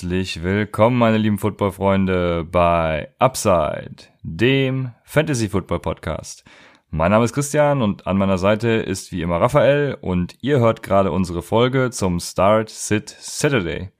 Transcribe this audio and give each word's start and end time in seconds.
Herzlich 0.00 0.42
willkommen, 0.42 0.96
meine 0.96 1.18
lieben 1.18 1.36
Football-Freunde, 1.36 2.46
bei 2.50 3.12
Upside, 3.18 3.96
dem 4.22 4.92
Fantasy-Football-Podcast. 5.04 6.42
Mein 6.88 7.10
Name 7.10 7.26
ist 7.26 7.34
Christian 7.34 7.82
und 7.82 8.06
an 8.06 8.16
meiner 8.16 8.38
Seite 8.38 8.68
ist 8.68 9.12
wie 9.12 9.20
immer 9.20 9.42
Raphael 9.42 9.98
und 10.00 10.38
ihr 10.40 10.58
hört 10.58 10.82
gerade 10.82 11.12
unsere 11.12 11.42
Folge 11.42 11.90
zum 11.90 12.18
Start 12.18 12.70
Sit 12.70 13.14
Saturday. 13.20 13.90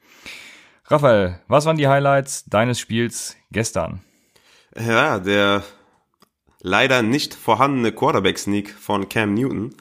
Raphael, 0.87 1.39
was 1.49 1.67
waren 1.67 1.77
die 1.77 1.89
Highlights 1.89 2.47
deines 2.47 2.81
Spiels 2.81 3.37
gestern? 3.53 4.01
Ja, 4.75 5.19
der 5.19 5.63
leider 6.63 7.03
nicht 7.03 7.35
vorhandene 7.35 7.93
Quarterback-Sneak 7.93 8.71
von 8.71 9.11
Cam 9.11 9.35
Newton 9.35 9.75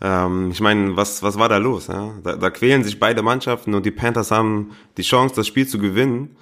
ähm, 0.00 0.50
ich 0.50 0.60
meine, 0.60 0.96
was, 0.96 1.22
was 1.22 1.38
war 1.38 1.48
da 1.48 1.58
los? 1.58 1.88
Ja? 1.88 2.14
Da, 2.22 2.36
da 2.36 2.50
quälen 2.50 2.84
sich 2.84 2.98
beide 2.98 3.22
Mannschaften 3.22 3.74
und 3.74 3.84
die 3.84 3.90
Panthers 3.90 4.30
haben 4.30 4.70
die 4.96 5.02
Chance, 5.02 5.34
das 5.34 5.46
Spiel 5.46 5.66
zu 5.66 5.78
gewinnen. 5.78 6.36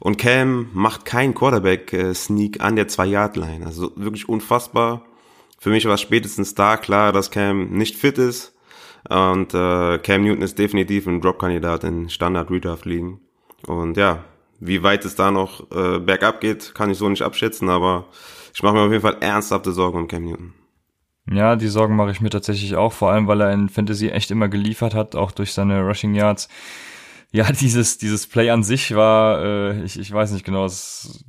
Und 0.00 0.18
Cam 0.18 0.68
macht 0.72 1.04
keinen 1.04 1.34
Quarterback-Sneak 1.34 2.60
an 2.60 2.74
der 2.74 2.88
Zwei-Yard-Line. 2.88 3.64
Also 3.64 3.92
wirklich 3.94 4.28
unfassbar. 4.28 5.02
Für 5.60 5.70
mich 5.70 5.86
war 5.86 5.96
spätestens 5.96 6.56
da 6.56 6.76
klar, 6.76 7.12
dass 7.12 7.30
Cam 7.30 7.70
nicht 7.70 7.96
fit 7.96 8.18
ist. 8.18 8.52
Und 9.08 9.54
äh, 9.54 9.98
Cam 9.98 10.24
Newton 10.24 10.42
ist 10.42 10.58
definitiv 10.58 11.06
ein 11.06 11.20
Drop-Kandidat 11.20 11.84
in 11.84 12.08
Standard-Redraft-Ligen. 12.08 13.20
Und 13.66 13.96
ja, 13.96 14.24
wie 14.58 14.82
weit 14.82 15.04
es 15.04 15.14
da 15.14 15.30
noch 15.30 15.70
äh, 15.70 16.00
bergab 16.00 16.40
geht, 16.40 16.74
kann 16.74 16.90
ich 16.90 16.98
so 16.98 17.08
nicht 17.08 17.22
abschätzen, 17.22 17.68
aber 17.68 18.06
ich 18.54 18.62
mache 18.62 18.74
mir 18.74 18.80
auf 18.80 18.90
jeden 18.90 19.02
Fall 19.02 19.18
ernsthafte 19.20 19.72
Sorgen 19.72 19.98
um 19.98 20.08
Cam 20.08 20.24
Newton. 20.24 20.52
Ja, 21.30 21.56
die 21.56 21.68
Sorgen 21.68 21.96
mache 21.96 22.10
ich 22.10 22.20
mir 22.20 22.30
tatsächlich 22.30 22.74
auch, 22.76 22.92
vor 22.92 23.10
allem 23.10 23.28
weil 23.28 23.40
er 23.40 23.52
in 23.52 23.68
Fantasy 23.68 24.08
echt 24.08 24.30
immer 24.30 24.48
geliefert 24.48 24.94
hat, 24.94 25.14
auch 25.14 25.30
durch 25.30 25.52
seine 25.52 25.82
Rushing 25.82 26.14
Yards. 26.14 26.48
Ja, 27.30 27.50
dieses, 27.60 27.98
dieses 27.98 28.26
Play 28.26 28.50
an 28.50 28.62
sich 28.62 28.94
war, 28.94 29.42
äh, 29.42 29.82
ich, 29.84 29.98
ich 29.98 30.12
weiß 30.12 30.32
nicht 30.32 30.44
genau, 30.44 30.64
es 30.64 31.24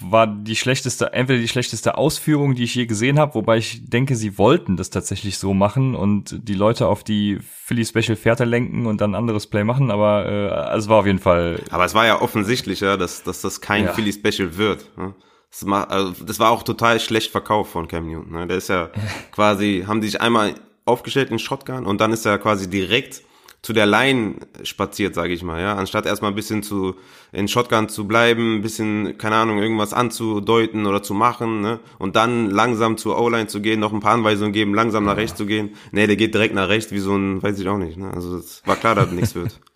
war 0.00 0.26
die 0.26 0.56
schlechteste, 0.56 1.12
entweder 1.12 1.40
die 1.40 1.48
schlechteste 1.48 1.96
Ausführung, 1.96 2.54
die 2.54 2.64
ich 2.64 2.74
je 2.74 2.86
gesehen 2.86 3.18
habe, 3.18 3.34
wobei 3.34 3.58
ich 3.58 3.88
denke, 3.88 4.16
sie 4.16 4.38
wollten 4.38 4.76
das 4.76 4.90
tatsächlich 4.90 5.38
so 5.38 5.54
machen 5.54 5.94
und 5.94 6.48
die 6.48 6.54
Leute 6.54 6.88
auf 6.88 7.04
die 7.04 7.38
Philly 7.40 7.84
Special 7.84 8.16
Fährte 8.16 8.44
lenken 8.44 8.86
und 8.86 9.00
dann 9.00 9.12
ein 9.12 9.14
anderes 9.14 9.46
Play 9.46 9.62
machen, 9.62 9.90
aber 9.90 10.26
äh, 10.26 10.76
es 10.76 10.88
war 10.88 11.00
auf 11.00 11.06
jeden 11.06 11.18
Fall. 11.18 11.60
Aber 11.70 11.84
es 11.84 11.94
war 11.94 12.06
ja 12.06 12.20
offensichtlich, 12.20 12.80
ja, 12.80 12.96
dass, 12.96 13.22
dass 13.22 13.40
das 13.42 13.60
kein 13.60 13.84
ja. 13.84 13.92
Philly 13.92 14.12
Special 14.12 14.56
wird. 14.56 14.90
Ja? 14.96 15.14
Das, 15.54 15.68
war, 15.70 15.90
also 15.90 16.24
das 16.24 16.40
war 16.40 16.50
auch 16.50 16.64
total 16.64 16.98
schlecht 16.98 17.30
verkauft 17.30 17.70
von 17.72 17.86
Cam 17.86 18.08
Newton. 18.08 18.32
Ne? 18.32 18.46
Der 18.46 18.56
ist 18.56 18.68
ja 18.68 18.90
quasi, 19.32 19.84
haben 19.86 20.00
die 20.00 20.08
sich 20.08 20.20
einmal 20.20 20.54
aufgestellt 20.84 21.30
in 21.30 21.38
Shotgun 21.38 21.86
und 21.86 22.00
dann 22.00 22.12
ist 22.12 22.26
er 22.26 22.38
quasi 22.38 22.68
direkt 22.68 23.22
zu 23.62 23.72
der 23.72 23.86
Line 23.86 24.34
spaziert, 24.62 25.14
sage 25.14 25.32
ich 25.32 25.42
mal, 25.42 25.58
ja, 25.58 25.74
anstatt 25.74 26.04
erstmal 26.04 26.32
ein 26.32 26.34
bisschen 26.34 26.62
zu 26.62 26.96
in 27.32 27.48
Shotgun 27.48 27.88
zu 27.88 28.06
bleiben, 28.06 28.56
ein 28.56 28.60
bisschen 28.60 29.16
keine 29.16 29.36
Ahnung 29.36 29.56
irgendwas 29.56 29.94
anzudeuten 29.94 30.84
oder 30.84 31.02
zu 31.02 31.14
machen, 31.14 31.62
ne, 31.62 31.80
und 31.98 32.14
dann 32.14 32.50
langsam 32.50 32.98
zur 32.98 33.18
O-Line 33.18 33.46
zu 33.46 33.62
gehen, 33.62 33.80
noch 33.80 33.94
ein 33.94 34.00
paar 34.00 34.12
Anweisungen 34.12 34.52
geben, 34.52 34.74
langsam 34.74 35.06
nach 35.06 35.16
rechts 35.16 35.38
zu 35.38 35.46
gehen. 35.46 35.76
Nee, 35.92 36.06
der 36.06 36.16
geht 36.16 36.34
direkt 36.34 36.54
nach 36.54 36.68
rechts 36.68 36.92
wie 36.92 36.98
so 36.98 37.16
ein, 37.16 37.42
weiß 37.42 37.58
ich 37.58 37.66
auch 37.66 37.78
nicht, 37.78 37.96
ne? 37.96 38.12
Also 38.12 38.36
es 38.36 38.62
war 38.66 38.76
klar, 38.76 38.96
dass 38.96 39.10
nichts 39.10 39.34
wird. 39.34 39.58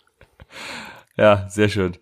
Ja, 1.17 1.49
sehr 1.49 1.67
schön. 1.67 1.97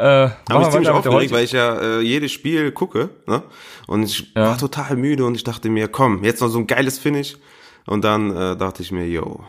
Äh, 0.00 0.30
Habe 0.50 0.62
ich 0.62 0.70
ziemlich 0.70 0.88
aufgeregt, 0.88 1.30
weil 1.30 1.44
ich 1.44 1.52
ja 1.52 1.78
äh, 1.78 2.00
jedes 2.00 2.32
Spiel 2.32 2.72
gucke, 2.72 3.10
ne? 3.26 3.42
Und 3.86 4.04
ich 4.04 4.32
ja. 4.34 4.46
war 4.46 4.56
total 4.56 4.96
müde 4.96 5.26
und 5.26 5.34
ich 5.34 5.44
dachte 5.44 5.68
mir, 5.68 5.88
komm, 5.88 6.24
jetzt 6.24 6.40
noch 6.40 6.48
so 6.48 6.58
ein 6.58 6.66
geiles 6.66 6.98
Finish. 6.98 7.36
Und 7.86 8.02
dann 8.02 8.34
äh, 8.34 8.56
dachte 8.56 8.82
ich 8.82 8.92
mir, 8.92 9.06
yo, 9.06 9.44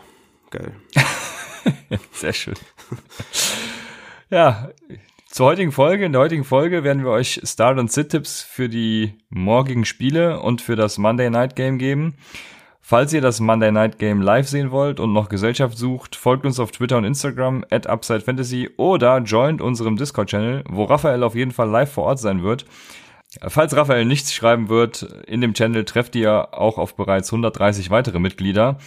geil. 0.50 0.72
Sehr 2.12 2.34
schön. 2.34 2.54
ja, 4.28 4.68
zur 5.30 5.46
heutigen 5.46 5.72
Folge. 5.72 6.04
In 6.04 6.12
der 6.12 6.20
heutigen 6.20 6.44
Folge 6.44 6.84
werden 6.84 7.02
wir 7.02 7.12
euch 7.12 7.40
Start- 7.44 7.78
und 7.78 7.90
Sit-Tipps 7.90 8.42
für 8.42 8.68
die 8.68 9.14
morgigen 9.30 9.86
Spiele 9.86 10.40
und 10.40 10.60
für 10.60 10.76
das 10.76 10.98
Monday 10.98 11.30
Night 11.30 11.56
Game 11.56 11.78
geben. 11.78 12.14
Falls 12.84 13.12
ihr 13.12 13.20
das 13.20 13.38
Monday 13.38 13.70
Night 13.70 14.00
Game 14.00 14.20
live 14.20 14.48
sehen 14.48 14.72
wollt 14.72 14.98
und 14.98 15.12
noch 15.12 15.28
Gesellschaft 15.28 15.78
sucht, 15.78 16.16
folgt 16.16 16.44
uns 16.44 16.58
auf 16.58 16.72
Twitter 16.72 16.98
und 16.98 17.04
Instagram 17.04 17.64
at 17.70 17.88
UpsideFantasy 17.88 18.70
oder 18.76 19.18
joint 19.18 19.62
unserem 19.62 19.96
Discord-Channel, 19.96 20.64
wo 20.68 20.82
Raphael 20.84 21.22
auf 21.22 21.36
jeden 21.36 21.52
Fall 21.52 21.70
live 21.70 21.92
vor 21.92 22.04
Ort 22.04 22.18
sein 22.18 22.42
wird. 22.42 22.66
Falls 23.40 23.76
Raphael 23.76 24.04
nichts 24.04 24.34
schreiben 24.34 24.68
wird, 24.68 25.02
in 25.28 25.40
dem 25.40 25.54
Channel 25.54 25.84
trefft 25.84 26.16
ihr 26.16 26.48
auch 26.52 26.76
auf 26.76 26.96
bereits 26.96 27.32
130 27.32 27.90
weitere 27.90 28.18
Mitglieder, 28.18 28.78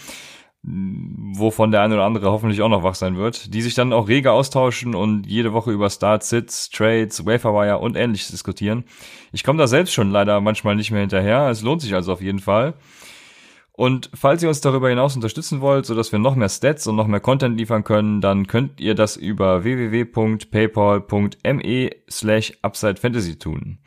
wovon 0.62 1.70
der 1.70 1.80
eine 1.80 1.94
oder 1.94 2.04
andere 2.04 2.30
hoffentlich 2.30 2.60
auch 2.60 2.68
noch 2.68 2.82
wach 2.82 2.94
sein 2.94 3.16
wird, 3.16 3.54
die 3.54 3.62
sich 3.62 3.74
dann 3.74 3.94
auch 3.94 4.08
rege 4.08 4.30
austauschen 4.30 4.94
und 4.94 5.26
jede 5.26 5.54
Woche 5.54 5.72
über 5.72 5.88
Start, 5.88 6.22
Sits, 6.22 6.68
Trades, 6.68 7.24
Waferwire 7.24 7.78
und 7.78 7.96
ähnliches 7.96 8.28
diskutieren. 8.28 8.84
Ich 9.32 9.42
komme 9.42 9.58
da 9.58 9.66
selbst 9.66 9.94
schon 9.94 10.10
leider 10.10 10.40
manchmal 10.42 10.76
nicht 10.76 10.90
mehr 10.90 11.00
hinterher. 11.00 11.48
Es 11.48 11.62
lohnt 11.62 11.80
sich 11.80 11.94
also 11.94 12.12
auf 12.12 12.20
jeden 12.20 12.40
Fall. 12.40 12.74
Und 13.76 14.10
falls 14.14 14.42
ihr 14.42 14.48
uns 14.48 14.62
darüber 14.62 14.88
hinaus 14.88 15.14
unterstützen 15.16 15.60
wollt, 15.60 15.84
sodass 15.84 16.10
wir 16.10 16.18
noch 16.18 16.34
mehr 16.34 16.48
Stats 16.48 16.86
und 16.86 16.96
noch 16.96 17.06
mehr 17.06 17.20
Content 17.20 17.58
liefern 17.58 17.84
können, 17.84 18.22
dann 18.22 18.46
könnt 18.46 18.80
ihr 18.80 18.94
das 18.94 19.16
über 19.16 19.64
www.paypal.me 19.64 21.90
slash 22.10 22.54
UpsideFantasy 22.62 23.38
tun. 23.38 23.80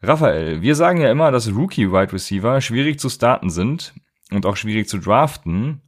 Raphael, 0.00 0.62
wir 0.62 0.76
sagen 0.76 1.00
ja 1.00 1.10
immer, 1.10 1.32
dass 1.32 1.52
Rookie-Wide 1.52 2.12
Receiver 2.12 2.60
schwierig 2.60 3.00
zu 3.00 3.08
starten 3.08 3.50
sind 3.50 3.94
und 4.30 4.46
auch 4.46 4.56
schwierig 4.56 4.88
zu 4.88 4.98
draften. 4.98 5.82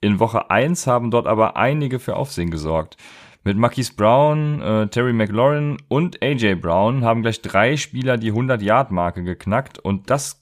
In 0.00 0.18
Woche 0.18 0.50
1 0.50 0.88
haben 0.88 1.12
dort 1.12 1.28
aber 1.28 1.56
einige 1.56 2.00
für 2.00 2.16
Aufsehen 2.16 2.50
gesorgt. 2.50 2.96
Mit 3.44 3.56
Marquise 3.56 3.94
Brown, 3.94 4.60
äh, 4.60 4.88
Terry 4.88 5.12
McLaurin 5.12 5.76
und 5.88 6.20
AJ 6.22 6.56
Brown 6.56 7.04
haben 7.04 7.22
gleich 7.22 7.42
drei 7.42 7.76
Spieler 7.76 8.18
die 8.18 8.32
100-Yard-Marke 8.32 9.22
geknackt 9.22 9.78
und 9.78 10.10
das 10.10 10.39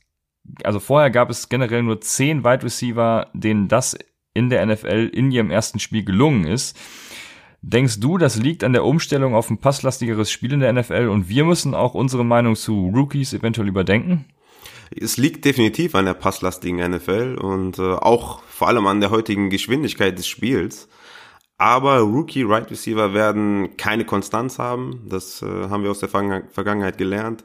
also 0.64 0.80
vorher 0.80 1.10
gab 1.10 1.30
es 1.30 1.48
generell 1.48 1.82
nur 1.82 2.00
zehn 2.00 2.44
Wide 2.44 2.62
Receiver, 2.62 3.28
denen 3.32 3.68
das 3.68 3.96
in 4.34 4.50
der 4.50 4.64
NFL 4.64 5.10
in 5.12 5.30
ihrem 5.30 5.50
ersten 5.50 5.78
Spiel 5.78 6.04
gelungen 6.04 6.44
ist. 6.44 6.78
Denkst 7.60 7.98
du, 7.98 8.18
das 8.18 8.36
liegt 8.36 8.62
an 8.62 8.72
der 8.72 8.84
Umstellung 8.84 9.34
auf 9.34 9.50
ein 9.50 9.58
passlastigeres 9.58 10.30
Spiel 10.30 10.52
in 10.52 10.60
der 10.60 10.72
NFL 10.72 11.08
und 11.08 11.28
wir 11.28 11.44
müssen 11.44 11.74
auch 11.74 11.94
unsere 11.94 12.24
Meinung 12.24 12.54
zu 12.54 12.92
Rookies 12.94 13.32
eventuell 13.32 13.68
überdenken? 13.68 14.26
Es 14.90 15.16
liegt 15.16 15.44
definitiv 15.44 15.94
an 15.94 16.06
der 16.06 16.14
passlastigen 16.14 16.78
NFL 16.90 17.36
und 17.40 17.78
äh, 17.78 17.82
auch 17.82 18.42
vor 18.44 18.68
allem 18.68 18.86
an 18.86 19.00
der 19.00 19.10
heutigen 19.10 19.50
Geschwindigkeit 19.50 20.16
des 20.16 20.26
Spiels. 20.26 20.88
Aber 21.58 21.98
Rookie 21.98 22.44
Right 22.44 22.70
Receiver 22.70 23.12
werden 23.12 23.76
keine 23.76 24.04
Konstanz 24.04 24.60
haben. 24.60 25.02
Das 25.08 25.42
äh, 25.42 25.68
haben 25.68 25.82
wir 25.82 25.90
aus 25.90 25.98
der 25.98 26.08
Vergangenheit 26.08 26.96
gelernt. 26.96 27.44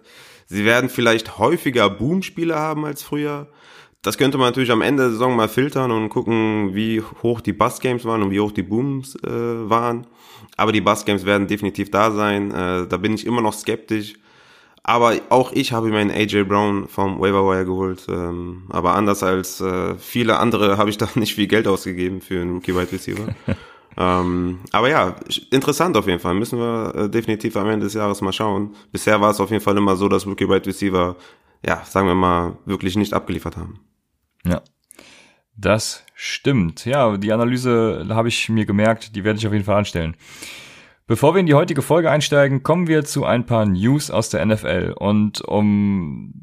Sie 0.54 0.66
werden 0.66 0.88
vielleicht 0.88 1.40
häufiger 1.40 1.90
Boom-Spiele 1.90 2.54
haben 2.54 2.86
als 2.86 3.02
früher. 3.02 3.48
Das 4.04 4.20
könnte 4.20 4.38
man 4.38 4.50
natürlich 4.50 4.70
am 4.70 4.84
Ende 4.84 5.02
der 5.02 5.12
Saison 5.14 5.36
mal 5.36 5.50
filtern 5.50 5.90
und 5.90 6.10
gucken, 6.10 6.76
wie 6.76 7.02
hoch 7.24 7.42
die 7.42 7.54
Bus-Games 7.54 8.06
waren 8.06 8.22
und 8.22 8.30
wie 8.30 8.40
hoch 8.40 8.52
die 8.52 8.62
Booms 8.62 9.16
äh, 9.24 9.30
waren. 9.32 10.06
Aber 10.56 10.72
die 10.72 10.82
Bus-Games 10.82 11.26
werden 11.26 11.48
definitiv 11.48 11.90
da 11.90 12.12
sein. 12.12 12.52
Äh, 12.52 12.86
da 12.88 12.98
bin 12.98 13.16
ich 13.16 13.26
immer 13.26 13.42
noch 13.42 13.54
skeptisch. 13.54 14.14
Aber 14.84 15.14
auch 15.30 15.54
ich 15.54 15.72
habe 15.72 15.90
mir 15.90 15.98
einen 15.98 16.12
AJ 16.12 16.44
Brown 16.44 16.88
vom 16.88 17.20
Waiver 17.20 17.66
geholt. 17.66 18.06
Ähm, 18.08 18.66
aber 18.70 18.94
anders 18.94 19.24
als 19.24 19.60
äh, 19.60 19.96
viele 19.96 20.38
andere 20.38 20.78
habe 20.78 20.92
ich 20.92 21.00
da 21.00 21.10
nicht 21.16 21.34
viel 21.34 21.48
Geld 21.48 21.68
ausgegeben 21.68 22.22
für 22.22 22.40
einen 22.40 22.54
Rookie 22.54 22.76
Wide 22.76 22.92
Receiver. 22.92 23.34
Ähm, 23.98 24.60
aber 24.72 24.90
ja, 24.90 25.16
interessant 25.52 25.96
auf 25.98 26.08
jeden 26.08 26.20
Fall. 26.20 26.34
Müssen 26.34 26.60
wir 26.60 26.96
äh, 26.96 27.10
definitiv 27.10 27.56
am 27.58 27.70
Ende 27.70 27.86
des 27.86 27.94
Jahres 27.94 28.22
mal 28.22 28.34
schauen. 28.34 28.76
Bisher 28.92 29.22
war 29.22 29.32
es 29.32 29.40
auf 29.40 29.52
jeden 29.52 29.64
Fall 29.64 29.78
immer 29.78 29.96
so, 29.96 30.08
dass 30.08 30.26
Rookie 30.26 30.50
Wide 30.50 30.66
Receiver, 30.66 31.16
ja, 31.66 31.84
sagen 31.86 32.08
wir 32.08 32.16
mal, 32.16 32.58
wirklich 32.66 32.96
nicht 32.96 33.14
abgeliefert 33.14 33.58
haben. 33.58 33.80
Ja. 34.46 34.62
Das 35.56 36.04
stimmt. 36.16 36.86
Ja, 36.86 37.16
die 37.18 37.32
Analyse 37.32 38.08
habe 38.10 38.28
ich 38.28 38.50
mir 38.50 38.66
gemerkt, 38.66 39.16
die 39.16 39.24
werde 39.24 39.38
ich 39.38 39.46
auf 39.46 39.54
jeden 39.54 39.66
Fall 39.66 39.78
anstellen. 39.78 40.16
Bevor 41.06 41.36
wir 41.36 41.40
in 41.40 41.46
die 41.46 41.54
heutige 41.54 41.82
Folge 41.82 42.10
einsteigen, 42.10 42.64
kommen 42.64 42.88
wir 42.88 43.04
zu 43.04 43.26
ein 43.26 43.46
paar 43.46 43.66
News 43.66 44.10
aus 44.10 44.30
der 44.30 44.46
NFL. 44.46 44.96
Und 44.98 45.42
um 45.42 46.34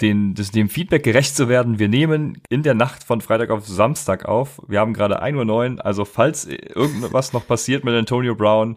den, 0.00 0.34
das, 0.34 0.50
dem 0.50 0.68
Feedback 0.68 1.04
gerecht 1.04 1.36
zu 1.36 1.48
werden, 1.48 1.78
wir 1.78 1.88
nehmen 1.88 2.40
in 2.48 2.62
der 2.62 2.74
Nacht 2.74 3.04
von 3.04 3.20
Freitag 3.20 3.50
auf 3.50 3.66
Samstag 3.66 4.24
auf. 4.24 4.60
Wir 4.66 4.80
haben 4.80 4.92
gerade 4.92 5.22
1.09 5.22 5.74
Uhr, 5.74 5.86
also 5.86 6.04
falls 6.04 6.46
irgendwas 6.46 7.32
noch 7.32 7.46
passiert 7.46 7.84
mit 7.84 7.94
Antonio 7.94 8.34
Brown, 8.34 8.76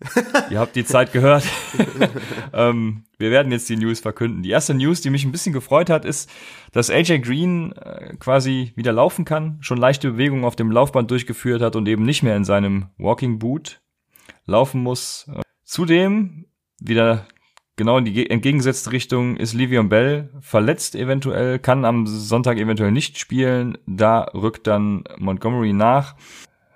ihr 0.50 0.58
habt 0.58 0.76
die 0.76 0.84
Zeit 0.84 1.12
gehört. 1.12 1.44
ähm, 2.52 3.04
wir 3.18 3.30
werden 3.30 3.52
jetzt 3.52 3.68
die 3.68 3.76
News 3.76 4.00
verkünden. 4.00 4.42
Die 4.42 4.50
erste 4.50 4.74
News, 4.74 5.00
die 5.00 5.10
mich 5.10 5.24
ein 5.24 5.32
bisschen 5.32 5.52
gefreut 5.52 5.88
hat, 5.88 6.04
ist, 6.04 6.30
dass 6.72 6.90
AJ 6.90 7.20
Green 7.20 7.72
äh, 7.72 8.16
quasi 8.18 8.72
wieder 8.76 8.92
laufen 8.92 9.24
kann, 9.24 9.58
schon 9.60 9.78
leichte 9.78 10.12
Bewegungen 10.12 10.44
auf 10.44 10.56
dem 10.56 10.70
Laufband 10.70 11.10
durchgeführt 11.10 11.62
hat 11.62 11.76
und 11.76 11.88
eben 11.88 12.04
nicht 12.04 12.22
mehr 12.22 12.36
in 12.36 12.44
seinem 12.44 12.90
Walking 12.98 13.38
Boot 13.38 13.80
laufen 14.46 14.82
muss. 14.82 15.30
Zudem 15.62 16.46
wieder 16.80 17.26
genau 17.76 17.98
in 17.98 18.04
die 18.04 18.30
entgegengesetzte 18.30 18.92
Richtung 18.92 19.36
ist 19.36 19.54
Livion 19.54 19.88
Bell 19.88 20.30
verletzt 20.40 20.94
eventuell, 20.94 21.58
kann 21.58 21.84
am 21.84 22.06
Sonntag 22.06 22.58
eventuell 22.58 22.92
nicht 22.92 23.18
spielen. 23.18 23.78
Da 23.86 24.22
rückt 24.34 24.66
dann 24.66 25.04
Montgomery 25.18 25.72
nach. 25.72 26.14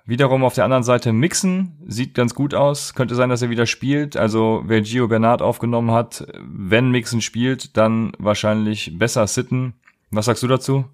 Wiederum 0.07 0.43
auf 0.43 0.55
der 0.55 0.65
anderen 0.65 0.85
Seite 0.85 1.13
Mixen 1.13 1.77
sieht 1.87 2.15
ganz 2.15 2.35
gut 2.35 2.55
aus. 2.55 2.95
Könnte 2.95 3.15
sein, 3.15 3.29
dass 3.29 3.43
er 3.43 3.51
wieder 3.51 3.67
spielt. 3.67 4.17
Also 4.17 4.63
wer 4.65 4.81
Gio 4.81 5.07
Bernard 5.07 5.43
aufgenommen 5.43 5.91
hat, 5.91 6.27
wenn 6.43 6.91
Mixen 6.91 7.21
spielt, 7.21 7.77
dann 7.77 8.13
wahrscheinlich 8.19 8.99
besser 8.99 9.27
sitten. 9.27 9.75
Was 10.11 10.25
sagst 10.25 10.43
du 10.43 10.47
dazu? 10.47 10.87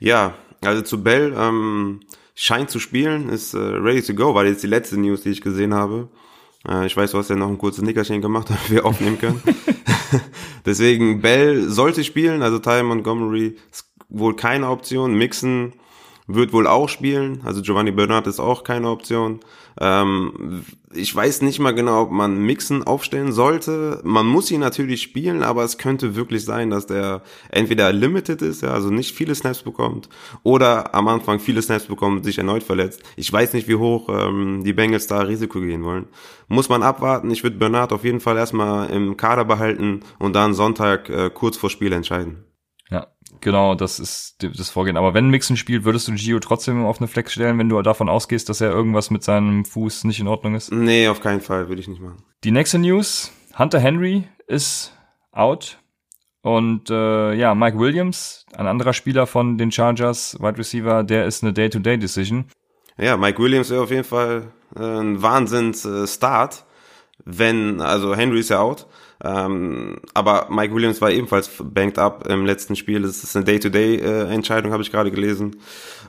Ja, 0.00 0.32
also 0.62 0.80
zu 0.80 1.02
Bell 1.02 1.34
ähm, 1.38 2.00
scheint 2.34 2.70
zu 2.70 2.78
spielen, 2.80 3.28
ist 3.28 3.52
äh, 3.52 3.58
ready 3.58 4.02
to 4.02 4.14
go, 4.14 4.34
war 4.34 4.46
jetzt 4.46 4.62
die 4.62 4.68
letzte 4.68 4.98
News, 4.98 5.22
die 5.22 5.30
ich 5.30 5.42
gesehen 5.42 5.74
habe. 5.74 6.08
Äh, 6.68 6.86
ich 6.86 6.96
weiß, 6.96 7.12
du 7.12 7.18
hast 7.18 7.30
ja 7.30 7.36
noch 7.36 7.48
ein 7.48 7.58
kurzes 7.58 7.82
Nickerchen 7.84 8.20
gemacht, 8.20 8.48
damit 8.50 8.70
wir 8.70 8.84
aufnehmen 8.84 9.18
können. 9.18 9.42
Deswegen 10.66 11.20
Bell 11.20 11.68
sollte 11.68 12.04
spielen, 12.04 12.42
also 12.42 12.58
Ty 12.58 12.82
Montgomery 12.82 13.56
ist 13.70 13.90
wohl 14.08 14.36
keine 14.36 14.68
Option. 14.68 15.14
Mixen 15.14 15.74
wird 16.26 16.52
wohl 16.52 16.66
auch 16.66 16.88
spielen. 16.88 17.40
Also 17.44 17.60
Giovanni 17.60 17.90
Bernard 17.90 18.26
ist 18.26 18.40
auch 18.40 18.64
keine 18.64 18.88
Option. 18.88 19.40
Ähm, 19.78 20.64
ich 20.94 21.14
weiß 21.14 21.42
nicht 21.42 21.58
mal 21.58 21.74
genau, 21.74 22.02
ob 22.02 22.12
man 22.12 22.38
Mixen 22.38 22.82
aufstellen 22.82 23.32
sollte. 23.32 24.00
Man 24.04 24.26
muss 24.26 24.50
ihn 24.50 24.60
natürlich 24.60 25.02
spielen, 25.02 25.42
aber 25.42 25.64
es 25.64 25.76
könnte 25.76 26.14
wirklich 26.14 26.44
sein, 26.44 26.70
dass 26.70 26.86
der 26.86 27.22
entweder 27.50 27.92
limited 27.92 28.40
ist, 28.40 28.62
ja, 28.62 28.70
also 28.70 28.90
nicht 28.90 29.14
viele 29.14 29.34
Snaps 29.34 29.62
bekommt, 29.62 30.08
oder 30.42 30.94
am 30.94 31.08
Anfang 31.08 31.40
viele 31.40 31.60
Snaps 31.60 31.86
bekommt, 31.86 32.24
sich 32.24 32.38
erneut 32.38 32.62
verletzt. 32.62 33.02
Ich 33.16 33.30
weiß 33.30 33.52
nicht, 33.52 33.68
wie 33.68 33.74
hoch 33.74 34.08
ähm, 34.08 34.62
die 34.64 34.72
Bengals 34.72 35.06
da 35.08 35.20
Risiko 35.20 35.60
gehen 35.60 35.84
wollen. 35.84 36.06
Muss 36.48 36.68
man 36.68 36.82
abwarten. 36.82 37.30
Ich 37.30 37.42
würde 37.42 37.56
Bernard 37.56 37.92
auf 37.92 38.04
jeden 38.04 38.20
Fall 38.20 38.36
erstmal 38.36 38.88
im 38.90 39.16
Kader 39.16 39.44
behalten 39.44 40.00
und 40.18 40.34
dann 40.34 40.54
Sonntag 40.54 41.10
äh, 41.10 41.30
kurz 41.30 41.56
vor 41.56 41.70
Spiel 41.70 41.92
entscheiden. 41.92 42.44
Genau, 43.44 43.74
das 43.74 43.98
ist 43.98 44.36
das 44.42 44.70
Vorgehen. 44.70 44.96
Aber 44.96 45.12
wenn 45.12 45.28
Mixen 45.28 45.58
spielt, 45.58 45.84
würdest 45.84 46.08
du 46.08 46.12
Gio 46.12 46.40
trotzdem 46.40 46.86
auf 46.86 46.98
eine 46.98 47.08
Flex 47.08 47.34
stellen, 47.34 47.58
wenn 47.58 47.68
du 47.68 47.80
davon 47.82 48.08
ausgehst, 48.08 48.48
dass 48.48 48.62
er 48.62 48.70
irgendwas 48.70 49.10
mit 49.10 49.22
seinem 49.22 49.66
Fuß 49.66 50.04
nicht 50.04 50.18
in 50.18 50.28
Ordnung 50.28 50.54
ist? 50.54 50.72
Nee, 50.72 51.08
auf 51.08 51.20
keinen 51.20 51.42
Fall, 51.42 51.68
würde 51.68 51.82
ich 51.82 51.86
nicht 51.86 52.00
machen. 52.00 52.24
Die 52.42 52.52
nächste 52.52 52.78
News, 52.78 53.32
Hunter 53.58 53.80
Henry 53.80 54.26
ist 54.46 54.96
out. 55.30 55.78
Und 56.40 56.88
äh, 56.88 57.34
ja, 57.34 57.54
Mike 57.54 57.78
Williams, 57.78 58.46
ein 58.56 58.66
anderer 58.66 58.94
Spieler 58.94 59.26
von 59.26 59.58
den 59.58 59.70
Chargers, 59.70 60.38
Wide 60.40 60.56
Receiver, 60.56 61.04
der 61.04 61.26
ist 61.26 61.42
eine 61.42 61.52
Day-to-Day-Decision. 61.52 62.46
Ja, 62.96 63.18
Mike 63.18 63.42
Williams 63.42 63.68
wäre 63.68 63.82
auf 63.82 63.90
jeden 63.90 64.04
Fall 64.04 64.52
äh, 64.74 64.80
ein 64.80 65.20
Wahnsinns-Start, 65.20 66.64
wenn, 67.26 67.82
also 67.82 68.16
Henry 68.16 68.40
ist 68.40 68.48
ja 68.48 68.60
out, 68.60 68.86
ähm, 69.24 70.00
aber 70.12 70.48
Mike 70.50 70.74
Williams 70.74 71.00
war 71.00 71.10
ebenfalls 71.10 71.50
banked 71.62 71.98
up 71.98 72.26
im 72.28 72.44
letzten 72.44 72.76
Spiel. 72.76 73.02
Das 73.02 73.24
ist 73.24 73.34
eine 73.34 73.44
Day-to-Day-Entscheidung, 73.44 74.72
habe 74.72 74.82
ich 74.82 74.92
gerade 74.92 75.10
gelesen. 75.10 75.56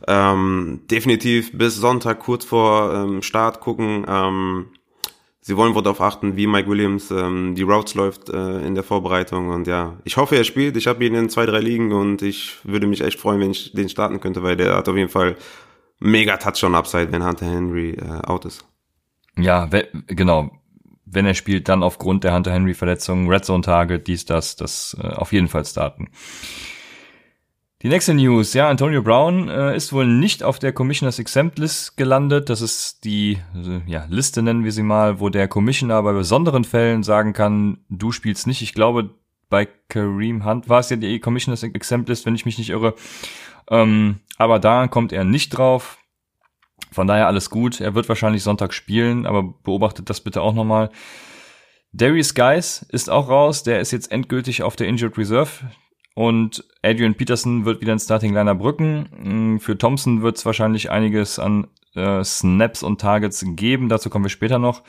Ähm, 0.07 0.81
definitiv 0.91 1.57
bis 1.57 1.77
Sonntag 1.77 2.19
kurz 2.19 2.43
vor 2.43 2.93
ähm, 2.93 3.21
Start 3.21 3.61
gucken. 3.61 4.05
Ähm, 4.07 4.65
sie 5.39 5.55
wollen 5.55 5.75
wohl 5.75 5.83
darauf 5.83 6.01
achten, 6.01 6.35
wie 6.35 6.45
Mike 6.45 6.69
Williams 6.69 7.09
ähm, 7.09 7.55
die 7.55 7.63
Routes 7.63 7.95
läuft 7.95 8.29
äh, 8.29 8.59
in 8.65 8.75
der 8.75 8.83
Vorbereitung. 8.83 9.47
Und 9.47 9.65
ja, 9.65 9.97
ich 10.03 10.17
hoffe, 10.17 10.35
er 10.35 10.43
spielt. 10.43 10.75
Ich 10.75 10.87
habe 10.87 11.05
ihn 11.05 11.15
in 11.15 11.29
zwei, 11.29 11.45
drei 11.45 11.59
Ligen 11.59 11.93
und 11.93 12.21
ich 12.21 12.57
würde 12.63 12.85
mich 12.85 12.99
echt 12.99 13.19
freuen, 13.19 13.39
wenn 13.39 13.51
ich 13.51 13.71
den 13.71 13.87
starten 13.87 14.19
könnte, 14.19 14.43
weil 14.43 14.57
der 14.57 14.75
hat 14.75 14.89
auf 14.89 14.97
jeden 14.97 15.09
Fall 15.09 15.37
mega 15.99 16.35
Touchdown-Upside, 16.35 17.13
wenn 17.13 17.25
Hunter 17.25 17.45
Henry 17.45 17.91
äh, 17.91 18.27
out 18.27 18.43
ist. 18.43 18.65
Ja, 19.37 19.69
genau 20.07 20.51
wenn 21.05 21.25
er 21.25 21.33
spielt, 21.33 21.69
dann 21.69 21.83
aufgrund 21.83 22.23
der 22.23 22.33
Hunter 22.33 22.51
Henry 22.51 22.73
Verletzung, 22.73 23.29
Red 23.29 23.45
Zone 23.45 23.61
Tage, 23.61 23.99
dies, 23.99 24.25
das, 24.25 24.55
das 24.55 24.97
äh, 25.01 25.07
auf 25.07 25.31
jeden 25.33 25.47
Fall 25.47 25.65
starten. 25.65 26.09
Die 27.81 27.89
nächste 27.89 28.15
News, 28.15 28.53
ja, 28.53 28.67
Antonio 28.67 29.03
Brown 29.03 29.47
äh, 29.47 29.75
ist 29.75 29.93
wohl 29.93 30.07
nicht 30.07 30.41
auf 30.41 30.57
der 30.57 30.73
Commissioners 30.73 31.19
Exempt 31.19 31.59
List 31.59 31.97
gelandet. 31.97 32.49
Das 32.49 32.61
ist 32.61 33.03
die 33.03 33.37
äh, 33.53 33.81
ja, 33.85 34.05
Liste, 34.09 34.41
nennen 34.41 34.63
wir 34.63 34.71
sie 34.71 34.81
mal, 34.81 35.19
wo 35.19 35.29
der 35.29 35.47
Commissioner 35.47 36.01
bei 36.01 36.13
besonderen 36.13 36.63
Fällen 36.63 37.03
sagen 37.03 37.33
kann, 37.33 37.77
du 37.89 38.11
spielst 38.11 38.47
nicht. 38.47 38.63
Ich 38.63 38.73
glaube, 38.73 39.11
bei 39.49 39.67
Kareem 39.89 40.45
Hunt 40.45 40.67
war 40.67 40.79
es 40.79 40.89
ja 40.89 40.95
die 40.95 41.19
Commissioners 41.19 41.61
Exempt 41.61 42.09
List, 42.09 42.25
wenn 42.25 42.33
ich 42.33 42.45
mich 42.45 42.57
nicht 42.57 42.71
irre. 42.71 42.95
Ähm, 43.69 44.15
aber 44.37 44.57
da 44.57 44.87
kommt 44.87 45.13
er 45.13 45.23
nicht 45.23 45.49
drauf. 45.49 45.99
Von 46.91 47.07
daher 47.07 47.27
alles 47.27 47.49
gut. 47.49 47.81
Er 47.81 47.95
wird 47.95 48.07
wahrscheinlich 48.07 48.43
Sonntag 48.43 48.73
spielen, 48.73 49.25
aber 49.25 49.43
beobachtet 49.63 50.09
das 50.09 50.21
bitte 50.21 50.41
auch 50.41 50.53
nochmal. 50.53 50.89
Darius 51.91 52.33
Guys 52.35 52.85
ist 52.89 53.09
auch 53.09 53.29
raus. 53.29 53.63
Der 53.63 53.79
ist 53.79 53.91
jetzt 53.91 54.11
endgültig 54.11 54.63
auf 54.63 54.75
der 54.75 54.87
Injured 54.87 55.17
Reserve. 55.17 55.49
Und 56.13 56.63
Adrian 56.81 57.15
Peterson 57.15 57.65
wird 57.65 57.81
wieder 57.81 57.93
in 57.93 57.99
Starting 57.99 58.33
Liner 58.33 58.55
brücken. 58.55 59.55
Mm, 59.55 59.59
für 59.59 59.77
Thompson 59.77 60.21
wird 60.21 60.37
es 60.37 60.45
wahrscheinlich 60.45 60.89
einiges 60.89 61.39
an 61.39 61.67
äh, 61.95 62.23
Snaps 62.23 62.83
und 62.83 63.01
Targets 63.01 63.43
geben. 63.45 63.89
Dazu 63.89 64.09
kommen 64.09 64.25
wir 64.25 64.29
später 64.29 64.59
noch. 64.59 64.83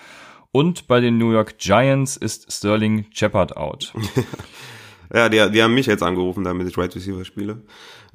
Und 0.52 0.86
bei 0.86 1.00
den 1.00 1.18
New 1.18 1.32
York 1.32 1.58
Giants 1.58 2.16
ist 2.16 2.52
Sterling 2.52 3.06
Shepard 3.12 3.56
out. 3.56 3.92
ja, 5.12 5.28
die, 5.28 5.50
die 5.50 5.62
haben 5.62 5.74
mich 5.74 5.86
jetzt 5.86 6.02
angerufen, 6.02 6.44
damit 6.44 6.68
ich 6.68 6.78
Right 6.78 6.94
Receiver 6.94 7.24
spiele. 7.24 7.62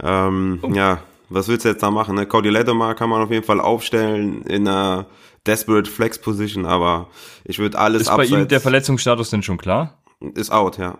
Ähm, 0.01 0.59
oh. 0.61 0.71
Ja, 0.73 1.03
was 1.31 1.47
willst 1.47 1.65
du 1.65 1.69
jetzt 1.69 1.81
da 1.81 1.91
machen? 1.91 2.15
Ne? 2.15 2.25
Cody 2.25 2.49
Ledermar 2.49 2.95
kann 2.95 3.09
man 3.09 3.21
auf 3.21 3.31
jeden 3.31 3.45
Fall 3.45 3.59
aufstellen 3.59 4.43
in 4.43 4.67
einer 4.67 5.07
Desperate 5.45 5.89
Flex 5.89 6.19
Position, 6.19 6.65
aber 6.65 7.09
ich 7.43 7.59
würde 7.59 7.79
alles 7.79 8.03
Ist 8.03 8.15
bei 8.15 8.25
ihm 8.25 8.47
der 8.47 8.61
Verletzungsstatus 8.61 9.29
denn 9.29 9.43
schon 9.43 9.57
klar? 9.57 10.03
Ist 10.35 10.51
out, 10.51 10.77
ja. 10.77 10.99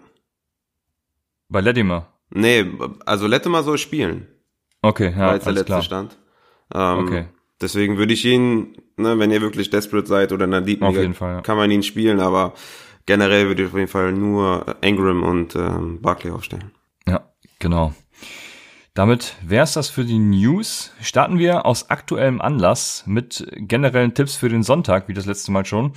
Bei 1.50 1.62
Ledermar? 1.62 2.18
Nee, 2.32 2.66
also 3.06 3.28
Ledermar 3.28 3.64
soll 3.64 3.78
spielen. 3.78 4.28
Okay, 4.82 5.14
ja, 5.16 5.30
als 5.30 5.44
der 5.44 5.54
letzte 5.54 5.66
klar. 5.66 5.82
Stand. 5.84 6.18
Ähm, 6.74 7.00
okay. 7.00 7.26
Deswegen 7.62 7.98
würde 7.98 8.14
ich 8.14 8.26
ihn, 8.26 8.76
ne, 8.98 9.20
wenn 9.20 9.30
ihr 9.30 9.42
wirklich 9.42 9.70
desperate 9.70 10.08
seid 10.08 10.32
oder 10.32 10.46
in 10.46 10.54
einer 10.54 10.66
Deep 10.66 10.82
ja. 10.82 11.42
kann 11.42 11.58
man 11.58 11.70
ihn 11.70 11.84
spielen, 11.84 12.20
aber 12.20 12.54
generell 13.06 13.48
würde 13.48 13.64
ich 13.64 13.70
auf 13.70 13.76
jeden 13.76 13.88
Fall 13.88 14.14
nur 14.14 14.78
Ingram 14.82 15.22
und 15.24 15.56
ähm, 15.56 16.02
Barkley 16.02 16.32
aufstellen. 16.32 16.72
Ja, 17.08 17.30
genau. 17.60 17.94
Damit 18.94 19.36
wär's 19.42 19.74
das 19.74 19.90
für 19.90 20.04
die 20.04 20.20
News. 20.20 20.92
Starten 21.02 21.40
wir 21.40 21.66
aus 21.66 21.90
aktuellem 21.90 22.42
Anlass 22.42 23.04
mit 23.08 23.48
generellen 23.56 24.14
Tipps 24.14 24.36
für 24.36 24.50
den 24.50 24.64
Sonntag, 24.64 25.08
wie 25.08 25.14
das 25.14 25.26
letzte 25.26 25.52
Mal 25.52 25.66
schon. 25.66 25.94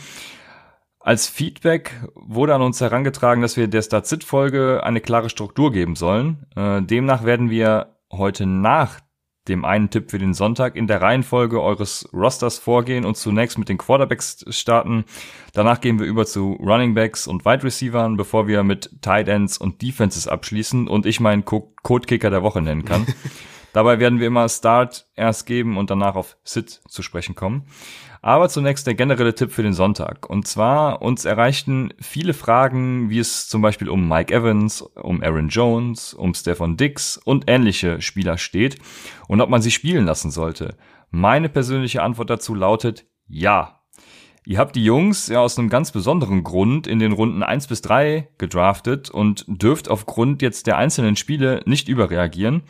Als 1.00 1.28
Feedback 1.28 1.92
wurde 2.14 2.54
an 2.54 2.62
uns 2.62 2.80
herangetragen, 2.80 3.42
dass 3.42 3.56
wir 3.56 3.66
der 3.68 3.82
Start-Sit-Folge 3.82 4.82
eine 4.84 5.00
klare 5.00 5.28
Struktur 5.28 5.72
geben 5.72 5.96
sollen. 5.96 6.46
Äh, 6.56 6.82
demnach 6.82 7.24
werden 7.24 7.50
wir 7.50 7.96
heute 8.10 8.46
nach 8.46 9.00
dem 9.48 9.64
einen 9.64 9.90
Tipp 9.90 10.10
für 10.10 10.18
den 10.18 10.34
Sonntag 10.34 10.76
in 10.76 10.86
der 10.86 11.02
Reihenfolge 11.02 11.62
eures 11.62 12.08
Rosters 12.12 12.58
vorgehen 12.58 13.04
und 13.04 13.16
zunächst 13.16 13.58
mit 13.58 13.68
den 13.68 13.78
Quarterbacks 13.78 14.44
starten. 14.48 15.04
Danach 15.52 15.80
gehen 15.80 15.98
wir 15.98 16.06
über 16.06 16.24
zu 16.26 16.54
Running 16.54 16.94
Backs 16.94 17.26
und 17.26 17.44
Wide 17.44 17.62
Receivers, 17.62 18.12
bevor 18.16 18.46
wir 18.46 18.62
mit 18.62 19.02
Tight 19.02 19.28
Ends 19.28 19.58
und 19.58 19.82
Defenses 19.82 20.28
abschließen 20.28 20.88
und 20.88 21.06
ich 21.06 21.20
meinen 21.20 21.44
Code-Kicker 21.44 22.30
der 22.30 22.42
Woche 22.42 22.62
nennen 22.62 22.84
kann. 22.84 23.06
Dabei 23.74 23.98
werden 23.98 24.20
wir 24.20 24.28
immer 24.28 24.48
Start 24.48 25.08
erst 25.16 25.46
geben 25.46 25.76
und 25.76 25.90
danach 25.90 26.14
auf 26.14 26.36
Sit 26.44 26.80
zu 26.88 27.02
sprechen 27.02 27.34
kommen. 27.34 27.66
Aber 28.24 28.48
zunächst 28.48 28.86
der 28.86 28.94
generelle 28.94 29.34
Tipp 29.34 29.52
für 29.52 29.62
den 29.62 29.74
Sonntag. 29.74 30.30
Und 30.30 30.48
zwar 30.48 31.02
uns 31.02 31.26
erreichten 31.26 31.92
viele 32.00 32.32
Fragen, 32.32 33.10
wie 33.10 33.18
es 33.18 33.48
zum 33.48 33.60
Beispiel 33.60 33.90
um 33.90 34.08
Mike 34.08 34.32
Evans, 34.32 34.80
um 34.80 35.22
Aaron 35.22 35.48
Jones, 35.48 36.14
um 36.14 36.32
Stefan 36.32 36.78
Dix 36.78 37.18
und 37.18 37.44
ähnliche 37.48 38.00
Spieler 38.00 38.38
steht 38.38 38.78
und 39.28 39.42
ob 39.42 39.50
man 39.50 39.60
sie 39.60 39.70
spielen 39.70 40.06
lassen 40.06 40.30
sollte. 40.30 40.78
Meine 41.10 41.50
persönliche 41.50 42.02
Antwort 42.02 42.30
dazu 42.30 42.54
lautet 42.54 43.04
ja. 43.28 43.82
Ihr 44.46 44.58
habt 44.58 44.74
die 44.74 44.84
Jungs 44.84 45.26
ja 45.26 45.40
aus 45.40 45.58
einem 45.58 45.68
ganz 45.68 45.92
besonderen 45.92 46.44
Grund 46.44 46.86
in 46.86 47.00
den 47.00 47.12
Runden 47.12 47.42
1 47.42 47.66
bis 47.66 47.82
3 47.82 48.30
gedraftet 48.38 49.10
und 49.10 49.44
dürft 49.48 49.90
aufgrund 49.90 50.40
jetzt 50.40 50.66
der 50.66 50.78
einzelnen 50.78 51.16
Spiele 51.16 51.60
nicht 51.66 51.90
überreagieren. 51.90 52.62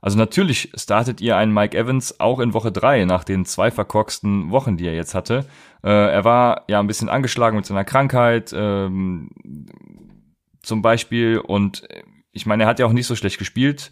Also 0.00 0.16
natürlich 0.16 0.72
startet 0.76 1.20
ihr 1.20 1.36
einen 1.36 1.52
Mike 1.52 1.76
Evans 1.76 2.20
auch 2.20 2.40
in 2.40 2.54
Woche 2.54 2.72
drei 2.72 3.04
nach 3.04 3.24
den 3.24 3.44
zwei 3.44 3.70
verkorksten 3.70 4.50
Wochen, 4.50 4.76
die 4.76 4.86
er 4.86 4.94
jetzt 4.94 5.14
hatte. 5.14 5.46
Äh, 5.82 5.90
er 5.90 6.24
war 6.24 6.64
ja 6.68 6.80
ein 6.80 6.86
bisschen 6.86 7.08
angeschlagen 7.08 7.56
mit 7.56 7.66
seiner 7.66 7.84
Krankheit 7.84 8.52
ähm, 8.54 9.30
zum 10.62 10.82
Beispiel 10.82 11.38
und 11.38 11.86
ich 12.32 12.46
meine, 12.46 12.64
er 12.64 12.68
hat 12.68 12.78
ja 12.78 12.86
auch 12.86 12.92
nicht 12.92 13.06
so 13.06 13.16
schlecht 13.16 13.38
gespielt. 13.38 13.90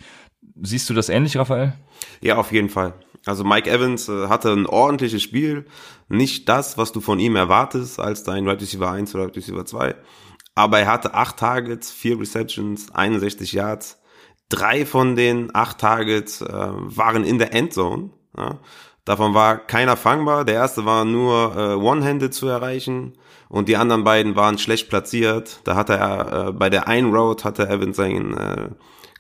Siehst 0.63 0.89
du 0.89 0.95
das 0.95 1.09
ähnlich, 1.09 1.37
Raphael? 1.37 1.73
Ja, 2.21 2.37
auf 2.37 2.53
jeden 2.53 2.69
Fall. 2.69 2.95
Also 3.25 3.43
Mike 3.43 3.69
Evans 3.69 4.09
äh, 4.09 4.29
hatte 4.29 4.53
ein 4.53 4.67
ordentliches 4.67 5.23
Spiel. 5.23 5.67
Nicht 6.09 6.49
das, 6.49 6.79
was 6.79 6.93
du 6.93 7.01
von 7.01 7.19
ihm 7.19 7.35
erwartest 7.35 7.99
als 7.99 8.23
dein 8.23 8.47
Right 8.47 8.61
Receiver 8.61 8.91
1 8.91 9.15
oder 9.15 9.25
Right 9.25 9.37
Receiver 9.37 9.67
2. 9.67 9.97
Aber 10.55 10.79
er 10.79 10.87
hatte 10.87 11.13
acht 11.15 11.39
Targets, 11.39 11.91
vier 11.91 12.19
Receptions, 12.19 12.93
61 12.93 13.53
Yards 13.53 14.01
Drei 14.49 14.87
von 14.87 15.17
den 15.17 15.55
acht 15.55 15.79
Targets 15.79 16.41
äh, 16.41 16.47
waren 16.49 17.25
in 17.25 17.39
der 17.39 17.53
Endzone. 17.53 18.11
Ja. 18.37 18.59
Davon 19.05 19.35
war 19.35 19.59
keiner 19.59 19.97
fangbar. 19.97 20.45
Der 20.45 20.57
erste 20.57 20.85
war 20.85 21.05
nur 21.05 21.57
äh, 21.57 21.75
One-Handed 21.75 22.35
zu 22.35 22.49
erreichen 22.49 23.15
und 23.49 23.69
die 23.69 23.77
anderen 23.77 24.05
beiden 24.05 24.35
waren 24.35 24.59
schlecht 24.59 24.89
platziert. 24.89 25.61
Da 25.65 25.77
hatte 25.77 25.95
er 25.95 26.49
äh, 26.49 26.53
bei 26.53 26.71
der 26.71 26.89
einen 26.89 27.15
Road 27.15 27.45
hatte 27.45 27.69
Evans 27.69 27.97
seinen 27.97 28.37
äh, 28.37 28.69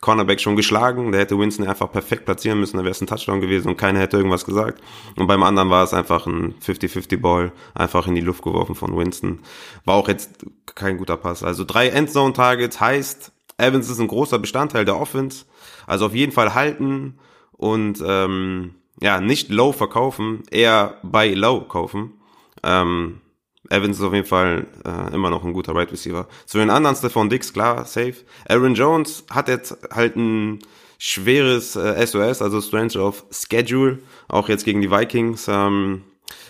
Cornerback 0.00 0.40
schon 0.40 0.56
geschlagen. 0.56 1.12
Der 1.12 1.22
hätte 1.22 1.38
Winston 1.38 1.66
einfach 1.66 1.90
perfekt 1.90 2.24
platzieren 2.24 2.60
müssen, 2.60 2.76
da 2.76 2.82
wäre 2.82 2.90
es 2.90 3.00
ein 3.00 3.06
Touchdown 3.06 3.40
gewesen 3.40 3.68
und 3.68 3.76
keiner 3.76 4.00
hätte 4.00 4.16
irgendwas 4.16 4.44
gesagt. 4.44 4.82
Und 5.16 5.26
beim 5.26 5.42
anderen 5.42 5.70
war 5.70 5.84
es 5.84 5.94
einfach 5.94 6.26
ein 6.26 6.54
50-50-Ball, 6.60 7.52
einfach 7.74 8.06
in 8.06 8.14
die 8.14 8.20
Luft 8.20 8.42
geworfen 8.42 8.74
von 8.74 8.96
Winston. 8.96 9.40
War 9.84 9.94
auch 9.94 10.08
jetzt 10.08 10.46
kein 10.74 10.98
guter 10.98 11.16
Pass. 11.16 11.42
Also 11.42 11.64
drei 11.64 11.88
Endzone-Targets 11.88 12.80
heißt, 12.80 13.32
Evans 13.58 13.88
ist 13.88 14.00
ein 14.00 14.08
großer 14.08 14.38
Bestandteil 14.38 14.84
der 14.84 14.98
Offense. 15.00 15.46
Also 15.86 16.06
auf 16.06 16.14
jeden 16.14 16.32
Fall 16.32 16.54
halten 16.54 17.18
und 17.52 18.02
ähm, 18.06 18.74
ja, 19.00 19.20
nicht 19.20 19.50
low 19.50 19.72
verkaufen, 19.72 20.42
eher 20.50 20.98
bei 21.02 21.32
low 21.32 21.60
kaufen. 21.60 22.14
Ähm, 22.62 23.20
Evans 23.68 23.98
ist 23.98 24.04
auf 24.04 24.14
jeden 24.14 24.26
Fall 24.26 24.66
äh, 24.84 25.14
immer 25.14 25.30
noch 25.30 25.44
ein 25.44 25.52
guter 25.52 25.74
Right 25.74 25.90
Receiver. 25.90 26.28
Zu 26.44 26.58
den 26.58 26.70
anderen 26.70 26.96
Stephon 26.96 27.28
Dix, 27.28 27.52
klar, 27.52 27.84
safe. 27.84 28.14
Aaron 28.48 28.74
Jones 28.74 29.24
hat 29.30 29.48
jetzt 29.48 29.76
halt 29.90 30.16
ein 30.16 30.60
schweres 30.98 31.76
äh, 31.76 32.06
SOS, 32.06 32.42
also 32.42 32.60
Strange 32.60 32.98
of 32.98 33.24
Schedule, 33.30 33.98
auch 34.28 34.48
jetzt 34.48 34.64
gegen 34.64 34.80
die 34.80 34.90
Vikings. 34.90 35.46
Ähm, 35.48 36.02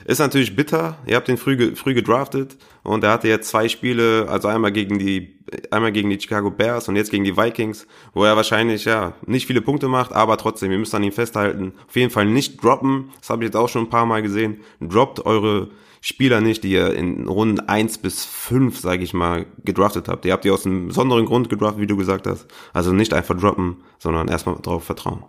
ist 0.04 0.18
natürlich 0.18 0.56
bitter. 0.56 0.98
Ihr 1.06 1.16
habt 1.16 1.28
ihn 1.28 1.36
früh, 1.36 1.74
früh 1.74 1.94
gedraftet 1.94 2.56
und 2.82 3.04
er 3.04 3.10
hatte 3.10 3.28
jetzt 3.28 3.48
zwei 3.48 3.68
Spiele, 3.68 4.26
also 4.28 4.48
einmal 4.48 4.72
gegen 4.72 4.98
die, 4.98 5.38
einmal 5.70 5.92
gegen 5.92 6.10
die 6.10 6.20
Chicago 6.20 6.50
Bears 6.50 6.88
und 6.88 6.96
jetzt 6.96 7.10
gegen 7.10 7.24
die 7.24 7.36
Vikings, 7.36 7.86
wo 8.14 8.24
er 8.24 8.36
wahrscheinlich 8.36 8.84
ja 8.84 9.14
nicht 9.26 9.46
viele 9.46 9.62
Punkte 9.62 9.88
macht, 9.88 10.12
aber 10.12 10.36
trotzdem, 10.36 10.70
ihr 10.70 10.78
müsst 10.78 10.94
an 10.94 11.02
ihm 11.02 11.12
festhalten. 11.12 11.72
Auf 11.88 11.96
jeden 11.96 12.10
Fall 12.10 12.26
nicht 12.26 12.62
droppen. 12.62 13.10
Das 13.20 13.30
habe 13.30 13.44
ich 13.44 13.48
jetzt 13.48 13.56
auch 13.56 13.68
schon 13.68 13.84
ein 13.84 13.90
paar 13.90 14.06
Mal 14.06 14.22
gesehen. 14.22 14.60
Droppt 14.80 15.26
eure 15.26 15.70
Spieler 16.00 16.40
nicht, 16.40 16.62
die 16.62 16.70
ihr 16.70 16.94
in 16.94 17.26
Runden 17.26 17.60
eins 17.60 17.98
bis 17.98 18.24
fünf, 18.24 18.78
sage 18.78 19.02
ich 19.02 19.12
mal, 19.12 19.46
gedraftet 19.64 20.08
habt. 20.08 20.24
Ihr 20.24 20.32
habt 20.32 20.44
die 20.44 20.52
aus 20.52 20.64
einem 20.64 20.88
besonderen 20.88 21.26
Grund 21.26 21.48
gedraftet, 21.48 21.80
wie 21.80 21.88
du 21.88 21.96
gesagt 21.96 22.28
hast. 22.28 22.46
Also 22.72 22.92
nicht 22.92 23.12
einfach 23.12 23.36
droppen, 23.36 23.82
sondern 23.98 24.28
erstmal 24.28 24.56
drauf 24.56 24.84
vertrauen. 24.84 25.24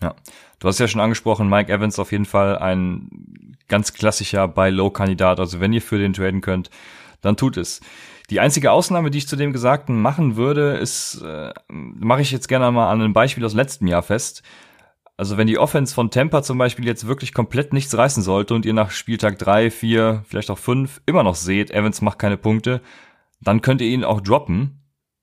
Ja, 0.00 0.16
du 0.62 0.68
hast 0.68 0.78
ja 0.78 0.86
schon 0.86 1.00
angesprochen, 1.00 1.48
Mike 1.48 1.72
Evans 1.72 1.98
auf 1.98 2.12
jeden 2.12 2.24
Fall 2.24 2.56
ein 2.56 3.56
ganz 3.66 3.92
klassischer 3.92 4.46
Buy-Low-Kandidat. 4.46 5.40
Also 5.40 5.58
wenn 5.58 5.72
ihr 5.72 5.82
für 5.82 5.98
den 5.98 6.12
traden 6.12 6.40
könnt, 6.40 6.70
dann 7.20 7.36
tut 7.36 7.56
es. 7.56 7.80
Die 8.30 8.38
einzige 8.38 8.70
Ausnahme, 8.70 9.10
die 9.10 9.18
ich 9.18 9.28
zu 9.28 9.34
dem 9.34 9.52
Gesagten 9.52 10.00
machen 10.00 10.36
würde, 10.36 10.74
ist, 10.76 11.20
äh, 11.22 11.52
mache 11.68 12.22
ich 12.22 12.30
jetzt 12.30 12.48
gerne 12.48 12.70
mal 12.70 12.90
an 12.90 13.00
einem 13.00 13.12
Beispiel 13.12 13.44
aus 13.44 13.54
letztem 13.54 13.88
Jahr 13.88 14.02
fest. 14.02 14.42
Also 15.16 15.36
wenn 15.36 15.48
die 15.48 15.58
Offense 15.58 15.94
von 15.94 16.10
Tampa 16.10 16.42
zum 16.42 16.58
Beispiel 16.58 16.86
jetzt 16.86 17.08
wirklich 17.08 17.34
komplett 17.34 17.72
nichts 17.72 17.96
reißen 17.96 18.22
sollte 18.22 18.54
und 18.54 18.64
ihr 18.64 18.72
nach 18.72 18.92
Spieltag 18.92 19.38
drei, 19.38 19.70
vier, 19.70 20.22
vielleicht 20.28 20.50
auch 20.50 20.58
fünf 20.58 21.02
immer 21.06 21.24
noch 21.24 21.34
seht, 21.34 21.72
Evans 21.72 22.02
macht 22.02 22.20
keine 22.20 22.36
Punkte, 22.36 22.80
dann 23.40 23.62
könnt 23.62 23.80
ihr 23.80 23.88
ihn 23.88 24.04
auch 24.04 24.20
droppen, 24.20 24.81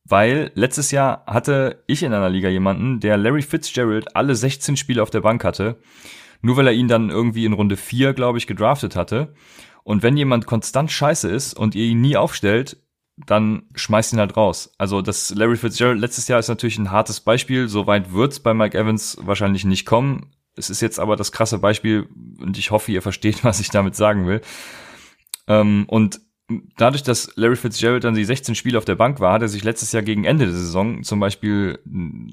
weil 0.10 0.52
letztes 0.56 0.92
Jahr 0.92 1.24
hatte 1.28 1.84
ich 1.88 2.04
in 2.04 2.14
einer 2.14 2.30
Liga 2.30 2.50
jemanden, 2.50 3.00
der 3.00 3.18
Larry 3.18 3.42
Fitzgerald 3.42 4.16
alle 4.16 4.36
16 4.36 4.76
Spiele 4.76 5.04
auf 5.04 5.10
der 5.10 5.22
Bank 5.22 5.44
hatte, 5.44 5.78
nur 6.42 6.58
weil 6.58 6.68
er 6.68 6.74
ihn 6.74 6.88
dann 6.88 7.10
irgendwie 7.10 7.46
in 7.46 7.54
Runde 7.54 7.78
4, 7.78 8.14
glaube 8.14 8.38
ich, 8.38 8.48
gedraftet 8.48 8.96
hatte. 8.96 9.34
Und 9.84 10.04
wenn 10.04 10.18
jemand 10.18 10.46
konstant 10.46 10.92
scheiße 10.92 11.30
ist 11.30 11.54
und 11.54 11.76
ihr 11.76 11.86
ihn 11.86 12.02
nie 12.02 12.18
aufstellt, 12.18 12.78
dann 13.26 13.64
schmeißt 13.76 14.14
ihn 14.14 14.20
halt 14.20 14.38
raus. 14.38 14.72
Also 14.78 15.02
das 15.02 15.34
Larry 15.36 15.58
Fitzgerald 15.58 16.00
letztes 16.00 16.28
Jahr 16.28 16.40
ist 16.40 16.48
natürlich 16.48 16.78
ein 16.78 16.92
hartes 16.92 17.20
Beispiel. 17.20 17.68
So 17.68 17.88
weit 17.88 18.14
wird's 18.14 18.40
bei 18.40 18.54
Mike 18.54 18.78
Evans 18.78 19.18
wahrscheinlich 19.22 19.66
nicht 19.66 19.86
kommen. 19.86 20.32
Es 20.56 20.70
ist 20.70 20.82
jetzt 20.82 21.00
aber 21.00 21.16
das 21.16 21.32
krasse 21.32 21.60
Beispiel 21.60 22.08
und 22.40 22.58
ich 22.58 22.72
hoffe, 22.72 22.92
ihr 22.92 23.02
versteht, 23.02 23.44
was 23.44 23.60
ich 23.60 23.70
damit 23.70 23.96
sagen 23.96 24.26
will. 24.26 24.42
Ähm, 25.48 25.86
und 25.88 26.22
dadurch, 26.78 27.04
dass 27.04 27.32
Larry 27.36 27.56
Fitzgerald 27.56 28.04
dann 28.04 28.16
die 28.16 28.26
16 28.26 28.56
Spiele 28.56 28.78
auf 28.78 28.86
der 28.86 28.96
Bank 28.96 29.20
war, 29.20 29.34
hat 29.34 29.42
er 29.42 29.48
sich 29.48 29.64
letztes 29.64 29.92
Jahr 29.92 30.04
gegen 30.04 30.24
Ende 30.24 30.46
der 30.46 30.56
Saison 30.56 31.04
zum 31.04 31.20
Beispiel 31.20 31.80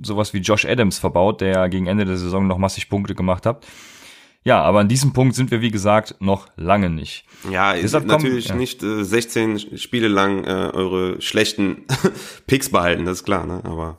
sowas 0.02 0.32
wie 0.34 0.38
Josh 0.38 0.64
Adams 0.64 0.98
verbaut, 0.98 1.40
der 1.40 1.48
ja 1.48 1.66
gegen 1.68 1.86
Ende 1.86 2.04
der 2.04 2.16
Saison 2.16 2.46
noch 2.46 2.58
massig 2.58 2.88
Punkte 2.88 3.14
gemacht 3.14 3.46
hat. 3.46 3.66
Ja, 4.44 4.62
aber 4.62 4.78
an 4.78 4.88
diesem 4.88 5.12
Punkt 5.12 5.34
sind 5.34 5.50
wir, 5.50 5.60
wie 5.60 5.72
gesagt, 5.72 6.14
noch 6.20 6.46
lange 6.56 6.88
nicht. 6.88 7.24
Ja, 7.50 7.74
Deshalb 7.74 8.06
natürlich 8.06 8.46
kommen, 8.46 8.60
ja. 8.60 8.60
nicht 8.60 8.82
äh, 8.82 9.04
16 9.04 9.76
Spiele 9.76 10.06
lang 10.06 10.44
äh, 10.44 10.70
eure 10.72 11.20
schlechten 11.20 11.84
Picks 12.46 12.70
behalten, 12.70 13.04
das 13.04 13.18
ist 13.18 13.24
klar, 13.24 13.44
ne? 13.44 13.60
Aber 13.64 13.98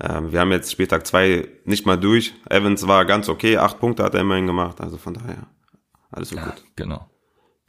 ähm, 0.00 0.30
wir 0.30 0.38
haben 0.38 0.52
jetzt 0.52 0.70
Spieltag 0.70 1.04
zwei 1.04 1.48
nicht 1.64 1.84
mal 1.84 1.98
durch. 1.98 2.32
Evans 2.48 2.86
war 2.86 3.04
ganz 3.06 3.28
okay, 3.28 3.56
acht 3.56 3.80
Punkte 3.80 4.04
hat 4.04 4.14
er 4.14 4.20
immerhin 4.20 4.46
gemacht, 4.46 4.80
also 4.80 4.98
von 4.98 5.14
daher 5.14 5.48
alles 6.12 6.28
so 6.28 6.36
ja, 6.36 6.44
gut. 6.44 6.62
Genau. 6.76 7.10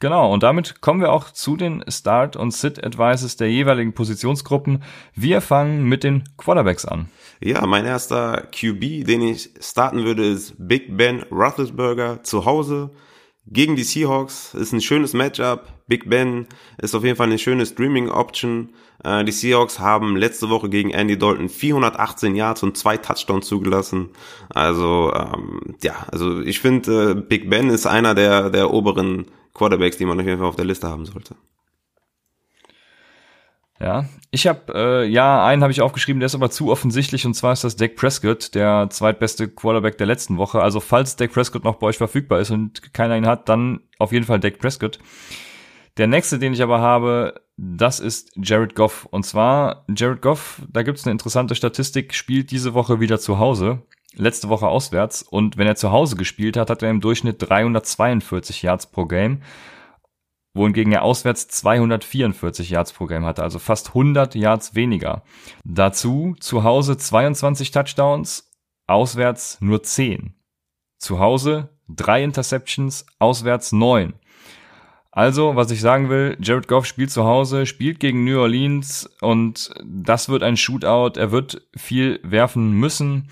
Genau, 0.00 0.32
und 0.32 0.42
damit 0.42 0.80
kommen 0.80 1.02
wir 1.02 1.12
auch 1.12 1.30
zu 1.30 1.56
den 1.56 1.84
Start- 1.88 2.34
und 2.34 2.54
Sit-Advices 2.54 3.36
der 3.36 3.50
jeweiligen 3.50 3.92
Positionsgruppen. 3.92 4.82
Wir 5.14 5.42
fangen 5.42 5.84
mit 5.84 6.04
den 6.04 6.24
Quarterbacks 6.38 6.86
an. 6.86 7.10
Ja, 7.42 7.66
mein 7.66 7.84
erster 7.84 8.48
QB, 8.50 9.06
den 9.06 9.20
ich 9.20 9.50
starten 9.60 10.04
würde, 10.04 10.24
ist 10.26 10.54
Big 10.58 10.96
Ben 10.96 11.22
Roethlisberger 11.30 12.22
zu 12.22 12.46
Hause 12.46 12.90
gegen 13.46 13.76
die 13.76 13.82
Seahawks. 13.82 14.54
Ist 14.54 14.72
ein 14.72 14.80
schönes 14.80 15.12
Matchup. 15.12 15.68
Big 15.86 16.08
Ben 16.08 16.46
ist 16.78 16.94
auf 16.94 17.04
jeden 17.04 17.16
Fall 17.16 17.26
eine 17.26 17.38
schöne 17.38 17.66
Streaming-Option. 17.66 18.70
Äh, 19.04 19.24
die 19.24 19.32
Seahawks 19.32 19.80
haben 19.80 20.16
letzte 20.16 20.48
Woche 20.48 20.70
gegen 20.70 20.90
Andy 20.90 21.18
Dalton 21.18 21.50
418 21.50 22.36
Yards 22.36 22.62
und 22.62 22.78
zwei 22.78 22.96
Touchdowns 22.96 23.46
zugelassen. 23.46 24.10
Also 24.48 25.12
ähm, 25.14 25.76
ja, 25.82 26.06
also 26.10 26.40
ich 26.40 26.60
finde, 26.60 27.10
äh, 27.10 27.14
Big 27.14 27.50
Ben 27.50 27.68
ist 27.68 27.86
einer 27.86 28.14
der 28.14 28.48
der 28.48 28.72
oberen 28.72 29.26
Quarterbacks, 29.54 29.96
die 29.96 30.04
man 30.04 30.20
auf 30.20 30.26
jeden 30.26 30.38
Fall 30.38 30.48
auf 30.48 30.56
der 30.56 30.64
Liste 30.64 30.88
haben 30.88 31.06
sollte. 31.06 31.36
Ja, 33.80 34.04
ich 34.30 34.46
habe 34.46 34.72
äh, 34.74 35.06
ja 35.06 35.44
einen 35.44 35.62
habe 35.62 35.72
ich 35.72 35.80
aufgeschrieben, 35.80 36.20
der 36.20 36.26
ist 36.26 36.34
aber 36.34 36.50
zu 36.50 36.70
offensichtlich 36.70 37.24
und 37.24 37.32
zwar 37.32 37.54
ist 37.54 37.64
das 37.64 37.76
Dak 37.76 37.96
Prescott, 37.96 38.54
der 38.54 38.88
zweitbeste 38.90 39.48
Quarterback 39.48 39.96
der 39.96 40.06
letzten 40.06 40.36
Woche. 40.36 40.60
Also 40.60 40.80
falls 40.80 41.16
Dak 41.16 41.32
Prescott 41.32 41.64
noch 41.64 41.76
bei 41.76 41.86
euch 41.86 41.96
verfügbar 41.96 42.40
ist 42.40 42.50
und 42.50 42.92
keiner 42.92 43.16
ihn 43.16 43.26
hat, 43.26 43.48
dann 43.48 43.80
auf 43.98 44.12
jeden 44.12 44.26
Fall 44.26 44.38
Dak 44.38 44.58
Prescott. 44.58 44.98
Der 45.96 46.06
nächste, 46.06 46.38
den 46.38 46.52
ich 46.52 46.62
aber 46.62 46.80
habe, 46.80 47.40
das 47.56 48.00
ist 48.00 48.32
Jared 48.36 48.74
Goff. 48.74 49.06
Und 49.10 49.24
zwar 49.24 49.84
Jared 49.88 50.20
Goff, 50.20 50.60
da 50.70 50.82
gibt's 50.82 51.04
eine 51.04 51.12
interessante 51.12 51.54
Statistik, 51.54 52.14
spielt 52.14 52.50
diese 52.50 52.74
Woche 52.74 53.00
wieder 53.00 53.18
zu 53.18 53.38
Hause 53.38 53.82
letzte 54.14 54.48
Woche 54.48 54.68
auswärts 54.68 55.22
und 55.22 55.56
wenn 55.56 55.66
er 55.66 55.76
zu 55.76 55.92
Hause 55.92 56.16
gespielt 56.16 56.56
hat, 56.56 56.70
hat 56.70 56.82
er 56.82 56.90
im 56.90 57.00
Durchschnitt 57.00 57.36
342 57.38 58.62
Yards 58.62 58.86
pro 58.90 59.06
Game, 59.06 59.42
wohingegen 60.54 60.92
er 60.92 61.02
auswärts 61.02 61.48
244 61.48 62.70
Yards 62.70 62.92
pro 62.92 63.06
Game 63.06 63.24
hatte, 63.24 63.42
also 63.42 63.58
fast 63.58 63.88
100 63.88 64.34
Yards 64.34 64.74
weniger. 64.74 65.22
Dazu 65.64 66.34
zu 66.40 66.64
Hause 66.64 66.96
22 66.96 67.70
Touchdowns, 67.70 68.50
auswärts 68.86 69.58
nur 69.60 69.82
10. 69.82 70.34
Zu 70.98 71.18
Hause 71.20 71.70
drei 71.88 72.22
Interceptions, 72.22 73.06
auswärts 73.18 73.72
9. 73.72 74.14
Also, 75.12 75.56
was 75.56 75.70
ich 75.72 75.80
sagen 75.80 76.08
will, 76.08 76.36
Jared 76.40 76.68
Goff 76.68 76.86
spielt 76.86 77.10
zu 77.10 77.24
Hause, 77.24 77.66
spielt 77.66 77.98
gegen 77.98 78.24
New 78.24 78.40
Orleans 78.40 79.10
und 79.20 79.70
das 79.84 80.28
wird 80.28 80.44
ein 80.44 80.56
Shootout. 80.56 81.18
Er 81.18 81.32
wird 81.32 81.66
viel 81.76 82.20
werfen 82.22 82.72
müssen 82.72 83.28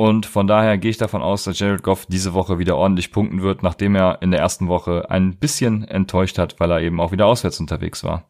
und 0.00 0.24
von 0.24 0.46
daher 0.46 0.78
gehe 0.78 0.90
ich 0.90 0.96
davon 0.96 1.20
aus, 1.20 1.44
dass 1.44 1.58
Jared 1.58 1.82
Goff 1.82 2.06
diese 2.06 2.32
Woche 2.32 2.58
wieder 2.58 2.74
ordentlich 2.74 3.12
punkten 3.12 3.42
wird, 3.42 3.62
nachdem 3.62 3.94
er 3.94 4.22
in 4.22 4.30
der 4.30 4.40
ersten 4.40 4.66
Woche 4.66 5.10
ein 5.10 5.36
bisschen 5.36 5.84
enttäuscht 5.84 6.38
hat, 6.38 6.58
weil 6.58 6.70
er 6.70 6.80
eben 6.80 7.02
auch 7.02 7.12
wieder 7.12 7.26
auswärts 7.26 7.60
unterwegs 7.60 8.02
war. 8.02 8.26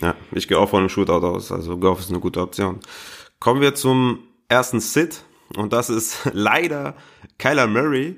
Ja, 0.00 0.14
ich 0.30 0.46
gehe 0.46 0.56
auch 0.56 0.68
von 0.68 0.78
einem 0.78 0.88
Shootout 0.88 1.26
aus. 1.26 1.50
Also 1.50 1.76
Goff 1.76 1.98
ist 1.98 2.10
eine 2.10 2.20
gute 2.20 2.40
Option. 2.40 2.78
Kommen 3.40 3.60
wir 3.60 3.74
zum 3.74 4.20
ersten 4.48 4.78
Sit. 4.78 5.24
Und 5.56 5.72
das 5.72 5.90
ist 5.90 6.30
leider 6.32 6.94
Kyler 7.36 7.66
Murray 7.66 8.16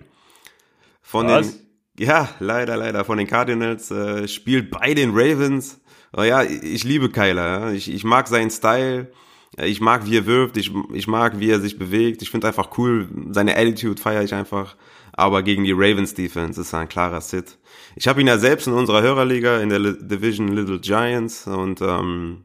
von 1.00 1.26
Was? 1.26 1.56
den, 1.56 2.06
ja, 2.06 2.28
leider, 2.38 2.76
leider 2.76 3.06
von 3.06 3.16
den 3.16 3.26
Cardinals, 3.26 3.90
äh, 3.90 4.28
spielt 4.28 4.70
bei 4.70 4.92
den 4.92 5.12
Ravens. 5.14 5.80
Oh 6.14 6.22
ja, 6.22 6.42
ich 6.42 6.84
liebe 6.84 7.08
Kyler. 7.08 7.60
Ja. 7.60 7.70
Ich, 7.70 7.90
ich 7.90 8.04
mag 8.04 8.28
seinen 8.28 8.50
Style. 8.50 9.10
Ich 9.56 9.80
mag, 9.80 10.06
wie 10.06 10.16
er 10.16 10.26
wirft, 10.26 10.56
ich, 10.56 10.72
ich 10.92 11.08
mag, 11.08 11.40
wie 11.40 11.50
er 11.50 11.60
sich 11.60 11.78
bewegt. 11.78 12.22
Ich 12.22 12.30
finde 12.30 12.46
einfach 12.46 12.78
cool, 12.78 13.08
seine 13.30 13.56
Attitude 13.56 14.00
feiere 14.00 14.22
ich 14.22 14.34
einfach. 14.34 14.76
Aber 15.12 15.42
gegen 15.42 15.64
die 15.64 15.72
Ravens 15.72 16.14
Defense 16.14 16.60
ist 16.60 16.72
er 16.72 16.80
ein 16.80 16.88
klarer 16.88 17.20
Sit. 17.20 17.58
Ich 17.96 18.06
habe 18.06 18.20
ihn 18.20 18.28
ja 18.28 18.38
selbst 18.38 18.68
in 18.68 18.72
unserer 18.72 19.02
Hörerliga 19.02 19.58
in 19.60 19.68
der 19.68 19.80
Division 19.80 20.48
Little 20.48 20.78
Giants 20.78 21.46
und 21.46 21.80
ähm, 21.82 22.44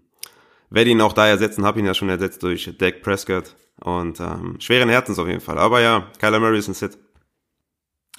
werde 0.69 0.89
ihn 0.89 1.01
auch 1.01 1.13
da 1.13 1.27
ersetzen, 1.27 1.63
habe 1.63 1.79
ihn 1.79 1.85
ja 1.85 1.93
schon 1.93 2.09
ersetzt 2.09 2.41
durch 2.41 2.69
Dak 2.77 3.01
Prescott 3.01 3.55
und 3.81 4.19
ähm, 4.19 4.55
schweren 4.59 4.89
Herzens 4.89 5.19
auf 5.19 5.27
jeden 5.27 5.41
Fall. 5.41 5.59
Aber 5.59 5.81
ja, 5.81 6.07
Kyler 6.19 6.39
Murray 6.39 6.57
ist 6.57 6.67
ein 6.67 6.73
Sit. 6.73 6.97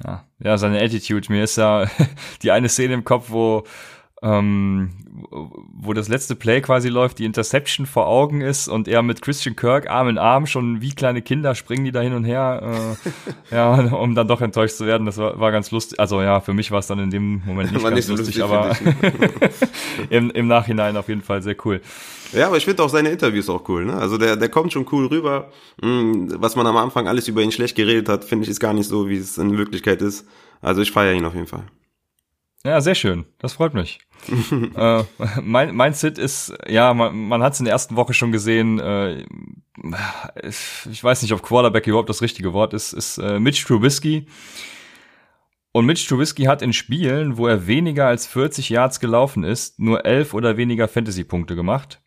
Ja, 0.04 0.26
ja, 0.38 0.58
seine 0.58 0.80
Attitude. 0.80 1.32
Mir 1.32 1.44
ist 1.44 1.56
ja 1.56 1.90
die 2.42 2.50
eine 2.50 2.68
Szene 2.68 2.94
im 2.94 3.04
Kopf, 3.04 3.30
wo 3.30 3.64
ähm, 4.26 4.90
wo 5.30 5.92
das 5.92 6.08
letzte 6.08 6.34
Play 6.34 6.60
quasi 6.60 6.88
läuft, 6.88 7.18
die 7.18 7.24
Interception 7.24 7.86
vor 7.86 8.06
Augen 8.06 8.40
ist 8.40 8.68
und 8.68 8.88
er 8.88 9.02
mit 9.02 9.22
Christian 9.22 9.56
Kirk 9.56 9.88
Arm 9.88 10.08
in 10.08 10.18
Arm 10.18 10.46
schon 10.46 10.80
wie 10.80 10.90
kleine 10.90 11.22
Kinder 11.22 11.54
springen 11.54 11.84
die 11.84 11.92
da 11.92 12.00
hin 12.00 12.12
und 12.12 12.24
her, 12.24 12.96
äh, 13.50 13.54
ja, 13.54 13.74
um 13.74 14.14
dann 14.14 14.28
doch 14.28 14.40
enttäuscht 14.40 14.76
zu 14.76 14.86
werden. 14.86 15.06
Das 15.06 15.18
war, 15.18 15.38
war 15.38 15.52
ganz 15.52 15.70
lustig. 15.70 16.00
Also 16.00 16.22
ja, 16.22 16.40
für 16.40 16.54
mich 16.54 16.70
war 16.70 16.80
es 16.80 16.86
dann 16.86 16.98
in 16.98 17.10
dem 17.10 17.42
Moment 17.44 17.72
nicht 17.72 17.82
ganz 17.82 17.94
nicht 17.94 18.06
so 18.06 18.14
lustig, 18.14 18.36
lustig 18.36 18.42
aber 18.42 18.76
im, 20.10 20.30
im 20.30 20.48
Nachhinein 20.48 20.96
auf 20.96 21.08
jeden 21.08 21.22
Fall 21.22 21.42
sehr 21.42 21.56
cool. 21.64 21.80
Ja, 22.32 22.48
aber 22.48 22.56
ich 22.56 22.64
finde 22.64 22.82
auch 22.82 22.88
seine 22.88 23.10
Interviews 23.10 23.48
auch 23.48 23.68
cool. 23.68 23.84
Ne? 23.84 23.94
Also 23.94 24.18
der, 24.18 24.36
der 24.36 24.48
kommt 24.48 24.72
schon 24.72 24.86
cool 24.90 25.06
rüber. 25.06 25.50
Hm, 25.80 26.34
was 26.40 26.56
man 26.56 26.66
am 26.66 26.76
Anfang 26.76 27.06
alles 27.06 27.28
über 27.28 27.42
ihn 27.42 27.52
schlecht 27.52 27.76
geredet 27.76 28.08
hat, 28.08 28.24
finde 28.24 28.44
ich, 28.44 28.50
ist 28.50 28.60
gar 28.60 28.74
nicht 28.74 28.88
so, 28.88 29.08
wie 29.08 29.16
es 29.16 29.38
in 29.38 29.56
Wirklichkeit 29.56 30.02
ist. 30.02 30.26
Also 30.60 30.82
ich 30.82 30.90
feiere 30.90 31.14
ihn 31.14 31.24
auf 31.24 31.34
jeden 31.34 31.46
Fall. 31.46 31.64
Ja, 32.66 32.80
sehr 32.80 32.96
schön. 32.96 33.26
Das 33.38 33.52
freut 33.52 33.74
mich. 33.74 34.00
äh, 34.76 35.04
mein, 35.40 35.76
mein 35.76 35.94
Sit 35.94 36.18
ist, 36.18 36.52
ja, 36.66 36.92
man, 36.94 37.16
man 37.28 37.40
hat 37.40 37.52
es 37.52 37.60
in 37.60 37.64
der 37.64 37.72
ersten 37.72 37.94
Woche 37.94 38.12
schon 38.12 38.32
gesehen, 38.32 38.80
äh, 38.80 39.24
ich 40.42 41.04
weiß 41.04 41.22
nicht, 41.22 41.32
ob 41.32 41.44
Quarterback 41.44 41.86
überhaupt 41.86 42.08
das 42.08 42.22
richtige 42.22 42.52
Wort 42.52 42.74
ist, 42.74 42.92
ist 42.92 43.18
äh, 43.18 43.38
Mitch 43.38 43.64
Trubisky. 43.64 44.26
Und 45.70 45.86
Mitch 45.86 46.08
Trubisky 46.08 46.44
hat 46.44 46.60
in 46.60 46.72
Spielen, 46.72 47.36
wo 47.36 47.46
er 47.46 47.68
weniger 47.68 48.08
als 48.08 48.26
40 48.26 48.68
Yards 48.68 48.98
gelaufen 48.98 49.44
ist, 49.44 49.78
nur 49.78 50.04
11 50.04 50.34
oder 50.34 50.56
weniger 50.56 50.88
Fantasy-Punkte 50.88 51.54
gemacht. 51.54 52.02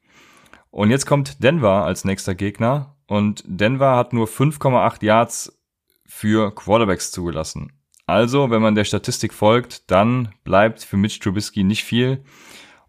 Und 0.72 0.90
jetzt 0.92 1.06
kommt 1.06 1.42
Denver 1.42 1.86
als 1.86 2.04
nächster 2.04 2.36
Gegner 2.36 2.98
und 3.08 3.44
Denver 3.48 3.96
hat 3.96 4.12
nur 4.12 4.28
5,8 4.28 5.06
Yards 5.06 5.58
für 6.06 6.54
Quarterbacks 6.54 7.12
zugelassen. 7.12 7.79
Also, 8.10 8.50
wenn 8.50 8.62
man 8.62 8.74
der 8.74 8.86
Statistik 8.86 9.34
folgt, 9.34 9.92
dann 9.92 10.30
bleibt 10.44 10.84
für 10.84 10.98
Mitch 10.98 11.20
Trubisky 11.20 11.64
nicht 11.64 11.84
viel 11.84 12.24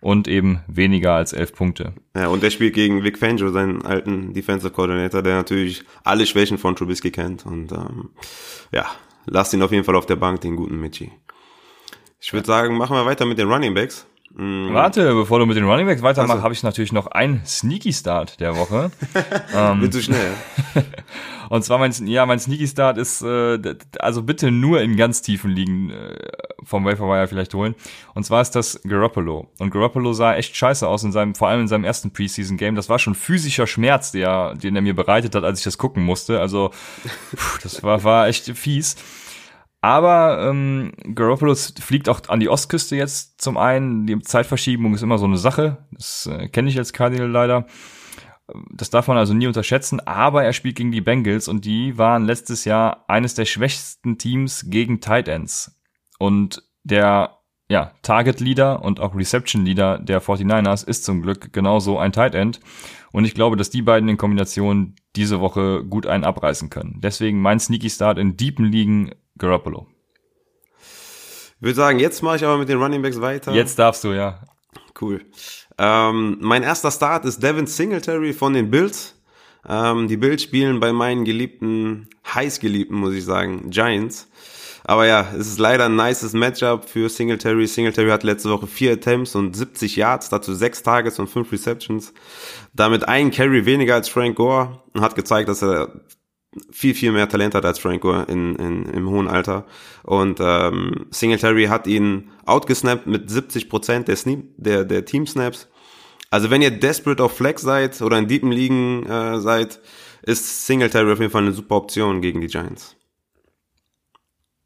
und 0.00 0.28
eben 0.28 0.60
weniger 0.66 1.12
als 1.12 1.34
elf 1.34 1.52
Punkte. 1.52 1.92
Ja, 2.16 2.28
und 2.28 2.42
der 2.42 2.48
spielt 2.48 2.72
gegen 2.72 3.04
Vic 3.04 3.18
Fangio, 3.18 3.50
seinen 3.50 3.84
alten 3.84 4.32
Defensive 4.32 4.72
Coordinator, 4.72 5.20
der 5.20 5.36
natürlich 5.36 5.84
alle 6.04 6.24
Schwächen 6.24 6.56
von 6.56 6.74
Trubisky 6.74 7.10
kennt. 7.10 7.44
Und 7.44 7.70
ähm, 7.70 8.08
ja, 8.72 8.86
lasst 9.26 9.52
ihn 9.52 9.60
auf 9.60 9.72
jeden 9.72 9.84
Fall 9.84 9.94
auf 9.94 10.06
der 10.06 10.16
Bank, 10.16 10.40
den 10.40 10.56
guten 10.56 10.80
Mitchie. 10.80 11.12
Ich 12.18 12.32
würde 12.32 12.46
sagen, 12.46 12.78
machen 12.78 12.96
wir 12.96 13.04
weiter 13.04 13.26
mit 13.26 13.38
den 13.38 13.52
Running 13.52 13.74
Backs. 13.74 14.06
Mm. 14.34 14.72
Warte, 14.72 15.12
bevor 15.14 15.40
du 15.40 15.46
mit 15.46 15.56
den 15.56 15.64
Running 15.64 15.86
Backs 15.86 16.02
weitermachst, 16.02 16.38
so. 16.38 16.42
habe 16.44 16.54
ich 16.54 16.62
natürlich 16.62 16.92
noch 16.92 17.08
einen 17.08 17.44
Sneaky 17.44 17.92
Start 17.92 18.38
der 18.38 18.56
Woche. 18.56 18.92
ähm, 19.54 19.90
zu 19.90 20.00
schnell. 20.00 20.32
und 21.48 21.64
zwar 21.64 21.78
mein, 21.78 21.92
ja, 22.06 22.24
mein 22.26 22.38
Sneaky 22.38 22.68
Start 22.68 22.96
ist, 22.96 23.22
äh, 23.22 23.58
also 23.98 24.22
bitte 24.22 24.52
nur 24.52 24.82
in 24.82 24.96
ganz 24.96 25.20
tiefen 25.22 25.50
Ligen 25.50 25.90
äh, 25.90 26.14
vom 26.62 26.84
Waferwire 26.84 27.26
vielleicht 27.26 27.54
holen. 27.54 27.74
Und 28.14 28.24
zwar 28.24 28.40
ist 28.40 28.52
das 28.52 28.80
Garoppolo. 28.84 29.48
Und 29.58 29.70
Garoppolo 29.72 30.12
sah 30.12 30.34
echt 30.34 30.54
scheiße 30.56 30.86
aus 30.86 31.02
in 31.02 31.10
seinem, 31.10 31.34
vor 31.34 31.48
allem 31.48 31.62
in 31.62 31.68
seinem 31.68 31.84
ersten 31.84 32.12
Preseason 32.12 32.56
Game. 32.56 32.76
Das 32.76 32.88
war 32.88 33.00
schon 33.00 33.16
physischer 33.16 33.66
Schmerz, 33.66 34.12
der, 34.12 34.54
den 34.54 34.76
er 34.76 34.82
mir 34.82 34.94
bereitet 34.94 35.34
hat, 35.34 35.42
als 35.42 35.58
ich 35.58 35.64
das 35.64 35.76
gucken 35.76 36.04
musste. 36.04 36.40
Also, 36.40 36.70
pff, 37.34 37.58
das 37.62 37.82
war, 37.82 38.04
war 38.04 38.28
echt 38.28 38.44
fies. 38.56 38.94
Aber 39.82 40.46
ähm, 40.46 40.92
Garoppolo 41.14 41.54
fliegt 41.54 42.08
auch 42.08 42.20
an 42.28 42.40
die 42.40 42.50
Ostküste 42.50 42.96
jetzt 42.96 43.40
zum 43.40 43.56
einen. 43.56 44.06
Die 44.06 44.18
Zeitverschiebung 44.18 44.94
ist 44.94 45.02
immer 45.02 45.18
so 45.18 45.24
eine 45.24 45.38
Sache. 45.38 45.78
Das 45.92 46.26
äh, 46.26 46.48
kenne 46.48 46.68
ich 46.68 46.76
als 46.76 46.92
Cardinal 46.92 47.30
leider. 47.30 47.66
Das 48.70 48.90
darf 48.90 49.08
man 49.08 49.16
also 49.16 49.32
nie 49.32 49.46
unterschätzen. 49.46 50.00
Aber 50.00 50.44
er 50.44 50.52
spielt 50.52 50.76
gegen 50.76 50.92
die 50.92 51.00
Bengals 51.00 51.48
und 51.48 51.64
die 51.64 51.96
waren 51.96 52.24
letztes 52.24 52.64
Jahr 52.64 53.04
eines 53.08 53.34
der 53.34 53.46
schwächsten 53.46 54.18
Teams 54.18 54.66
gegen 54.68 55.00
Tight 55.00 55.28
Ends. 55.28 55.80
Und 56.18 56.62
der 56.84 57.38
ja, 57.70 57.92
Target 58.02 58.40
Leader 58.40 58.82
und 58.82 59.00
auch 59.00 59.14
Reception 59.14 59.64
Leader 59.64 59.98
der 59.98 60.20
49ers 60.20 60.86
ist 60.86 61.04
zum 61.04 61.22
Glück 61.22 61.52
genauso 61.52 61.98
ein 61.98 62.12
Tight 62.12 62.34
End. 62.34 62.60
Und 63.12 63.24
ich 63.24 63.34
glaube, 63.34 63.56
dass 63.56 63.70
die 63.70 63.82
beiden 63.82 64.08
in 64.08 64.16
Kombination 64.16 64.94
diese 65.16 65.40
Woche 65.40 65.84
gut 65.84 66.06
einen 66.06 66.24
abreißen 66.24 66.70
können. 66.70 67.00
Deswegen 67.02 67.40
mein 67.40 67.58
Sneaky 67.58 67.90
Start 67.90 68.18
in 68.18 68.36
deepen 68.36 68.66
Ligen 68.66 69.12
Garoppolo. 69.38 69.86
Ich 71.56 71.62
würde 71.62 71.74
sagen, 71.74 71.98
jetzt 71.98 72.22
mache 72.22 72.36
ich 72.36 72.44
aber 72.44 72.56
mit 72.58 72.68
den 72.68 72.78
Running 72.78 73.02
Backs 73.02 73.20
weiter. 73.20 73.52
Jetzt 73.52 73.78
darfst 73.78 74.04
du, 74.04 74.12
ja. 74.12 74.40
Cool. 75.00 75.20
Ähm, 75.78 76.38
mein 76.40 76.62
erster 76.62 76.90
Start 76.90 77.24
ist 77.24 77.42
Devin 77.42 77.66
Singletary 77.66 78.32
von 78.32 78.54
den 78.54 78.70
Bills. 78.70 79.16
Ähm, 79.68 80.08
die 80.08 80.16
Bills 80.16 80.42
spielen 80.42 80.80
bei 80.80 80.92
meinen 80.92 81.24
geliebten, 81.24 82.08
heiß 82.34 82.60
geliebten, 82.60 82.96
muss 82.96 83.14
ich 83.14 83.24
sagen, 83.24 83.70
Giants. 83.70 84.28
Aber 84.84 85.06
ja, 85.06 85.28
es 85.36 85.46
ist 85.46 85.58
leider 85.58 85.86
ein 85.86 85.96
nices 85.96 86.32
Matchup 86.32 86.88
für 86.88 87.08
Singletary. 87.08 87.66
Singletary 87.66 88.10
hat 88.10 88.22
letzte 88.22 88.50
Woche 88.50 88.66
vier 88.66 88.92
Attempts 88.92 89.34
und 89.34 89.54
70 89.54 89.96
Yards, 89.96 90.28
dazu 90.28 90.54
sechs 90.54 90.82
Targets 90.82 91.18
und 91.18 91.28
fünf 91.28 91.52
Receptions. 91.52 92.12
Damit 92.74 93.08
ein 93.08 93.30
Carry 93.30 93.66
weniger 93.66 93.94
als 93.94 94.08
Frank 94.08 94.36
Gore 94.36 94.82
und 94.94 95.02
hat 95.02 95.14
gezeigt, 95.14 95.48
dass 95.48 95.62
er 95.62 96.00
viel, 96.70 96.94
viel 96.94 97.12
mehr 97.12 97.28
Talent 97.28 97.54
hat 97.54 97.64
als 97.64 97.78
Frank 97.78 98.00
Gore 98.02 98.26
in, 98.28 98.56
in, 98.56 98.86
im 98.86 99.08
hohen 99.08 99.28
Alter. 99.28 99.66
Und 100.02 100.38
ähm, 100.40 101.06
Singletary 101.10 101.66
hat 101.66 101.86
ihn 101.86 102.30
outgesnappt 102.44 103.06
mit 103.06 103.30
70 103.30 103.68
Prozent 103.68 104.08
der, 104.08 104.16
der, 104.56 104.84
der 104.84 105.04
Team-Snaps. 105.04 105.68
Also 106.30 106.50
wenn 106.50 106.62
ihr 106.62 106.70
desperate 106.70 107.22
auf 107.22 107.36
Flex 107.36 107.62
seid 107.62 108.00
oder 108.02 108.18
in 108.18 108.28
deepen 108.28 108.52
Ligen 108.52 109.04
äh, 109.06 109.40
seid, 109.40 109.80
ist 110.22 110.66
Singletary 110.66 111.12
auf 111.12 111.20
jeden 111.20 111.32
Fall 111.32 111.42
eine 111.42 111.52
super 111.52 111.76
Option 111.76 112.20
gegen 112.20 112.40
die 112.40 112.46
Giants. 112.46 112.96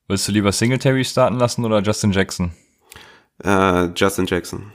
Willst 0.06 0.28
du 0.28 0.32
lieber 0.32 0.52
Singletary 0.52 1.04
starten 1.04 1.38
lassen 1.38 1.64
oder 1.64 1.80
Justin 1.80 2.12
Jackson? 2.12 2.52
Äh, 3.42 3.86
Justin 3.96 4.26
Jackson. 4.26 4.72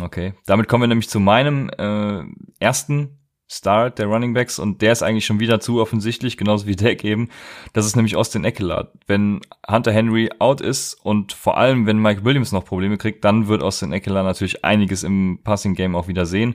Okay, 0.00 0.34
damit 0.46 0.68
kommen 0.68 0.84
wir 0.84 0.88
nämlich 0.88 1.08
zu 1.08 1.20
meinem 1.20 1.68
äh, 1.70 2.22
ersten 2.60 3.18
Start 3.52 3.98
der 3.98 4.06
Running 4.06 4.32
Backs 4.32 4.60
und 4.60 4.80
der 4.80 4.92
ist 4.92 5.02
eigentlich 5.02 5.26
schon 5.26 5.40
wieder 5.40 5.58
zu 5.58 5.80
offensichtlich, 5.80 6.36
genauso 6.36 6.66
wie 6.68 6.76
Deck 6.76 7.02
eben. 7.02 7.28
Das 7.72 7.84
ist 7.84 7.96
nämlich 7.96 8.14
Austin 8.14 8.44
Eckler. 8.44 8.92
Wenn 9.08 9.40
Hunter 9.68 9.90
Henry 9.90 10.30
out 10.38 10.60
ist 10.60 10.94
und 10.94 11.32
vor 11.32 11.58
allem, 11.58 11.84
wenn 11.84 11.98
Mike 11.98 12.24
Williams 12.24 12.52
noch 12.52 12.64
Probleme 12.64 12.96
kriegt, 12.96 13.24
dann 13.24 13.48
wird 13.48 13.64
Austin 13.64 13.92
Eckler 13.92 14.22
natürlich 14.22 14.64
einiges 14.64 15.02
im 15.02 15.40
Passing 15.42 15.74
Game 15.74 15.96
auch 15.96 16.06
wieder 16.06 16.26
sehen. 16.26 16.54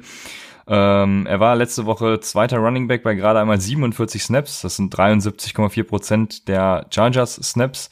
Ähm, 0.67 1.27
er 1.27 1.39
war 1.39 1.55
letzte 1.55 1.85
Woche 1.85 2.19
zweiter 2.19 2.57
Running 2.57 2.87
Back 2.87 3.03
bei 3.03 3.13
gerade 3.13 3.39
einmal 3.39 3.59
47 3.59 4.23
Snaps. 4.23 4.61
Das 4.61 4.75
sind 4.75 4.95
73,4 4.95 5.83
Prozent 5.83 6.47
der 6.47 6.87
Chargers 6.89 7.35
Snaps. 7.35 7.89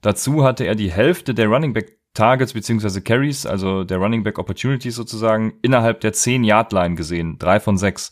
Dazu 0.00 0.44
hatte 0.44 0.64
er 0.64 0.74
die 0.74 0.90
Hälfte 0.90 1.34
der 1.34 1.48
Running 1.48 1.72
Back 1.74 1.98
Targets 2.14 2.54
beziehungsweise 2.54 3.02
Carries, 3.02 3.46
also 3.46 3.84
der 3.84 3.98
Running 3.98 4.24
Back 4.24 4.38
Opportunities 4.38 4.96
sozusagen, 4.96 5.52
innerhalb 5.62 6.00
der 6.00 6.12
10-Yard-Line 6.12 6.96
gesehen. 6.96 7.38
Drei 7.38 7.60
von 7.60 7.76
sechs. 7.78 8.10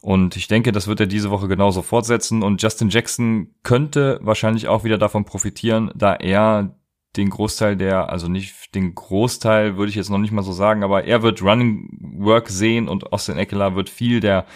Und 0.00 0.36
ich 0.36 0.48
denke, 0.48 0.72
das 0.72 0.88
wird 0.88 0.98
er 0.98 1.06
diese 1.06 1.30
Woche 1.30 1.46
genauso 1.46 1.82
fortsetzen. 1.82 2.42
Und 2.42 2.60
Justin 2.60 2.88
Jackson 2.88 3.54
könnte 3.62 4.18
wahrscheinlich 4.22 4.66
auch 4.66 4.82
wieder 4.82 4.98
davon 4.98 5.24
profitieren, 5.24 5.92
da 5.94 6.14
er 6.14 6.74
den 7.16 7.30
Großteil 7.30 7.76
der, 7.76 8.10
also 8.10 8.28
nicht 8.28 8.74
den 8.74 8.94
Großteil 8.94 9.76
würde 9.76 9.90
ich 9.90 9.96
jetzt 9.96 10.10
noch 10.10 10.18
nicht 10.18 10.32
mal 10.32 10.42
so 10.42 10.52
sagen, 10.52 10.82
aber 10.82 11.04
er 11.04 11.22
wird 11.22 11.42
Running 11.42 11.88
Work 12.18 12.48
sehen 12.48 12.88
und 12.88 13.12
Austin 13.12 13.36
Eckler 13.36 13.74
wird 13.74 13.90
viel 13.90 14.20
der 14.20 14.46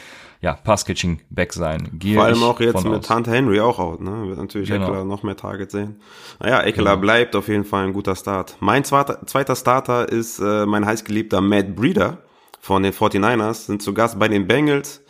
ja, 0.40 0.52
Pass-Catching-Back 0.52 1.52
sein. 1.52 1.90
Gehe 1.94 2.14
Vor 2.14 2.24
allem 2.24 2.42
auch 2.42 2.60
jetzt 2.60 2.84
mit. 2.84 3.08
Hunter 3.08 3.32
Henry 3.32 3.60
auch 3.60 3.78
out, 3.78 4.00
ne? 4.00 4.28
Wird 4.28 4.38
natürlich 4.38 4.68
genau. 4.68 4.88
Eckler 4.88 5.04
noch 5.04 5.22
mehr 5.22 5.36
Target 5.36 5.70
sehen. 5.70 6.00
Naja, 6.40 6.60
Eckler 6.62 6.92
genau. 6.92 7.00
bleibt 7.00 7.36
auf 7.36 7.48
jeden 7.48 7.64
Fall 7.64 7.84
ein 7.84 7.92
guter 7.92 8.14
Start. 8.14 8.56
Mein 8.60 8.84
zweiter, 8.84 9.26
zweiter 9.26 9.56
Starter 9.56 10.08
ist 10.08 10.38
äh, 10.38 10.66
mein 10.66 10.84
heißgeliebter 10.84 11.40
Matt 11.40 11.74
Breeder 11.74 12.18
von 12.60 12.82
den 12.82 12.92
49ers, 12.92 13.66
sind 13.66 13.82
zu 13.82 13.94
Gast 13.94 14.18
bei 14.18 14.28
den 14.28 14.46
Bengals. 14.46 15.02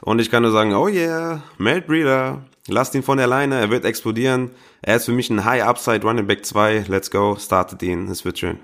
Und 0.00 0.20
ich 0.20 0.30
kann 0.30 0.42
nur 0.42 0.52
sagen, 0.52 0.74
oh 0.74 0.88
yeah, 0.88 1.42
Matt 1.56 1.86
Breeder, 1.86 2.42
lasst 2.68 2.94
ihn 2.94 3.02
von 3.02 3.18
der 3.18 3.26
Leine, 3.26 3.56
er 3.56 3.70
wird 3.70 3.84
explodieren. 3.84 4.50
Er 4.82 4.96
ist 4.96 5.06
für 5.06 5.12
mich 5.12 5.30
ein 5.30 5.44
High 5.44 5.62
Upside 5.64 6.02
Running 6.06 6.26
Back 6.26 6.46
2. 6.46 6.84
Let's 6.88 7.10
go, 7.10 7.36
startet 7.38 7.82
ihn, 7.82 8.08
es 8.08 8.24
wird 8.24 8.38
schön. 8.38 8.58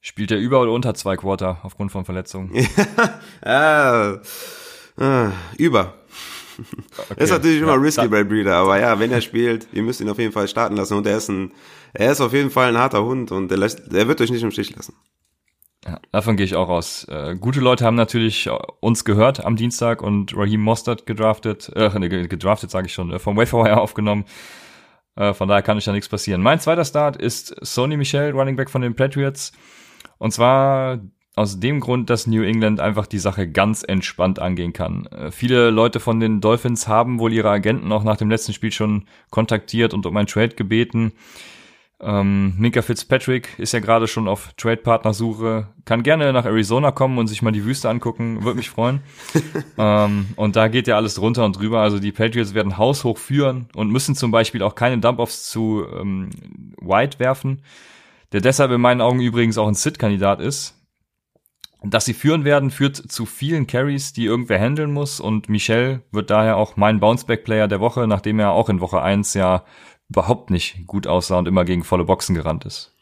Spielt 0.00 0.30
er 0.30 0.38
über 0.38 0.60
oder 0.60 0.70
unter 0.70 0.94
zwei 0.94 1.16
Quarter 1.16 1.58
aufgrund 1.64 1.90
von 1.90 2.04
Verletzungen? 2.04 2.54
äh, 3.40 4.14
über. 5.56 5.94
Okay. 6.96 7.24
Ist 7.24 7.30
natürlich 7.30 7.60
immer 7.60 7.74
ja, 7.74 7.80
risky 7.80 8.08
bei 8.08 8.24
Breeder, 8.24 8.54
aber 8.56 8.78
ja, 8.78 8.98
wenn 8.98 9.10
er 9.10 9.20
spielt, 9.20 9.66
ihr 9.72 9.82
müsst 9.82 10.00
ihn 10.00 10.08
auf 10.08 10.18
jeden 10.18 10.32
Fall 10.32 10.48
starten 10.48 10.76
lassen 10.76 10.94
und 10.94 11.06
er 11.06 11.16
ist 11.18 11.28
ein, 11.28 11.52
er 11.92 12.12
ist 12.12 12.20
auf 12.20 12.32
jeden 12.32 12.50
Fall 12.50 12.68
ein 12.68 12.78
harter 12.78 13.04
Hund 13.04 13.32
und 13.32 13.50
er 13.50 13.58
lässt, 13.58 13.92
er 13.92 14.08
wird 14.08 14.20
euch 14.20 14.30
nicht 14.30 14.42
im 14.42 14.52
Stich 14.52 14.74
lassen. 14.74 14.94
Ja, 15.86 16.00
davon 16.10 16.36
gehe 16.36 16.44
ich 16.44 16.56
auch 16.56 16.68
aus. 16.68 17.04
Äh, 17.04 17.36
gute 17.36 17.60
Leute 17.60 17.84
haben 17.84 17.94
natürlich 17.94 18.50
uns 18.80 19.04
gehört 19.04 19.44
am 19.44 19.54
Dienstag 19.56 20.02
und 20.02 20.36
Raheem 20.36 20.60
Mostert 20.60 21.06
gedraftet, 21.06 21.70
äh, 21.76 21.88
gedraftet 22.28 22.70
sage 22.70 22.86
ich 22.86 22.92
schon, 22.92 23.12
äh, 23.12 23.18
vom 23.18 23.36
Waferwire 23.36 23.76
aufgenommen. 23.80 24.24
Äh, 25.14 25.32
von 25.32 25.48
daher 25.48 25.62
kann 25.62 25.76
euch 25.76 25.84
da 25.84 25.92
nichts 25.92 26.08
passieren. 26.08 26.42
Mein 26.42 26.60
zweiter 26.60 26.84
Start 26.84 27.16
ist 27.16 27.54
Sony 27.64 27.96
Michel, 27.96 28.32
Running 28.32 28.56
Back 28.56 28.70
von 28.70 28.82
den 28.82 28.96
Patriots. 28.96 29.52
Und 30.18 30.32
zwar 30.32 31.00
aus 31.36 31.60
dem 31.60 31.80
Grund, 31.80 32.08
dass 32.08 32.26
New 32.26 32.42
England 32.42 32.80
einfach 32.80 33.06
die 33.06 33.18
Sache 33.18 33.46
ganz 33.46 33.84
entspannt 33.86 34.38
angehen 34.38 34.72
kann. 34.72 35.06
Äh, 35.06 35.30
viele 35.30 35.70
Leute 35.70 36.00
von 36.00 36.18
den 36.18 36.40
Dolphins 36.40 36.88
haben 36.88 37.20
wohl 37.20 37.32
ihre 37.32 37.50
Agenten 37.50 37.92
auch 37.92 38.02
nach 38.02 38.16
dem 38.16 38.30
letzten 38.30 38.54
Spiel 38.54 38.72
schon 38.72 39.04
kontaktiert 39.30 39.94
und 39.94 40.06
um 40.06 40.16
ein 40.16 40.26
Trade 40.26 40.56
gebeten. 40.56 41.12
Ähm, 41.98 42.52
Minka 42.58 42.82
Fitzpatrick 42.82 43.58
ist 43.58 43.72
ja 43.72 43.80
gerade 43.80 44.06
schon 44.06 44.28
auf 44.28 44.52
Trade-Partner-Suche. 44.58 45.68
Kann 45.86 46.02
gerne 46.02 46.32
nach 46.32 46.44
Arizona 46.44 46.90
kommen 46.90 47.16
und 47.16 47.26
sich 47.26 47.40
mal 47.40 47.52
die 47.52 47.64
Wüste 47.64 47.88
angucken. 47.88 48.44
Würde 48.44 48.58
mich 48.58 48.68
freuen. 48.68 49.00
ähm, 49.78 50.26
und 50.36 50.56
da 50.56 50.68
geht 50.68 50.88
ja 50.88 50.96
alles 50.96 51.14
drunter 51.14 51.46
und 51.46 51.58
drüber. 51.58 51.80
Also 51.80 51.98
die 51.98 52.12
Patriots 52.12 52.52
werden 52.52 52.76
haushoch 52.76 53.16
führen 53.16 53.68
und 53.74 53.90
müssen 53.90 54.14
zum 54.14 54.30
Beispiel 54.30 54.62
auch 54.62 54.74
keine 54.74 54.98
Dump-Offs 54.98 55.48
zu 55.48 55.86
ähm, 55.98 56.30
White 56.80 57.18
werfen, 57.18 57.62
der 58.32 58.42
deshalb 58.42 58.72
in 58.72 58.80
meinen 58.80 59.00
Augen 59.00 59.20
übrigens 59.20 59.56
auch 59.56 59.68
ein 59.68 59.74
Sit-Kandidat 59.74 60.40
ist. 60.40 60.74
Dass 61.82 62.04
sie 62.04 62.14
führen 62.14 62.44
werden, 62.44 62.70
führt 62.70 62.96
zu 62.96 63.26
vielen 63.26 63.66
Carries, 63.66 64.12
die 64.12 64.24
irgendwer 64.24 64.58
handeln 64.58 64.92
muss. 64.92 65.20
Und 65.20 65.48
Michel 65.48 66.02
wird 66.10 66.30
daher 66.30 66.56
auch 66.56 66.76
mein 66.76 67.00
Bounceback-Player 67.00 67.68
der 67.68 67.80
Woche, 67.80 68.06
nachdem 68.06 68.38
er 68.38 68.50
auch 68.52 68.68
in 68.68 68.80
Woche 68.80 69.02
1 69.02 69.34
ja 69.34 69.64
überhaupt 70.08 70.50
nicht 70.50 70.86
gut 70.86 71.06
aussah 71.06 71.38
und 71.38 71.48
immer 71.48 71.64
gegen 71.64 71.84
volle 71.84 72.04
Boxen 72.04 72.34
gerannt 72.34 72.64
ist. 72.64 72.92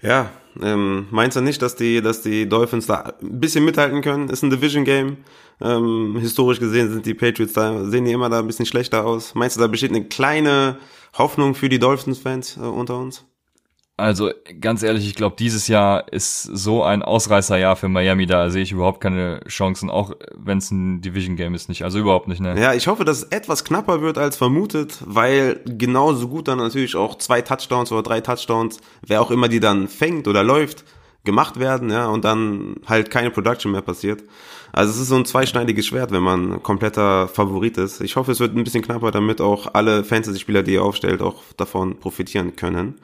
Ja, 0.00 0.30
ähm, 0.62 1.08
meinst 1.10 1.36
du 1.36 1.40
nicht, 1.40 1.60
dass 1.60 1.74
die, 1.74 2.00
dass 2.00 2.22
die 2.22 2.48
Dolphins 2.48 2.86
da 2.86 3.14
ein 3.20 3.40
bisschen 3.40 3.64
mithalten 3.64 4.00
können? 4.00 4.28
Ist 4.28 4.42
ein 4.42 4.50
Division 4.50 4.84
Game. 4.84 5.18
Ähm, 5.60 6.16
historisch 6.20 6.60
gesehen 6.60 6.90
sind 6.92 7.04
die 7.04 7.14
Patriots 7.14 7.52
da, 7.52 7.84
sehen 7.84 8.04
die 8.04 8.12
immer 8.12 8.28
da 8.28 8.38
ein 8.38 8.46
bisschen 8.46 8.66
schlechter 8.66 9.04
aus. 9.04 9.34
Meinst 9.34 9.56
du, 9.56 9.60
da 9.60 9.66
besteht 9.66 9.90
eine 9.90 10.04
kleine 10.04 10.78
Hoffnung 11.16 11.54
für 11.56 11.68
die 11.68 11.80
Dolphins-Fans 11.80 12.58
äh, 12.58 12.60
unter 12.60 12.96
uns? 12.98 13.24
Also 13.98 14.30
ganz 14.60 14.84
ehrlich, 14.84 15.08
ich 15.08 15.16
glaube, 15.16 15.34
dieses 15.36 15.66
Jahr 15.66 16.12
ist 16.12 16.44
so 16.44 16.84
ein 16.84 17.02
Ausreißerjahr 17.02 17.74
für 17.74 17.88
Miami, 17.88 18.26
da 18.26 18.48
sehe 18.48 18.62
ich 18.62 18.70
überhaupt 18.70 19.00
keine 19.00 19.40
Chancen, 19.48 19.90
auch 19.90 20.12
wenn 20.36 20.58
es 20.58 20.70
ein 20.70 21.00
Division 21.00 21.34
Game 21.34 21.52
ist 21.54 21.68
nicht. 21.68 21.82
Also 21.82 21.98
überhaupt 21.98 22.28
nicht, 22.28 22.40
ne? 22.40 22.58
Ja, 22.60 22.74
ich 22.74 22.86
hoffe, 22.86 23.04
dass 23.04 23.18
es 23.18 23.24
etwas 23.24 23.64
knapper 23.64 24.00
wird 24.00 24.16
als 24.16 24.36
vermutet, 24.36 24.98
weil 25.04 25.60
genauso 25.64 26.28
gut 26.28 26.46
dann 26.46 26.58
natürlich 26.58 26.94
auch 26.94 27.18
zwei 27.18 27.42
Touchdowns 27.42 27.90
oder 27.90 28.04
drei 28.04 28.20
Touchdowns, 28.20 28.78
wer 29.04 29.20
auch 29.20 29.32
immer 29.32 29.48
die 29.48 29.58
dann 29.58 29.88
fängt 29.88 30.28
oder 30.28 30.44
läuft, 30.44 30.84
gemacht 31.24 31.58
werden, 31.58 31.90
ja, 31.90 32.06
und 32.06 32.24
dann 32.24 32.76
halt 32.86 33.10
keine 33.10 33.32
Production 33.32 33.72
mehr 33.72 33.82
passiert. 33.82 34.22
Also 34.70 34.92
es 34.92 35.00
ist 35.00 35.08
so 35.08 35.16
ein 35.16 35.24
zweischneidiges 35.24 35.86
Schwert, 35.86 36.12
wenn 36.12 36.22
man 36.22 36.62
kompletter 36.62 37.26
Favorit 37.26 37.76
ist. 37.78 38.00
Ich 38.00 38.14
hoffe, 38.14 38.30
es 38.30 38.38
wird 38.38 38.54
ein 38.54 38.62
bisschen 38.62 38.84
knapper, 38.84 39.10
damit 39.10 39.40
auch 39.40 39.74
alle 39.74 40.04
Fantasy-Spieler, 40.04 40.62
die 40.62 40.74
ihr 40.74 40.84
aufstellt, 40.84 41.20
auch 41.20 41.42
davon 41.56 41.98
profitieren 41.98 42.54
können. 42.54 43.00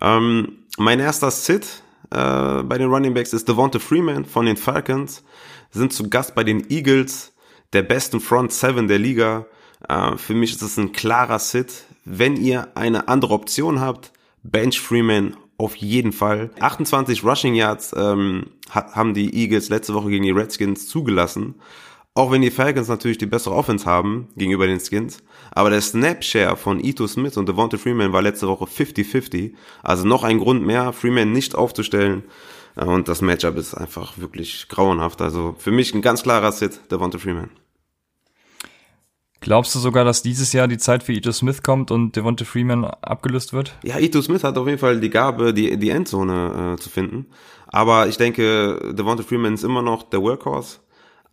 Ähm, 0.00 0.58
mein 0.78 1.00
erster 1.00 1.30
Sit 1.30 1.82
äh, 2.10 2.62
bei 2.62 2.78
den 2.78 2.88
Running 2.88 3.14
Backs 3.14 3.32
ist 3.32 3.48
Devonta 3.48 3.78
Freeman 3.78 4.24
von 4.24 4.46
den 4.46 4.56
Falcons. 4.56 5.24
Sind 5.70 5.92
zu 5.92 6.08
Gast 6.08 6.34
bei 6.34 6.44
den 6.44 6.70
Eagles, 6.70 7.32
der 7.72 7.82
besten 7.82 8.20
Front 8.20 8.52
Seven 8.52 8.88
der 8.88 8.98
Liga. 8.98 9.46
Äh, 9.88 10.16
für 10.16 10.34
mich 10.34 10.52
ist 10.52 10.62
es 10.62 10.76
ein 10.76 10.92
klarer 10.92 11.38
Sit. 11.38 11.84
Wenn 12.04 12.36
ihr 12.36 12.68
eine 12.76 13.08
andere 13.08 13.34
Option 13.34 13.80
habt, 13.80 14.12
Bench 14.42 14.80
Freeman 14.80 15.36
auf 15.56 15.76
jeden 15.76 16.12
Fall. 16.12 16.50
28 16.60 17.24
Rushing 17.24 17.54
Yards 17.54 17.94
ähm, 17.96 18.46
haben 18.70 19.14
die 19.14 19.34
Eagles 19.34 19.68
letzte 19.68 19.94
Woche 19.94 20.10
gegen 20.10 20.24
die 20.24 20.30
Redskins 20.30 20.88
zugelassen. 20.88 21.54
Auch 22.16 22.30
wenn 22.30 22.42
die 22.42 22.52
Falcons 22.52 22.86
natürlich 22.86 23.18
die 23.18 23.26
bessere 23.26 23.56
Offense 23.56 23.86
haben 23.86 24.28
gegenüber 24.36 24.68
den 24.68 24.78
Skins. 24.78 25.24
Aber 25.50 25.70
der 25.70 25.80
Snapshare 25.80 26.56
von 26.56 26.78
Ito 26.78 27.08
Smith 27.08 27.36
und 27.36 27.48
Devonta 27.48 27.76
Freeman 27.76 28.12
war 28.12 28.22
letzte 28.22 28.46
Woche 28.46 28.66
50-50. 28.66 29.54
Also 29.82 30.06
noch 30.06 30.22
ein 30.22 30.38
Grund 30.38 30.64
mehr, 30.64 30.92
Freeman 30.92 31.32
nicht 31.32 31.56
aufzustellen. 31.56 32.22
Und 32.76 33.08
das 33.08 33.20
Matchup 33.20 33.56
ist 33.56 33.74
einfach 33.74 34.16
wirklich 34.18 34.68
grauenhaft. 34.68 35.20
Also 35.22 35.56
für 35.58 35.72
mich 35.72 35.92
ein 35.92 36.02
ganz 36.02 36.22
klarer 36.22 36.52
Sit, 36.52 36.92
Devonta 36.92 37.18
Freeman. 37.18 37.50
Glaubst 39.40 39.74
du 39.74 39.80
sogar, 39.80 40.04
dass 40.04 40.22
dieses 40.22 40.52
Jahr 40.52 40.68
die 40.68 40.78
Zeit 40.78 41.02
für 41.02 41.12
Ito 41.12 41.32
Smith 41.32 41.62
kommt 41.62 41.90
und 41.90 42.14
Devonta 42.14 42.44
Freeman 42.44 42.84
abgelöst 42.84 43.52
wird? 43.52 43.74
Ja, 43.82 43.98
Ito 43.98 44.22
Smith 44.22 44.44
hat 44.44 44.56
auf 44.56 44.66
jeden 44.68 44.78
Fall 44.78 45.00
die 45.00 45.10
Gabe, 45.10 45.52
die, 45.52 45.76
die 45.78 45.90
Endzone 45.90 46.74
äh, 46.74 46.80
zu 46.80 46.90
finden. 46.90 47.26
Aber 47.66 48.06
ich 48.06 48.16
denke, 48.18 48.94
Devonta 48.96 49.24
Freeman 49.24 49.54
ist 49.54 49.64
immer 49.64 49.82
noch 49.82 50.04
der 50.04 50.22
Workhorse. 50.22 50.78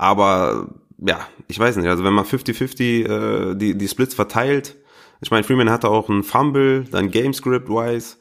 Aber 0.02 0.68
ja, 0.98 1.20
ich 1.48 1.60
weiß 1.60 1.76
nicht, 1.76 1.88
also 1.88 2.04
wenn 2.04 2.14
man 2.14 2.26
50-50 2.26 3.52
äh, 3.52 3.56
die, 3.56 3.78
die 3.78 3.88
Splits 3.88 4.16
verteilt, 4.16 4.76
ich 5.22 5.30
meine, 5.30 5.44
Freeman 5.44 5.70
hatte 5.70 5.90
auch 5.90 6.10
einen 6.10 6.24
Fumble, 6.24 6.86
dann 6.86 7.12
Gamescript-wise. 7.12 8.16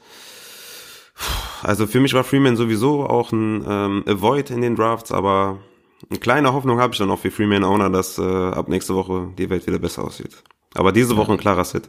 Also 1.62 1.86
für 1.86 2.00
mich 2.00 2.12
war 2.12 2.22
Freeman 2.22 2.56
sowieso 2.56 3.06
auch 3.06 3.32
ein 3.32 3.64
ähm, 3.66 4.04
Avoid 4.06 4.50
in 4.50 4.60
den 4.60 4.76
Drafts, 4.76 5.10
aber 5.10 5.58
eine 6.10 6.18
kleine 6.18 6.52
Hoffnung 6.52 6.80
habe 6.80 6.92
ich 6.92 6.98
dann 6.98 7.10
auch 7.10 7.18
für 7.18 7.30
Freeman 7.30 7.64
Owner, 7.64 7.88
dass 7.88 8.18
äh, 8.18 8.22
ab 8.22 8.68
nächste 8.68 8.94
Woche 8.94 9.30
die 9.38 9.48
Welt 9.48 9.66
wieder 9.66 9.78
besser 9.78 10.04
aussieht. 10.04 10.42
Aber 10.74 10.92
diese 10.92 11.16
Woche 11.16 11.32
ein 11.32 11.38
klarer 11.38 11.64
Sit. 11.64 11.88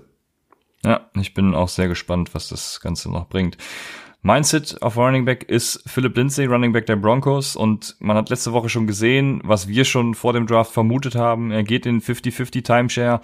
Ja, 0.86 1.10
ich 1.20 1.34
bin 1.34 1.54
auch 1.54 1.70
sehr 1.70 1.90
gespannt, 1.90 2.34
was 2.34 2.48
das 2.48 2.80
Ganze 2.80 3.12
noch 3.12 3.28
bringt. 3.28 3.58
Mein 4.24 4.44
Sit 4.44 4.84
auf 4.84 4.98
Running 4.98 5.26
Back 5.26 5.46
ist 5.50 5.82
Philip 5.88 6.16
Lindsay, 6.16 6.46
Running 6.46 6.74
Back 6.74 6.86
der 6.86 6.96
Broncos. 6.96 7.56
Und 7.56 7.96
man 8.00 8.16
hat 8.16 8.30
letzte 8.30 8.54
Woche 8.54 8.70
schon 8.70 8.86
gesehen, 8.86 9.42
was 9.44 9.68
wir 9.68 9.84
schon 9.84 10.14
vor 10.14 10.34
dem 10.34 10.46
Draft 10.46 10.72
vermutet 10.72 11.16
haben. 11.16 11.50
Er 11.50 11.64
geht 11.64 11.88
in 11.88 12.02
50-50 12.02 12.64
Timeshare. 12.64 13.22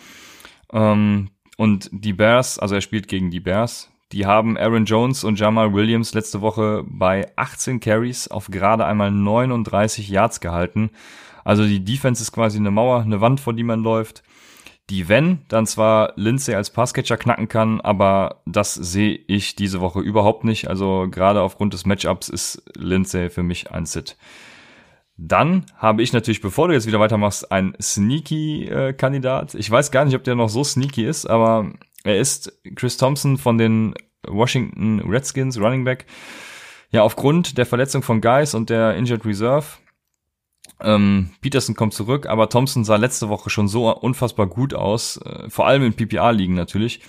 Ähm, 0.74 1.30
und 1.56 1.90
die 1.92 2.14
Bears, 2.14 2.58
also 2.58 2.74
er 2.74 2.82
spielt 2.82 3.08
gegen 3.08 3.30
die 3.30 3.40
Bears, 3.40 3.92
die 4.12 4.26
haben 4.26 4.58
Aaron 4.58 4.86
Jones 4.86 5.24
und 5.24 5.40
Jamal 5.40 5.72
Williams 5.74 6.16
letzte 6.16 6.42
Woche 6.42 6.84
bei 6.88 7.32
18 7.36 7.80
Carries 7.80 8.28
auf 8.30 8.48
gerade 8.48 8.86
einmal 8.86 9.12
39 9.12 10.10
Yards 10.10 10.40
gehalten. 10.40 10.90
Also 11.44 11.66
die 11.66 11.84
Defense 11.84 12.24
ist 12.24 12.32
quasi 12.32 12.58
eine 12.58 12.72
Mauer, 12.72 13.02
eine 13.02 13.22
Wand, 13.22 13.40
vor 13.40 13.54
die 13.54 13.64
man 13.64 13.84
läuft 13.84 14.24
die 14.90 15.10
wenn, 15.10 15.40
dann 15.50 15.66
zwar 15.66 16.14
Lindsay 16.16 16.56
als 16.56 16.70
Passcatcher 16.70 17.18
knacken 17.18 17.50
kann, 17.50 17.82
aber 17.82 18.42
das 18.46 18.74
sehe 18.74 19.20
ich 19.28 19.56
diese 19.56 19.82
Woche 19.82 20.00
überhaupt 20.00 20.46
nicht. 20.46 20.70
Also 20.70 21.08
gerade 21.12 21.42
aufgrund 21.42 21.74
des 21.74 21.86
Matchups 21.86 22.30
ist 22.30 22.64
Lindsay 22.76 23.30
für 23.30 23.44
mich 23.44 23.72
ein 23.72 23.86
Sit. 23.86 24.18
Dann 25.18 25.66
habe 25.76 26.04
ich 26.04 26.14
natürlich, 26.14 26.42
bevor 26.42 26.68
du 26.68 26.76
jetzt 26.76 26.86
wieder 26.86 27.00
weitermachst, 27.00 27.52
einen 27.52 27.74
Sneaky-Kandidat. 27.82 29.56
ich 29.56 29.70
weiß 29.70 29.92
gar 29.92 30.06
nicht, 30.06 30.16
ob 30.16 30.24
der 30.24 30.36
noch 30.36 30.48
so 30.48 30.64
sneaky 30.64 31.06
ist, 31.06 31.26
aber 31.26 31.74
er 32.04 32.20
ist 32.20 32.62
Chris 32.76 32.98
Thompson 32.98 33.38
von 33.38 33.58
den 33.58 33.96
Washington 34.26 35.00
Redskins, 35.02 35.60
Running 35.60 35.84
Back. 35.84 36.06
Ja, 36.92 37.02
aufgrund 37.02 37.58
der 37.58 37.66
Verletzung 37.66 38.04
von 38.04 38.22
Guys 38.22 38.54
und 38.54 38.70
der 38.70 38.96
Injured 38.96 39.26
Reserve 39.26 39.66
ähm, 40.82 41.32
Peterson 41.42 41.76
kommt 41.76 41.94
zurück, 41.94 42.28
aber 42.28 42.50
Thompson 42.50 42.84
sah 42.84 42.98
letzte 42.98 43.30
Woche 43.30 43.50
schon 43.50 43.68
so 43.68 43.90
unfassbar 43.96 44.48
gut 44.48 44.74
aus, 44.74 45.18
äh, 45.18 45.50
vor 45.50 45.68
allem 45.68 45.84
in 45.84 45.94
PPR-Ligen 45.94 46.54
natürlich. 46.54 47.02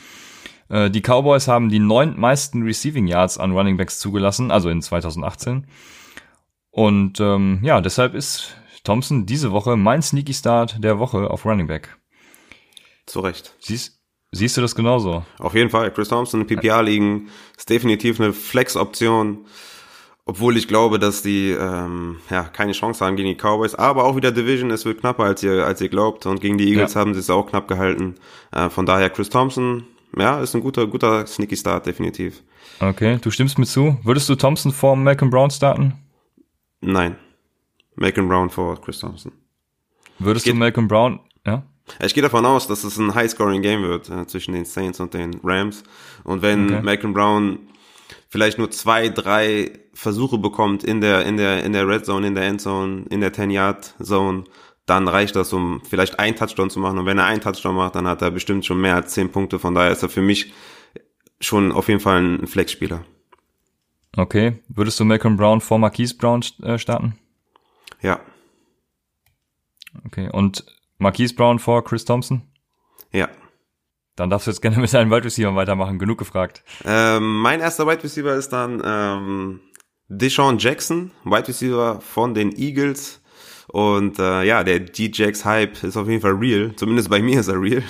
Äh, 0.69 0.91
die 0.91 1.03
Cowboys 1.03 1.49
haben 1.49 1.69
die 1.69 1.79
neun 1.79 2.19
meisten 2.19 2.63
Receiving 2.63 3.07
Yards 3.07 3.39
an 3.39 3.53
Running 3.53 3.77
Backs 3.77 3.99
zugelassen, 3.99 4.51
also 4.51 4.69
in 4.69 4.83
2018. 4.83 5.67
Und 6.71 7.21
ähm, 7.21 7.61
ja, 7.63 7.81
deshalb 7.81 8.15
ist 8.15 8.57
Thompson 8.85 9.27
diese 9.27 9.53
Woche 9.53 9.77
mein 9.77 10.03
Sneaky 10.03 10.35
Start 10.35 10.83
der 10.83 10.99
Woche 10.99 11.31
auf 11.31 11.45
Running 11.45 11.67
Back. 11.67 11.97
Zu 13.07 13.21
Recht. 13.21 13.55
Siehst, 13.59 14.01
siehst 14.33 14.57
du 14.57 14.61
das 14.61 14.75
genauso? 14.75 15.25
Auf 15.39 15.55
jeden 15.55 15.71
Fall. 15.71 15.91
Chris 15.93 16.09
Thompson, 16.09 16.47
PPR-Ligen 16.47 17.29
ist 17.57 17.69
definitiv 17.69 18.21
eine 18.21 18.33
Flex-Option. 18.33 19.47
Obwohl 20.29 20.59
ich 20.59 20.69
glaube, 20.69 20.99
dass 20.99 21.23
die 21.23 21.53
ähm, 21.53 22.17
ja 22.29 22.43
keine 22.43 22.73
Chance 22.73 23.03
haben 23.03 23.17
gegen 23.17 23.31
die 23.31 23.35
Cowboys, 23.35 23.75
aber 23.75 24.05
auch 24.05 24.15
wieder 24.15 24.31
Division, 24.31 24.71
es 24.71 24.85
wird 24.85 25.01
knapper 25.01 25.25
als 25.25 25.43
ihr 25.43 25.65
als 25.65 25.81
ihr 25.81 25.89
glaubt 25.89 26.27
und 26.27 26.43
gegen 26.43 26.59
die 26.59 26.69
Eagles 26.69 26.93
ja. 26.93 27.01
haben 27.01 27.15
sie 27.15 27.21
es 27.21 27.31
auch 27.31 27.47
knapp 27.49 27.67
gehalten. 27.67 28.17
Äh, 28.53 28.69
von 28.69 28.85
daher 28.85 29.09
Chris 29.09 29.31
Thompson, 29.31 29.85
ja, 30.19 30.39
ist 30.43 30.55
ein 30.55 30.61
guter 30.61 30.87
guter 30.87 31.27
sneaky 31.27 31.57
Start 31.57 31.87
definitiv. 31.87 32.43
Okay, 32.79 33.19
du 33.23 33.31
stimmst 33.31 33.59
mir 33.59 33.65
zu. 33.65 33.97
Würdest 34.03 34.29
du 34.29 34.35
Thompson 34.35 34.71
vor 34.71 34.97
Malcolm 34.97 35.31
Brown 35.31 35.51
starten? 35.51 35.95
Nein. 36.83 37.17
Malcolm 37.97 38.29
Brown 38.29 38.51
vor 38.51 38.79
Chris 38.83 39.01
Thompson. 39.01 39.33
Würdest 40.19 40.47
du 40.47 40.53
Malcolm 40.53 40.89
Brown, 40.89 41.21
ja? 41.47 41.63
Ich 42.03 42.13
gehe 42.13 42.23
davon 42.23 42.45
aus, 42.45 42.69
dass 42.69 42.85
es 42.85 42.99
ein 42.99 43.15
High-Scoring-Game 43.15 43.83
wird 43.83 44.11
äh, 44.11 44.27
zwischen 44.27 44.53
den 44.53 44.67
Saints 44.67 45.01
und 45.01 45.15
den 45.15 45.41
Rams. 45.43 45.85
Und 46.23 46.43
wenn 46.43 46.67
okay. 46.67 46.83
Malcolm 46.83 47.15
Brown 47.15 47.61
vielleicht 48.29 48.59
nur 48.59 48.71
zwei, 48.71 49.09
drei 49.09 49.73
Versuche 49.95 50.39
bekommt 50.39 50.85
in 50.85 51.01
der, 51.01 51.27
in 51.27 51.37
der, 51.37 51.65
in 51.65 51.73
der 51.73 51.89
Red 51.89 52.07
Zone, 52.07 52.27
in 52.27 52.35
der 52.35 52.45
Endzone, 52.45 53.05
in 53.11 53.21
der 53.21 53.33
10-Yard-Zone, 53.33 54.45
dann 54.87 55.07
reicht 55.07 55.37
das, 55.37 55.53
um 55.53 55.83
vielleicht 55.85 56.19
einen 56.19 56.37
Touchdown 56.37 56.71
zu 56.71 56.81
machen. 56.81 56.99
Und 56.99 57.07
wenn 57.07 57.19
er 57.19 57.27
einen 57.27 57.41
Touchdown 57.41 57.77
macht, 57.77 57.95
dann 57.95 58.07
hat 58.07 58.23
er 58.23 58.31
bestimmt 58.31 58.65
schon 58.65 58.81
mehr 58.81 58.95
als 58.95 59.13
zehn 59.13 59.31
Punkte. 59.31 59.59
Von 59.59 59.75
daher 59.75 59.91
ist 59.91 60.03
er 60.03 60.09
für 60.09 60.23
mich 60.23 60.53
schon 61.41 61.73
auf 61.73 61.89
jeden 61.89 62.01
Fall 62.01 62.23
ein 62.23 62.47
Flexspieler. 62.47 63.05
Okay. 64.17 64.59
Würdest 64.69 64.99
du 64.99 65.05
Malcolm 65.05 65.37
Brown 65.37 65.61
vor 65.61 65.79
Marquise 65.79 66.17
Brown 66.17 66.43
äh, 66.63 66.79
starten? 66.79 67.19
Ja. 68.01 68.21
Okay. 70.07 70.31
Und 70.33 70.65
Marquise 70.99 71.35
Brown 71.35 71.59
vor 71.59 71.85
Chris 71.85 72.05
Thompson? 72.05 72.43
Ja. 73.13 73.29
Dann 74.19 74.31
darfst 74.31 74.49
du 74.49 74.51
jetzt 74.51 74.61
gerne 74.61 74.79
mit 74.79 74.93
deinen 74.93 75.11
Wide 75.11 75.25
Receiver 75.25 75.55
weitermachen. 75.55 75.99
Genug 75.99 76.19
gefragt. 76.19 76.65
Ähm, 76.85 77.41
mein 77.41 77.61
erster 77.61 77.87
Wide 77.87 78.03
Receiver 78.03 78.35
ist 78.35 78.49
dann 78.49 78.83
ähm, 78.85 79.61
Deshaun 80.09 80.59
Jackson, 80.59 81.13
Wide 81.25 81.47
Receiver 81.47 82.01
von 82.01 82.35
den 82.35 82.53
Eagles. 82.57 83.23
Und 83.69 84.19
äh, 84.19 84.43
ja, 84.45 84.65
der 84.65 84.81
G-Jax-Hype 84.81 85.85
ist 85.85 85.97
auf 85.97 86.09
jeden 86.09 86.23
Fall 86.23 86.33
real. 86.33 86.73
Zumindest 86.75 87.11
bei 87.11 87.21
mir 87.23 87.39
ist 87.39 87.49
er 87.49 87.61
real. 87.61 87.83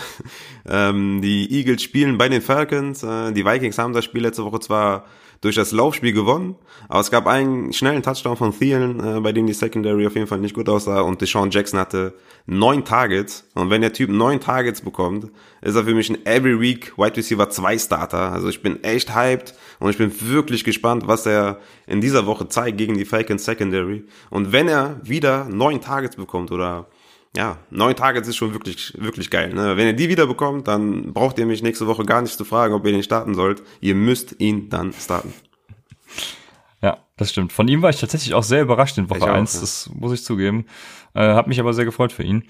ähm, 0.68 1.22
die 1.22 1.50
Eagles 1.50 1.82
spielen 1.82 2.18
bei 2.18 2.28
den 2.28 2.42
Falcons. 2.42 3.02
Äh, 3.02 3.32
die 3.32 3.46
Vikings 3.46 3.78
haben 3.78 3.94
das 3.94 4.04
Spiel 4.04 4.22
letzte 4.22 4.44
Woche 4.44 4.60
zwar 4.60 5.06
durch 5.40 5.54
das 5.54 5.72
Laufspiel 5.72 6.12
gewonnen. 6.12 6.56
Aber 6.88 7.00
es 7.00 7.10
gab 7.10 7.26
einen 7.26 7.72
schnellen 7.72 8.02
Touchdown 8.02 8.36
von 8.36 8.56
Thielen, 8.56 9.00
äh, 9.00 9.20
bei 9.20 9.32
dem 9.32 9.46
die 9.46 9.52
Secondary 9.52 10.06
auf 10.06 10.14
jeden 10.14 10.26
Fall 10.26 10.38
nicht 10.38 10.54
gut 10.54 10.68
aussah. 10.68 11.00
Und 11.00 11.20
Deshaun 11.20 11.50
Jackson 11.50 11.78
hatte 11.78 12.14
neun 12.46 12.84
Targets. 12.84 13.44
Und 13.54 13.70
wenn 13.70 13.80
der 13.80 13.92
Typ 13.92 14.10
neun 14.10 14.40
Targets 14.40 14.80
bekommt, 14.80 15.30
ist 15.60 15.76
er 15.76 15.84
für 15.84 15.94
mich 15.94 16.10
ein 16.10 16.24
Every 16.26 16.60
Week 16.60 16.96
Wide 16.96 17.16
Receiver 17.16 17.48
2 17.48 17.78
Starter. 17.78 18.32
Also 18.32 18.48
ich 18.48 18.62
bin 18.62 18.82
echt 18.82 19.14
hyped 19.14 19.54
und 19.78 19.90
ich 19.90 19.98
bin 19.98 20.12
wirklich 20.28 20.64
gespannt, 20.64 21.04
was 21.06 21.26
er 21.26 21.60
in 21.86 22.00
dieser 22.00 22.26
Woche 22.26 22.48
zeigt 22.48 22.78
gegen 22.78 22.96
die 22.96 23.04
Falcons 23.04 23.44
Secondary. 23.44 24.04
Und 24.30 24.52
wenn 24.52 24.68
er 24.68 25.00
wieder 25.02 25.44
neun 25.44 25.80
Targets 25.80 26.16
bekommt 26.16 26.50
oder 26.50 26.86
ja, 27.36 27.58
neun 27.70 27.94
Targets 27.94 28.28
ist 28.28 28.36
schon 28.36 28.52
wirklich, 28.52 28.94
wirklich 28.98 29.30
geil. 29.30 29.52
Ne? 29.52 29.76
Wenn 29.76 29.86
ihr 29.86 29.92
die 29.92 30.08
wieder 30.08 30.26
bekommt, 30.26 30.66
dann 30.66 31.12
braucht 31.12 31.38
ihr 31.38 31.46
mich 31.46 31.62
nächste 31.62 31.86
Woche 31.86 32.04
gar 32.04 32.22
nicht 32.22 32.36
zu 32.36 32.44
fragen, 32.44 32.74
ob 32.74 32.84
ihr 32.86 32.92
den 32.92 33.02
starten 33.02 33.34
sollt. 33.34 33.62
Ihr 33.80 33.94
müsst 33.94 34.36
ihn 34.40 34.68
dann 34.70 34.92
starten. 34.92 35.32
Ja, 36.82 36.98
das 37.16 37.30
stimmt. 37.30 37.52
Von 37.52 37.68
ihm 37.68 37.82
war 37.82 37.90
ich 37.90 38.00
tatsächlich 38.00 38.34
auch 38.34 38.42
sehr 38.42 38.62
überrascht 38.62 38.98
in 38.98 39.10
Woche 39.10 39.30
1, 39.30 39.54
ja. 39.54 39.60
das 39.60 39.90
muss 39.94 40.12
ich 40.12 40.24
zugeben. 40.24 40.66
Äh, 41.14 41.34
hab 41.34 41.46
mich 41.46 41.60
aber 41.60 41.74
sehr 41.74 41.84
gefreut 41.84 42.12
für 42.12 42.22
ihn. 42.22 42.44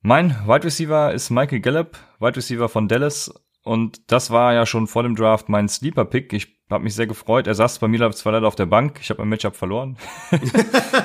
Mein 0.00 0.30
Wide 0.46 0.64
Receiver 0.64 1.12
ist 1.12 1.30
Michael 1.30 1.60
Gallup, 1.60 1.98
Wide 2.18 2.36
Receiver 2.36 2.68
von 2.68 2.88
Dallas. 2.88 3.32
Und 3.62 4.10
das 4.10 4.30
war 4.30 4.54
ja 4.54 4.64
schon 4.64 4.86
vor 4.86 5.02
dem 5.02 5.14
Draft 5.14 5.48
mein 5.48 5.68
Sleeper-Pick. 5.68 6.32
Ich 6.32 6.58
habe 6.70 6.84
mich 6.84 6.94
sehr 6.94 7.06
gefreut. 7.06 7.46
Er 7.46 7.54
saß 7.54 7.78
bei 7.78 7.88
mir 7.88 8.10
zwar 8.12 8.32
leider 8.32 8.48
auf 8.48 8.56
der 8.56 8.66
Bank. 8.66 8.98
Ich 9.02 9.10
habe 9.10 9.22
ein 9.22 9.28
Matchup 9.28 9.56
verloren. 9.56 9.98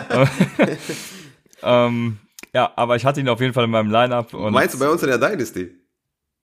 ähm, 1.63 2.17
ja, 2.53 2.71
aber 2.75 2.95
ich 2.95 3.05
hatte 3.05 3.19
ihn 3.19 3.29
auf 3.29 3.41
jeden 3.41 3.53
Fall 3.53 3.63
in 3.65 3.71
meinem 3.71 3.89
Lineup. 3.89 4.31
Meinst 4.33 4.75
du 4.75 4.79
bei 4.79 4.89
uns 4.89 5.01
in 5.01 5.09
der 5.09 5.17
Dynasty? 5.17 5.71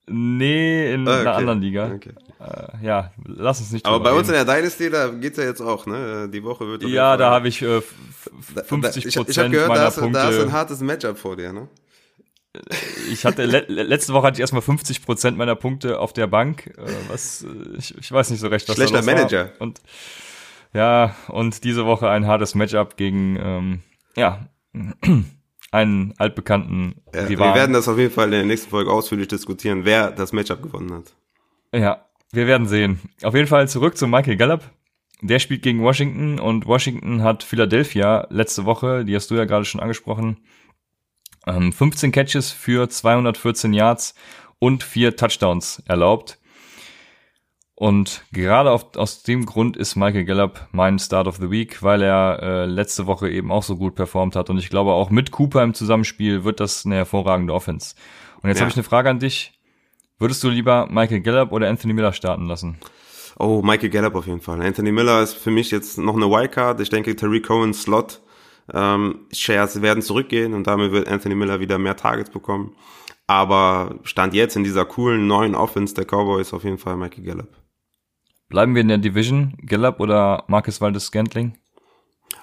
Nee, 0.07 0.93
in 0.93 1.07
ah, 1.07 1.13
okay. 1.13 1.21
einer 1.21 1.37
anderen 1.37 1.61
Liga. 1.61 1.93
Okay. 1.95 2.15
Äh, 2.41 2.85
ja, 2.85 3.13
lass 3.27 3.61
uns 3.61 3.71
nicht 3.71 3.87
Aber 3.87 4.01
bei 4.01 4.11
reden. 4.11 4.19
uns 4.19 4.29
in 4.29 4.35
der 4.35 4.45
Dynasty, 4.45 4.91
da 4.91 5.09
geht's 5.09 5.39
ja 5.39 5.45
jetzt 5.45 5.61
auch, 5.61 5.87
ne? 5.87 6.29
Die 6.29 6.43
Woche 6.43 6.67
wird. 6.67 6.83
Ja, 6.83 7.17
da 7.17 7.31
habe 7.31 7.49
ich 7.49 7.63
äh, 7.63 7.81
50 7.81 8.69
Prozent 8.69 8.97
ich, 8.97 9.07
ich 9.07 9.39
hab 9.39 9.51
gehört, 9.51 9.69
meiner 9.69 9.81
da 9.81 9.87
hast, 9.87 9.99
Punkte. 9.99 10.19
Da 10.19 10.27
hast 10.27 10.39
du 10.39 10.43
ein 10.43 10.53
hartes 10.53 10.81
Matchup 10.81 11.17
vor 11.17 11.37
dir, 11.37 11.53
ne? 11.53 11.69
Ich 13.13 13.25
hatte 13.25 13.45
le 13.45 13.65
letzte 13.69 14.13
Woche 14.13 14.27
hatte 14.27 14.35
ich 14.37 14.41
erstmal 14.41 14.63
50 14.63 15.05
Prozent 15.05 15.39
meiner 15.39 15.55
Punkte 15.55 16.01
auf 16.01 16.13
der 16.13 16.27
Bank, 16.27 16.67
äh, 16.67 16.93
was 17.09 17.47
ich, 17.79 17.97
ich 17.97 18.11
weiß 18.11 18.31
nicht 18.31 18.41
so 18.41 18.49
recht, 18.49 18.69
was 18.69 18.75
Schlechter 18.75 19.03
Manager. 19.03 19.45
War. 19.45 19.61
Und 19.61 19.81
ja, 20.73 21.15
und 21.29 21.63
diese 21.63 21.87
Woche 21.87 22.09
ein 22.09 22.27
hartes 22.27 22.57
Matchup 22.57 22.97
gegen 22.97 23.37
ähm, 23.37 23.81
ja 24.17 24.49
einen 25.73 26.15
altbekannten 26.19 26.97
ja, 27.15 27.23
Rivalen. 27.23 27.55
Wir 27.55 27.61
werden 27.61 27.73
das 27.73 27.89
auf 27.89 27.99
jeden 27.99 28.13
Fall 28.13 28.27
in 28.27 28.33
der 28.33 28.45
nächsten 28.45 28.71
Folge 28.71 28.91
ausführlich 28.91 29.29
diskutieren, 29.29 29.85
wer 29.85 30.11
das 30.11 30.33
Matchup 30.33 30.63
gewonnen 30.63 30.93
hat. 30.93 31.15
Ja, 31.73 32.07
wir 32.33 32.47
werden 32.47 32.67
sehen. 32.67 33.01
Auf 33.23 33.35
jeden 33.35 33.47
Fall 33.47 33.69
zurück 33.69 33.97
zu 33.97 34.07
Michael 34.07 34.37
Gallup. 34.37 34.63
Der 35.23 35.39
spielt 35.39 35.63
gegen 35.63 35.83
Washington 35.83 36.41
und 36.41 36.67
Washington 36.67 37.23
hat 37.23 37.43
Philadelphia 37.43 38.27
letzte 38.31 38.65
Woche, 38.65 39.05
die 39.05 39.15
hast 39.15 39.31
du 39.31 39.35
ja 39.35 39.45
gerade 39.45 39.67
schon 39.67 39.81
angesprochen, 39.81 40.39
15 41.45 42.09
ähm, 42.09 42.13
Catches 42.13 42.51
für 42.53 42.89
214 42.89 43.73
Yards 43.73 44.15
und 44.59 44.83
vier 44.83 45.17
Touchdowns 45.17 45.83
erlaubt. 45.87 46.39
Und 47.81 48.25
gerade 48.31 48.73
auf, 48.73 48.95
aus 48.97 49.23
dem 49.23 49.47
Grund 49.47 49.75
ist 49.75 49.97
Michael 49.97 50.27
Gallup 50.27 50.69
mein 50.71 50.99
Start 50.99 51.27
of 51.27 51.37
the 51.37 51.51
Week, 51.51 51.83
weil 51.83 52.03
er 52.03 52.39
äh, 52.43 52.67
letzte 52.67 53.07
Woche 53.07 53.31
eben 53.31 53.51
auch 53.51 53.63
so 53.63 53.75
gut 53.75 53.95
performt 53.95 54.37
hat. 54.37 54.51
Und 54.51 54.59
ich 54.59 54.69
glaube, 54.69 54.93
auch 54.93 55.09
mit 55.09 55.31
Cooper 55.31 55.63
im 55.63 55.73
Zusammenspiel 55.73 56.45
wird 56.45 56.61
das 56.61 56.85
eine 56.85 56.97
hervorragende 56.97 57.55
Offense. 57.55 57.95
Und 58.43 58.51
jetzt 58.51 58.59
ja. 58.59 58.65
habe 58.67 58.71
ich 58.71 58.77
eine 58.77 58.85
Frage 58.85 59.09
an 59.09 59.19
dich. 59.19 59.59
Würdest 60.19 60.45
du 60.45 60.51
lieber 60.51 60.89
Michael 60.91 61.23
Gallup 61.23 61.53
oder 61.53 61.71
Anthony 61.71 61.95
Miller 61.95 62.13
starten 62.13 62.45
lassen? 62.45 62.77
Oh, 63.39 63.63
Michael 63.63 63.89
Gallup 63.89 64.15
auf 64.15 64.27
jeden 64.27 64.43
Fall. 64.43 64.61
Anthony 64.61 64.93
Miller 64.93 65.23
ist 65.23 65.33
für 65.33 65.51
mich 65.51 65.71
jetzt 65.71 65.97
noch 65.97 66.17
eine 66.17 66.31
Wildcard. 66.31 66.83
Ich 66.83 66.91
denke, 66.91 67.17
Terry 67.17 67.41
Cohen 67.41 67.73
Slot 67.73 68.21
ähm, 68.75 69.21
Shares 69.33 69.81
werden 69.81 70.03
zurückgehen 70.03 70.53
und 70.53 70.67
damit 70.67 70.93
wird 70.93 71.09
Anthony 71.09 71.35
Miller 71.35 71.61
wieder 71.61 71.79
mehr 71.79 71.97
Targets 71.97 72.29
bekommen. 72.29 72.77
Aber 73.27 73.95
stand 74.03 74.35
jetzt 74.35 74.55
in 74.57 74.65
dieser 74.65 74.85
coolen 74.85 75.27
neuen 75.27 75.55
Offense 75.55 75.95
der 75.95 76.05
Cowboys 76.05 76.53
auf 76.53 76.65
jeden 76.65 76.77
Fall 76.77 76.99
Michael 76.99 77.25
Gallup. 77.25 77.60
Bleiben 78.51 78.75
wir 78.75 78.83
in 78.83 78.89
der 78.89 78.99
Division, 78.99 79.55
Gallup 79.65 80.01
oder 80.01 80.43
Marcus 80.49 80.81
Waldes 80.81 81.05
Scantling? 81.05 81.57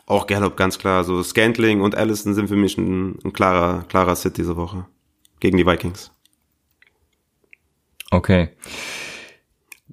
Auch 0.06 0.26
Gallup, 0.26 0.56
ganz 0.56 0.80
klar. 0.80 1.04
So 1.04 1.18
also 1.18 1.24
Scantling 1.24 1.82
und 1.82 1.96
Allison 1.96 2.34
sind 2.34 2.48
für 2.48 2.56
mich 2.56 2.78
ein, 2.78 3.20
ein 3.26 3.34
klarer, 3.34 3.84
klarer 3.90 4.16
Sit 4.16 4.38
diese 4.38 4.56
Woche. 4.56 4.86
Gegen 5.42 5.58
die 5.58 5.66
Vikings. 5.66 6.12
Okay. 8.10 8.50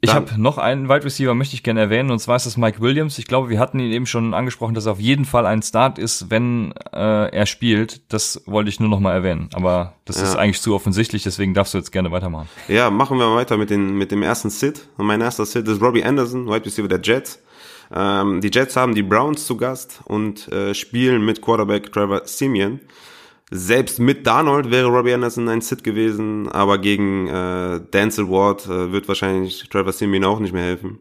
Ich 0.05 0.14
habe 0.14 0.40
noch 0.40 0.59
einen 0.59 0.88
Wide 0.88 1.05
Receiver, 1.05 1.35
möchte 1.35 1.55
ich 1.55 1.62
gerne 1.62 1.81
erwähnen, 1.81 2.11
und 2.11 2.19
zwar 2.19 2.37
ist 2.37 2.47
das 2.47 2.57
Mike 2.57 2.81
Williams. 2.81 3.19
Ich 3.19 3.27
glaube, 3.27 3.49
wir 3.49 3.59
hatten 3.59 3.79
ihn 3.79 3.93
eben 3.93 4.07
schon 4.07 4.35
angesprochen, 4.35 4.75
dass 4.75 4.87
er 4.87 4.93
auf 4.93 5.01
jeden 5.01 5.25
Fall 5.25 5.47
ein 5.47 5.62
Start 5.62 5.99
ist, 5.99 6.31
wenn 6.31 6.73
äh, 6.93 7.31
er 7.31 7.47
spielt. 7.47 8.12
Das 8.12 8.43
wollte 8.47 8.69
ich 8.69 8.81
nur 8.81 8.88
noch 8.88 9.01
mal 9.01 9.12
erwähnen. 9.12 9.49
Aber 9.55 9.95
das 10.05 10.17
ja. 10.17 10.25
ist 10.25 10.37
eigentlich 10.37 10.61
zu 10.61 10.75
offensichtlich, 10.75 11.23
deswegen 11.23 11.55
darfst 11.55 11.75
du 11.75 11.79
jetzt 11.79 11.90
gerne 11.90 12.12
weitermachen. 12.12 12.49
Ja, 12.69 12.90
machen 12.90 13.19
wir 13.19 13.35
weiter 13.35 13.57
mit, 13.57 13.71
den, 13.71 13.97
mit 13.97 14.11
dem 14.11 14.23
ersten 14.23 14.51
Sit. 14.51 14.88
Und 14.97 15.07
mein 15.07 15.21
erster 15.21 15.47
Sit 15.47 15.67
ist 15.69 15.81
Robbie 15.81 16.05
Anderson, 16.05 16.47
Wide 16.47 16.64
Receiver 16.67 16.88
der 16.88 17.01
Jets. 17.03 17.40
Ähm, 17.95 18.40
die 18.40 18.51
Jets 18.53 18.77
haben 18.77 18.95
die 18.95 19.03
Browns 19.03 19.47
zu 19.47 19.57
Gast 19.57 20.01
und 20.05 20.51
äh, 20.53 20.75
spielen 20.75 21.25
mit 21.25 21.43
Quarterback 21.43 21.93
Trevor 21.93 22.23
Simeon. 22.25 22.81
Selbst 23.57 24.01
mit 24.01 24.27
Darnold 24.27 24.73
wäre 24.73 24.88
Robbie 24.88 25.14
Anderson 25.14 25.49
ein 25.49 25.61
Sit 25.61 25.85
gewesen, 25.85 26.49
aber 26.51 26.77
gegen 26.79 27.29
äh, 27.29 27.81
Denzel 27.93 28.29
Ward 28.29 28.67
äh, 28.67 28.90
wird 28.90 29.07
wahrscheinlich 29.07 29.69
Trevor 29.69 29.93
Simeon 29.93 30.25
auch 30.25 30.40
nicht 30.40 30.53
mehr 30.53 30.64
helfen. 30.64 30.99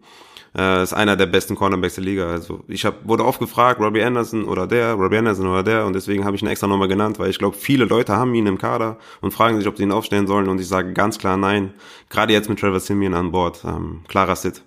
Äh, 0.56 0.84
ist 0.84 0.94
einer 0.94 1.16
der 1.16 1.26
besten 1.26 1.56
Cornerbacks 1.56 1.96
der 1.96 2.04
Liga. 2.04 2.28
Also 2.28 2.64
ich 2.68 2.86
hab, 2.86 3.08
wurde 3.08 3.26
oft 3.26 3.40
gefragt, 3.40 3.82
Robbie 3.82 4.04
Anderson 4.04 4.46
oder 4.46 4.68
der, 4.68 4.94
Robbie 4.94 5.18
Anderson 5.18 5.48
oder 5.48 5.64
der, 5.64 5.88
und 5.88 5.94
deswegen 5.94 6.26
habe 6.26 6.36
ich 6.36 6.44
ihn 6.44 6.48
extra 6.48 6.68
nochmal 6.68 6.88
genannt, 6.88 7.18
weil 7.18 7.32
ich 7.32 7.40
glaube, 7.40 7.58
viele 7.58 7.86
Leute 7.86 8.16
haben 8.16 8.36
ihn 8.36 8.46
im 8.46 8.60
Kader 8.60 9.00
und 9.22 9.32
fragen 9.32 9.58
sich, 9.58 9.68
ob 9.68 9.78
sie 9.78 9.84
ihn 9.84 9.92
aufstellen 9.92 10.28
sollen, 10.28 10.48
und 10.48 10.62
ich 10.62 10.68
sage 10.68 10.94
ganz 10.94 11.18
klar 11.18 11.38
nein. 11.38 11.74
Gerade 12.12 12.34
jetzt 12.34 12.50
mit 12.50 12.60
Trevor 12.60 12.80
Simeon 12.80 13.16
an 13.16 13.32
Bord, 13.32 13.64
ähm, 13.66 14.02
klarer 14.08 14.36
Sit. 14.36 14.62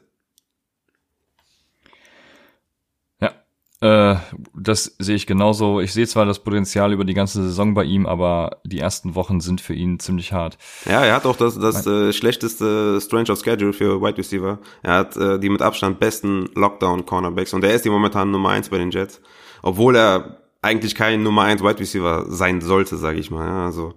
Äh, 3.81 4.17
das 4.55 4.97
sehe 4.99 5.17
ich 5.17 5.27
genauso. 5.27 5.81
Ich 5.81 5.93
sehe 5.93 6.07
zwar 6.07 6.25
das 6.25 6.39
Potenzial 6.39 6.93
über 6.93 7.05
die 7.05 7.15
ganze 7.15 7.43
Saison 7.43 7.75
bei 7.75 7.85
ihm, 7.85 8.07
aber 8.07 8.61
die 8.65 8.79
ersten 8.79 9.15
Wochen 9.15 9.41
sind 9.41 9.61
für 9.61 9.75
ihn 9.75 9.99
ziemlich 9.99 10.33
hart. 10.33 10.57
Ja, 10.87 11.05
er 11.05 11.15
hat 11.15 11.27
auch 11.27 11.37
das, 11.37 11.59
das 11.59 11.87
äh, 11.87 12.13
schlechteste 12.13 13.01
Strange 13.01 13.31
of 13.31 13.41
Schedule 13.41 13.75
für 13.75 14.01
Wide 14.01 14.17
Receiver. 14.17 14.59
Er 14.83 14.95
hat 14.95 15.17
äh, 15.17 15.39
die 15.39 15.51
mit 15.51 15.61
Abstand 15.61 16.01
besten 16.01 16.49
Lockdown-Cornerbacks 16.55 17.53
und 17.53 17.65
er 17.65 17.75
ist 17.75 17.85
die 17.85 17.91
momentan 17.91 18.31
Nummer 18.31 18.51
eins 18.51 18.71
bei 18.71 18.79
den 18.79 18.91
Jets. 18.91 19.21
Obwohl 19.63 19.97
er 19.97 20.39
eigentlich 20.63 20.95
kein 20.95 21.23
Nummer 21.23 21.43
eins 21.43 21.63
Wide 21.63 21.79
Receiver 21.79 22.25
sein 22.29 22.63
sollte, 22.63 22.97
sage 22.97 23.19
ich 23.19 23.31
mal. 23.31 23.47
Ja, 23.47 23.67
also 23.67 23.95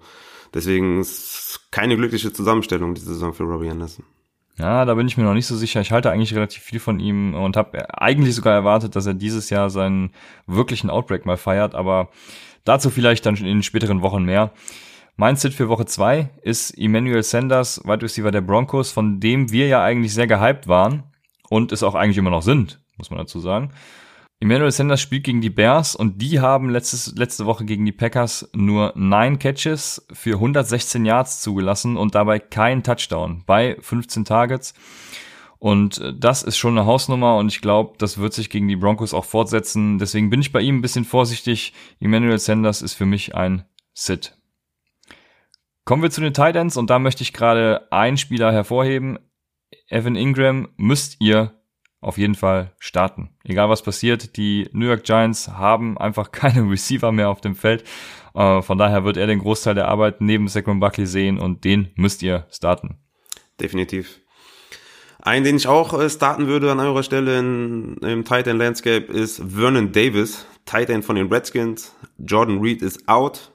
deswegen 0.54 1.00
ist 1.00 1.62
keine 1.72 1.96
glückliche 1.96 2.34
Zusammenstellung 2.34 2.96
diese 2.96 3.14
Saison 3.14 3.34
für 3.34 3.44
Robbie 3.44 3.70
Anderson. 3.70 4.04
Ja, 4.60 4.84
da 4.84 4.94
bin 4.94 5.08
ich 5.08 5.16
mir 5.16 5.24
noch 5.24 5.34
nicht 5.34 5.48
so 5.48 5.56
sicher. 5.56 5.80
Ich 5.80 5.94
halte 5.94 6.12
eigentlich 6.12 6.36
relativ 6.36 6.62
viel 6.62 6.82
von 6.82 7.00
ihm 7.00 7.34
und 7.34 7.56
habe 7.56 7.98
eigentlich 7.98 8.36
sogar 8.36 8.54
erwartet, 8.54 8.96
dass 8.96 9.06
er 9.06 9.14
dieses 9.14 9.50
Jahr 9.50 9.70
seinen 9.70 10.12
wirklichen 10.48 10.90
Outbreak 10.90 11.26
mal 11.26 11.38
feiert, 11.38 11.76
aber 11.76 12.10
dazu 12.66 12.90
vielleicht 12.90 13.26
dann 13.26 13.36
in 13.38 13.64
späteren 13.64 14.02
Wochen 14.02 14.24
mehr. 14.24 14.52
Mein 15.16 15.38
Sit 15.38 15.54
für 15.54 15.70
Woche 15.70 15.86
zwei 15.86 16.30
ist 16.42 16.72
Emmanuel 16.78 17.24
Sanders, 17.24 17.82
Wide 17.86 18.02
Receiver 18.02 18.32
der 18.32 18.42
Broncos, 18.42 18.92
von 18.92 19.22
dem 19.22 19.52
wir 19.52 19.68
ja 19.68 19.82
eigentlich 19.82 20.14
sehr 20.14 20.28
gehypt 20.28 20.68
waren 20.68 21.04
und 21.50 21.72
es 21.72 21.82
auch 21.82 21.96
eigentlich 21.96 22.18
immer 22.18 22.30
noch 22.30 22.42
sind, 22.42 22.82
muss 22.98 23.10
man 23.10 23.20
dazu 23.20 23.40
sagen. 23.40 23.72
Emmanuel 24.42 24.72
Sanders 24.72 25.02
spielt 25.02 25.26
gegen 25.26 25.42
die 25.42 25.50
Bears 25.50 25.96
und 25.96 26.22
die 26.22 26.40
haben 26.40 26.70
letztes, 26.70 27.14
letzte 27.18 27.46
Woche 27.46 27.66
gegen 27.66 27.86
die 27.86 27.92
Packers 27.92 28.50
nur 28.54 28.94
neun 28.96 29.38
Catches 29.38 30.06
für 30.14 30.36
116 30.36 31.04
Yards 31.04 31.42
zugelassen 31.42 31.98
und 31.98 32.16
dabei 32.16 32.40
kein 32.40 32.82
Touchdown 32.82 33.44
bei 33.46 33.76
15 33.82 34.24
Targets. 34.24 34.74
Und 35.58 35.98
äh, 35.98 36.14
das 36.18 36.42
ist 36.42 36.58
schon 36.58 36.78
eine 36.78 36.88
Hausnummer 36.88 37.36
und 37.36 37.50
ich 37.50 37.60
glaube, 37.60 37.96
das 37.98 38.18
wird 38.18 38.34
sich 38.34 38.50
gegen 38.50 38.70
die 38.70 38.78
Broncos 38.78 39.14
auch 39.14 39.26
fortsetzen. 39.26 40.00
Deswegen 40.00 40.30
bin 40.30 40.40
ich 40.40 40.54
bei 40.54 40.62
ihm 40.62 40.78
ein 40.78 40.82
bisschen 40.82 41.04
vorsichtig. 41.04 41.74
Emmanuel 42.00 42.40
Sanders 42.40 42.82
ist 42.82 42.94
für 42.94 43.06
mich 43.06 43.36
ein 43.36 43.66
Sit. 43.94 44.38
Kommen 45.84 46.02
wir 46.02 46.12
zu 46.12 46.22
den 46.22 46.34
Titans 46.34 46.78
und 46.78 46.90
da 46.90 46.98
möchte 46.98 47.24
ich 47.24 47.34
gerade 47.34 47.92
einen 47.92 48.16
Spieler 48.16 48.54
hervorheben. 48.54 49.20
Evan 49.90 50.16
Ingram 50.16 50.70
müsst 50.78 51.18
ihr 51.20 51.59
auf 52.02 52.18
jeden 52.18 52.36
Fall 52.36 52.74
starten. 52.80 53.30
Egal 53.44 53.70
was 53.70 53.84
passiert, 53.84 54.38
die 54.38 54.70
New 54.72 54.86
York 54.86 55.04
Giants 55.04 55.50
haben 55.50 55.98
einfach 55.98 56.32
keine 56.32 56.70
Receiver 56.70 57.12
mehr 57.12 57.30
auf 57.30 57.42
dem 57.42 57.56
Feld. 57.56 57.84
Äh, 58.34 58.62
von 58.62 58.78
daher 58.78 59.04
wird 59.04 59.18
er 59.18 59.28
den 59.28 59.40
Großteil 59.40 59.76
der 59.76 59.88
Arbeit 59.88 60.22
neben 60.22 60.48
Saquon 60.48 60.80
Buckley 60.80 61.06
sehen 61.06 61.40
und 61.40 61.64
den 61.64 61.92
müsst 61.96 62.24
ihr 62.24 62.46
starten. 62.52 62.98
Definitiv. 63.60 64.22
Einen, 65.22 65.44
den 65.44 65.58
ich 65.58 65.68
auch 65.68 66.00
äh, 66.00 66.10
starten 66.10 66.48
würde 66.48 66.72
an 66.72 66.80
eurer 66.80 67.04
Stelle 67.04 67.40
in, 67.40 67.98
im 67.98 68.24
Titan 68.24 68.58
Landscape 68.58 69.06
ist 69.12 69.42
Vernon 69.46 69.92
Davis, 69.92 70.46
Tight 70.66 70.90
End 70.90 71.04
von 71.04 71.18
den 71.18 71.28
Redskins. 71.28 71.94
Jordan 72.18 72.60
Reed 72.60 72.82
ist 72.82 73.08
out. 73.10 73.52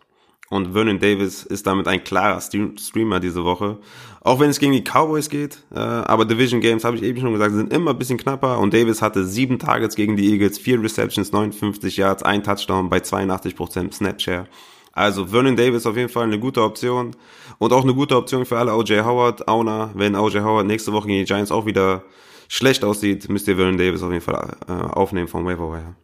Und 0.50 0.72
Vernon 0.72 0.98
Davis 0.98 1.42
ist 1.42 1.66
damit 1.66 1.88
ein 1.88 2.04
klarer 2.04 2.40
Streamer 2.40 3.18
diese 3.18 3.44
Woche. 3.44 3.78
Auch 4.20 4.40
wenn 4.40 4.50
es 4.50 4.58
gegen 4.58 4.72
die 4.72 4.82
Cowboys 4.82 5.28
geht. 5.28 5.58
Äh, 5.74 5.78
aber 5.78 6.24
Division 6.24 6.60
Games, 6.60 6.84
habe 6.84 6.96
ich 6.96 7.02
eben 7.02 7.20
schon 7.20 7.32
gesagt, 7.32 7.54
sind 7.54 7.72
immer 7.72 7.90
ein 7.90 7.98
bisschen 7.98 8.18
knapper. 8.18 8.58
Und 8.58 8.74
Davis 8.74 9.02
hatte 9.02 9.24
sieben 9.24 9.58
Targets 9.58 9.96
gegen 9.96 10.16
die 10.16 10.30
Eagles, 10.32 10.58
vier 10.58 10.82
Receptions, 10.82 11.32
59 11.32 11.96
Yards, 11.96 12.22
ein 12.22 12.42
Touchdown 12.42 12.88
bei 12.88 12.98
82% 12.98 13.92
Snapshare. 13.92 14.46
Also 14.92 15.26
Vernon 15.26 15.56
Davis 15.56 15.86
auf 15.86 15.96
jeden 15.96 16.08
Fall 16.08 16.24
eine 16.24 16.38
gute 16.38 16.62
Option. 16.62 17.16
Und 17.58 17.72
auch 17.72 17.82
eine 17.82 17.94
gute 17.94 18.16
Option 18.16 18.44
für 18.44 18.58
alle 18.58 18.74
OJ 18.74 19.00
Howard, 19.00 19.48
Owner. 19.48 19.90
Wenn 19.94 20.14
OJ 20.14 20.40
Howard 20.40 20.66
nächste 20.66 20.92
Woche 20.92 21.08
gegen 21.08 21.20
die 21.20 21.24
Giants 21.24 21.50
auch 21.50 21.66
wieder 21.66 22.04
schlecht 22.48 22.84
aussieht, 22.84 23.28
müsst 23.28 23.48
ihr 23.48 23.56
Vernon 23.56 23.78
Davis 23.78 24.02
auf 24.02 24.12
jeden 24.12 24.22
Fall 24.22 24.56
äh, 24.68 24.72
aufnehmen 24.72 25.28
vom 25.28 25.44
Waiver 25.44 25.72
Wire. 25.72 25.96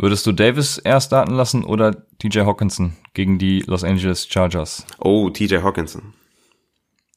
Würdest 0.00 0.26
du 0.26 0.32
Davis 0.32 0.78
erst 0.78 1.08
starten 1.08 1.34
lassen 1.34 1.62
oder 1.62 1.94
TJ 2.18 2.40
Hawkinson 2.40 2.96
gegen 3.12 3.38
die 3.38 3.60
Los 3.60 3.84
Angeles 3.84 4.26
Chargers? 4.26 4.86
Oh, 4.98 5.28
TJ 5.28 5.58
Hawkinson. 5.58 6.14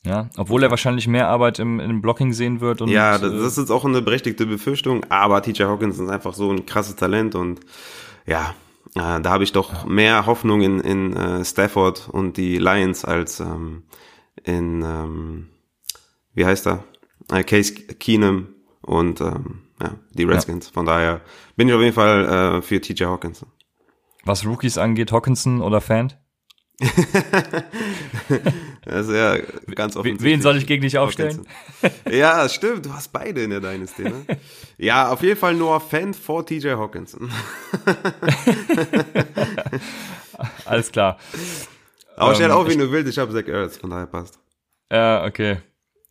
Ja, 0.05 0.29
obwohl 0.35 0.63
er 0.63 0.69
wahrscheinlich 0.69 1.07
mehr 1.07 1.29
Arbeit 1.29 1.59
im, 1.59 1.79
im 1.79 2.01
Blocking 2.01 2.33
sehen 2.33 2.59
wird. 2.59 2.81
Und, 2.81 2.89
ja, 2.89 3.17
das, 3.17 3.31
das 3.31 3.57
ist 3.57 3.71
auch 3.71 3.85
eine 3.85 4.01
berechtigte 4.01 4.45
Befürchtung, 4.45 5.05
aber 5.07 5.41
TJ 5.41 5.63
Hawkinson 5.63 6.07
ist 6.07 6.11
einfach 6.11 6.33
so 6.33 6.51
ein 6.51 6.65
krasses 6.65 6.97
Talent 6.97 7.35
und 7.35 7.61
ja, 8.25 8.53
äh, 8.95 9.21
da 9.21 9.29
habe 9.29 9.45
ich 9.45 9.53
doch 9.53 9.85
mehr 9.85 10.25
Hoffnung 10.25 10.61
in, 10.61 10.81
in 10.81 11.15
äh, 11.15 11.45
Stafford 11.45 12.09
und 12.09 12.35
die 12.35 12.57
Lions 12.57 13.05
als 13.05 13.39
ähm, 13.39 13.83
in, 14.43 14.81
ähm, 14.81 15.47
wie 16.33 16.45
heißt 16.45 16.67
er? 16.67 16.83
Äh, 17.31 17.45
Case 17.45 17.73
Keenum 17.73 18.49
und 18.81 19.21
ähm, 19.21 19.61
ja, 19.83 19.95
die 20.11 20.23
Redskins. 20.23 20.67
Ja. 20.67 20.73
Von 20.73 20.85
daher 20.85 21.21
bin 21.55 21.67
ich 21.67 21.73
auf 21.73 21.81
jeden 21.81 21.93
Fall 21.93 22.57
äh, 22.57 22.61
für 22.61 22.81
TJ 22.81 23.05
Hawkinson. 23.05 23.49
Was 24.25 24.45
Rookies 24.45 24.77
angeht, 24.77 25.11
Hawkinson 25.11 25.61
oder 25.61 25.81
Fan? 25.81 26.13
das 28.83 29.07
ist 29.07 29.13
ja 29.13 29.37
ganz 29.75 29.95
offensichtlich. 29.95 30.33
Wen 30.33 30.41
soll 30.41 30.57
ich 30.57 30.65
gegen 30.65 30.81
dich 30.81 30.97
aufstellen? 30.97 31.45
ja, 32.09 32.49
stimmt. 32.49 32.87
Du 32.87 32.93
hast 32.93 33.13
beide 33.13 33.43
in 33.43 33.51
der 33.51 33.59
Dynasty, 33.59 34.01
ne? 34.03 34.25
Ja, 34.77 35.11
auf 35.11 35.21
jeden 35.21 35.39
Fall 35.39 35.53
nur 35.53 35.79
Fan 35.79 36.15
vor 36.15 36.45
TJ 36.45 36.71
Hawkinson. 36.71 37.31
Alles 40.65 40.91
klar. 40.91 41.19
Aber 42.17 42.33
stell 42.33 42.49
ähm, 42.49 42.55
auf, 42.55 42.67
wie 42.67 42.75
du 42.75 42.91
willst. 42.91 43.09
Ich 43.09 43.19
habe 43.19 43.31
Zach 43.31 43.47
Ertz, 43.47 43.77
von 43.77 43.91
daher 43.91 44.07
passt. 44.07 44.39
Ja, 44.91 45.23
okay. 45.25 45.59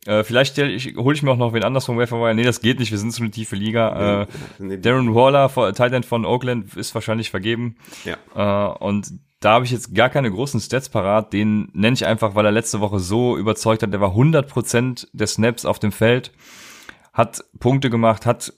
Äh, 0.05 0.23
vielleicht 0.23 0.57
ich, 0.57 0.95
hole 0.97 1.15
ich 1.15 1.23
mir 1.23 1.31
auch 1.31 1.37
noch 1.37 1.53
wen 1.53 1.63
anders 1.63 1.85
vom 1.85 1.97
Wire. 1.97 2.35
Nee, 2.35 2.43
das 2.43 2.61
geht 2.61 2.79
nicht, 2.79 2.91
wir 2.91 2.97
sind 2.97 3.11
so 3.11 3.23
eine 3.23 3.31
tiefe 3.31 3.55
Liga. 3.55 4.27
Äh, 4.59 4.77
Darren 4.77 5.15
Waller, 5.15 5.49
Titan 5.73 6.03
von 6.03 6.25
Oakland, 6.25 6.75
ist 6.75 6.93
wahrscheinlich 6.93 7.29
vergeben. 7.29 7.77
Ja. 8.03 8.17
Äh, 8.35 8.77
und 8.79 9.13
da 9.39 9.53
habe 9.53 9.65
ich 9.65 9.71
jetzt 9.71 9.93
gar 9.93 10.09
keine 10.09 10.31
großen 10.31 10.59
Stats 10.59 10.89
parat. 10.89 11.33
Den 11.33 11.69
nenne 11.73 11.93
ich 11.93 12.05
einfach, 12.05 12.35
weil 12.35 12.45
er 12.45 12.51
letzte 12.51 12.79
Woche 12.79 12.99
so 12.99 13.37
überzeugt 13.37 13.83
hat. 13.83 13.91
Der 13.91 14.01
war 14.01 14.11
100% 14.11 15.07
der 15.11 15.27
Snaps 15.27 15.65
auf 15.65 15.79
dem 15.79 15.91
Feld, 15.91 16.31
hat 17.11 17.43
Punkte 17.59 17.89
gemacht, 17.89 18.25
hat 18.25 18.53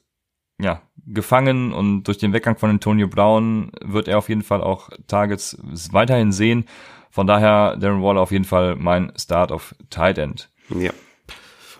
ja 0.59 0.81
gefangen 1.07 1.73
und 1.73 2.03
durch 2.03 2.17
den 2.17 2.33
Weggang 2.33 2.57
von 2.57 2.69
Antonio 2.69 3.07
Brown 3.07 3.71
wird 3.83 4.07
er 4.07 4.17
auf 4.17 4.29
jeden 4.29 4.41
Fall 4.41 4.61
auch 4.61 4.89
Targets 5.07 5.57
weiterhin 5.91 6.31
sehen. 6.31 6.65
Von 7.11 7.27
daher 7.27 7.77
Darren 7.77 8.01
Waller 8.01 8.21
auf 8.21 8.31
jeden 8.31 8.45
Fall 8.45 8.75
mein 8.75 9.11
Start 9.17 9.51
auf 9.51 9.75
Tight 9.89 10.17
End. 10.17 10.49
Ja. 10.69 10.91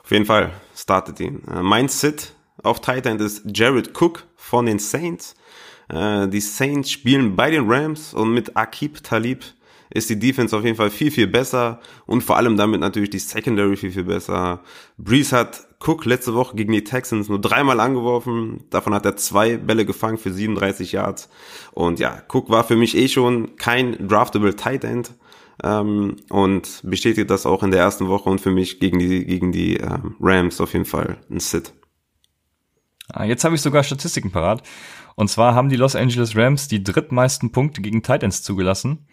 Auf 0.06 0.12
jeden 0.12 0.28
Fall 0.28 0.52
startet 0.76 1.20
ihn. 1.20 1.42
Äh, 1.52 1.64
mein 1.64 1.88
Sit 1.88 2.34
auf 2.62 2.80
Tight 2.80 3.08
End 3.08 3.20
ist 3.22 3.42
Jared 3.52 4.00
Cook 4.00 4.28
von 4.36 4.68
den 4.68 4.78
Saints. 4.78 5.34
Äh, 5.90 6.28
die 6.28 6.42
Saints 6.42 6.92
spielen 6.92 7.36
bei 7.36 7.50
den 7.50 7.68
Rams 7.68 8.14
und 8.14 8.32
mit 8.32 8.56
Akib 8.56 9.04
Talib 9.04 9.44
ist 9.90 10.12
die 10.12 10.20
Defense 10.20 10.56
auf 10.56 10.64
jeden 10.64 10.78
Fall 10.78 10.92
viel, 10.92 11.10
viel 11.10 11.26
besser 11.26 11.80
und 12.06 12.22
vor 12.22 12.38
allem 12.38 12.56
damit 12.56 12.82
natürlich 12.82 13.10
die 13.10 13.18
Secondary 13.18 13.78
viel, 13.78 13.92
viel 13.92 14.04
besser. 14.04 14.62
Breeze 15.00 15.36
hat 15.36 15.66
Cook 15.80 16.06
letzte 16.06 16.36
Woche 16.36 16.56
gegen 16.56 16.74
die 16.74 16.84
Texans 16.84 17.28
nur 17.28 17.42
dreimal 17.42 17.80
angeworfen. 17.80 18.64
Davon 18.70 18.94
hat 18.94 19.06
er 19.06 19.16
zwei 19.16 19.58
Bälle 19.58 19.86
gefangen 19.86 20.20
für 20.20 20.32
37 20.32 20.92
Yards. 20.92 21.30
Und 21.72 22.00
ja, 22.00 22.22
Cook 22.32 22.52
war 22.52 22.64
für 22.64 22.76
mich 22.76 22.96
eh 22.96 23.08
schon 23.08 23.56
kein 23.56 24.08
draftable 24.08 24.56
Tight 24.56 24.84
End 24.84 25.14
ähm, 25.64 26.18
und 26.30 26.82
bestätigt 26.84 27.30
das 27.30 27.46
auch 27.46 27.64
in 27.64 27.72
der 27.72 27.82
ersten 27.82 28.08
Woche 28.08 28.30
und 28.30 28.42
für 28.42 28.52
mich 28.52 28.80
gegen 28.80 29.00
die, 29.00 29.26
gegen 29.26 29.52
die 29.52 29.78
ähm, 29.78 30.16
Rams 30.20 30.60
auf 30.62 30.74
jeden 30.74 30.86
Fall 30.86 31.18
ein 31.30 31.40
Sit. 31.40 31.74
Ah, 33.10 33.24
jetzt 33.24 33.44
habe 33.44 33.56
ich 33.56 33.62
sogar 33.62 33.84
Statistiken 33.84 34.32
parat. 34.32 34.64
Und 35.16 35.30
zwar 35.30 35.56
haben 35.56 35.70
die 35.70 35.76
Los 35.76 35.96
Angeles 35.96 36.36
Rams 36.36 36.68
die 36.68 36.84
drittmeisten 36.84 37.52
Punkte 37.52 37.82
gegen 37.82 38.04
Titans 38.04 38.42
zugelassen. 38.42 39.08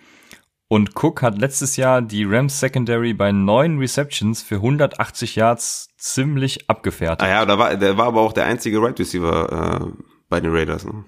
Und 0.68 0.96
Cook 0.96 1.20
hat 1.20 1.38
letztes 1.38 1.76
Jahr 1.76 2.00
die 2.00 2.24
Rams 2.24 2.58
Secondary 2.58 3.12
bei 3.12 3.30
neun 3.30 3.78
Receptions 3.78 4.42
für 4.42 4.56
180 4.56 5.36
Yards 5.36 5.88
ziemlich 5.98 6.70
abgefertigt. 6.70 7.22
Ah 7.22 7.28
ja, 7.28 7.44
da 7.44 7.58
war, 7.58 7.76
der 7.76 7.98
war 7.98 8.06
aber 8.06 8.22
auch 8.22 8.32
der 8.32 8.46
einzige 8.46 8.80
Right 8.80 8.98
Receiver 8.98 9.92
äh, 9.92 10.02
bei 10.30 10.40
den 10.40 10.50
Raiders. 10.50 10.86
Ne? 10.86 11.04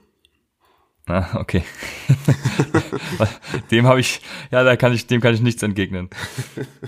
Ah, 1.06 1.38
okay. 1.38 1.62
dem 3.70 3.86
habe 3.86 4.00
ich, 4.00 4.20
ja, 4.50 4.64
da 4.64 4.76
kann 4.76 4.92
ich, 4.94 5.06
dem 5.06 5.20
kann 5.20 5.34
ich 5.34 5.42
nichts 5.42 5.62
entgegnen. 5.62 6.08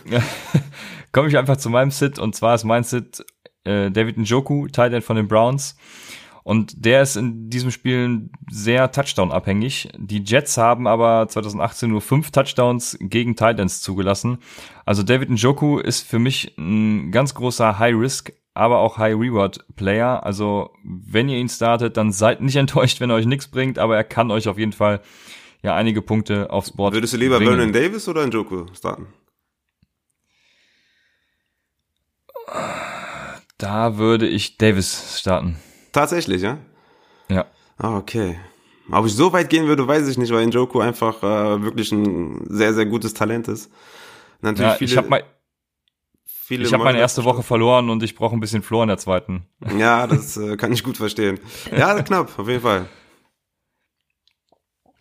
Komme 1.12 1.28
ich 1.28 1.36
einfach 1.36 1.58
zu 1.58 1.68
meinem 1.68 1.90
Sit 1.90 2.18
und 2.18 2.34
zwar 2.34 2.54
ist 2.54 2.64
mein 2.64 2.82
Sit 2.82 3.24
äh, 3.64 3.90
David 3.90 4.16
Njoku, 4.16 4.68
Tight 4.68 4.94
End 4.94 5.04
von 5.04 5.16
den 5.16 5.28
Browns. 5.28 5.76
Und 6.44 6.86
der 6.86 7.02
ist 7.02 7.16
in 7.16 7.50
diesem 7.50 7.72
Spiel 7.72 8.30
sehr 8.48 8.92
Touchdown-abhängig. 8.92 9.88
Die 9.98 10.22
Jets 10.22 10.56
haben 10.56 10.86
aber 10.86 11.26
2018 11.26 11.90
nur 11.90 12.00
fünf 12.00 12.30
Touchdowns 12.30 12.96
gegen 13.00 13.34
Titans 13.34 13.82
zugelassen. 13.82 14.38
Also 14.84 15.02
David 15.02 15.28
Njoku 15.28 15.78
ist 15.78 16.06
für 16.06 16.20
mich 16.20 16.56
ein 16.56 17.10
ganz 17.10 17.34
großer 17.34 17.80
High-Risk, 17.80 18.32
aber 18.56 18.78
auch 18.78 18.98
High-Reward-Player. 18.98 20.24
Also 20.24 20.70
wenn 20.82 21.28
ihr 21.28 21.38
ihn 21.38 21.48
startet, 21.48 21.96
dann 21.96 22.12
seid 22.12 22.40
nicht 22.40 22.56
enttäuscht, 22.56 23.00
wenn 23.00 23.10
er 23.10 23.16
euch 23.16 23.26
nichts 23.26 23.48
bringt, 23.48 23.78
aber 23.78 23.96
er 23.96 24.04
kann 24.04 24.30
euch 24.30 24.48
auf 24.48 24.58
jeden 24.58 24.72
Fall 24.72 25.00
ja 25.62 25.74
einige 25.74 26.02
Punkte 26.02 26.50
aufs 26.50 26.70
Board 26.72 26.94
Würdest 26.94 27.12
du 27.12 27.18
lieber 27.18 27.38
bringen. 27.38 27.56
Vernon 27.56 27.72
Davis 27.72 28.08
oder 28.08 28.26
Njoku 28.26 28.66
starten? 28.74 29.06
Da 33.58 33.96
würde 33.96 34.26
ich 34.26 34.58
Davis 34.58 35.18
starten. 35.18 35.56
Tatsächlich, 35.92 36.42
ja? 36.42 36.58
Ja. 37.28 37.46
Ah, 37.78 37.96
okay. 37.96 38.38
Ob 38.90 39.06
ich 39.06 39.14
so 39.14 39.32
weit 39.32 39.50
gehen 39.50 39.66
würde, 39.66 39.88
weiß 39.88 40.06
ich 40.08 40.18
nicht, 40.18 40.32
weil 40.32 40.46
Njoku 40.46 40.80
einfach 40.80 41.22
äh, 41.22 41.62
wirklich 41.62 41.90
ein 41.90 42.46
sehr, 42.48 42.72
sehr 42.74 42.86
gutes 42.86 43.14
Talent 43.14 43.48
ist. 43.48 43.70
Natürlich 44.42 44.70
ja, 44.70 44.76
viele, 44.76 44.90
ich 44.90 44.96
habe 44.96 45.08
mein, 46.50 46.60
ich 46.62 46.72
hab 46.72 46.82
meine 46.82 46.98
erste 46.98 47.24
Woche 47.24 47.42
verloren 47.42 47.90
und 47.90 48.02
ich 48.02 48.14
brauche 48.14 48.34
ein 48.34 48.40
bisschen 48.40 48.62
Flor 48.62 48.82
in 48.82 48.88
der 48.88 48.98
zweiten. 48.98 49.46
Ja, 49.78 50.06
das 50.06 50.36
äh, 50.36 50.56
kann 50.56 50.72
ich 50.72 50.84
gut 50.84 50.96
verstehen. 50.96 51.40
Ja, 51.76 52.00
knapp, 52.02 52.38
auf 52.38 52.48
jeden 52.48 52.62
Fall. 52.62 52.88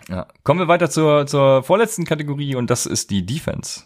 Ja. 0.10 0.28
Kommen 0.44 0.60
wir 0.60 0.68
weiter 0.68 0.90
zur, 0.90 1.26
zur 1.26 1.64
vorletzten 1.64 2.06
Kategorie 2.06 2.56
und 2.56 2.70
das 2.70 2.86
ist 2.86 3.10
die 3.10 3.26
Defense. 3.26 3.84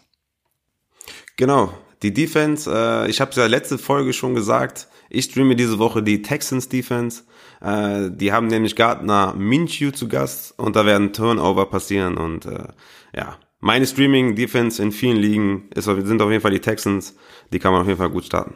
Genau, 1.36 1.72
die 2.02 2.12
Defense, 2.12 2.70
äh, 2.70 3.08
ich 3.10 3.20
habe 3.20 3.30
es 3.30 3.36
ja 3.36 3.46
letzte 3.46 3.78
Folge 3.78 4.12
schon 4.12 4.34
gesagt, 4.34 4.88
ich 5.08 5.26
streame 5.26 5.56
diese 5.56 5.78
Woche 5.78 6.02
die 6.02 6.22
Texans 6.22 6.68
Defense. 6.68 7.24
Äh, 7.60 8.10
die 8.10 8.32
haben 8.32 8.46
nämlich 8.46 8.76
Gardner 8.76 9.34
Minshew 9.34 9.90
zu 9.90 10.08
Gast 10.08 10.58
und 10.58 10.76
da 10.76 10.86
werden 10.86 11.12
Turnover 11.12 11.66
passieren 11.66 12.16
und 12.16 12.46
äh, 12.46 12.68
ja, 13.14 13.36
meine 13.60 13.86
Streaming 13.86 14.34
Defense 14.34 14.82
in 14.82 14.92
vielen 14.92 15.16
Ligen 15.16 15.68
ist, 15.74 15.84
sind 15.84 16.22
auf 16.22 16.30
jeden 16.30 16.42
Fall 16.42 16.50
die 16.50 16.60
Texans. 16.60 17.16
Die 17.52 17.58
kann 17.58 17.72
man 17.72 17.82
auf 17.82 17.86
jeden 17.86 17.98
Fall 17.98 18.10
gut 18.10 18.24
starten. 18.24 18.54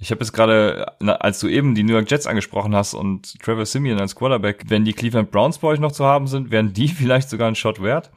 Ich 0.00 0.12
habe 0.12 0.20
jetzt 0.20 0.32
gerade, 0.32 1.00
als 1.00 1.40
du 1.40 1.48
eben 1.48 1.74
die 1.74 1.82
New 1.82 1.92
York 1.92 2.08
Jets 2.08 2.28
angesprochen 2.28 2.74
hast 2.74 2.94
und 2.94 3.40
Trevor 3.40 3.66
Simeon 3.66 4.00
als 4.00 4.14
Quarterback, 4.14 4.64
wenn 4.68 4.84
die 4.84 4.92
Cleveland 4.92 5.32
Browns 5.32 5.58
bei 5.58 5.68
euch 5.68 5.80
noch 5.80 5.90
zu 5.90 6.04
haben 6.04 6.28
sind, 6.28 6.52
wären 6.52 6.72
die 6.72 6.88
vielleicht 6.88 7.28
sogar 7.28 7.48
ein 7.48 7.56
Shot 7.56 7.82
wert 7.82 8.10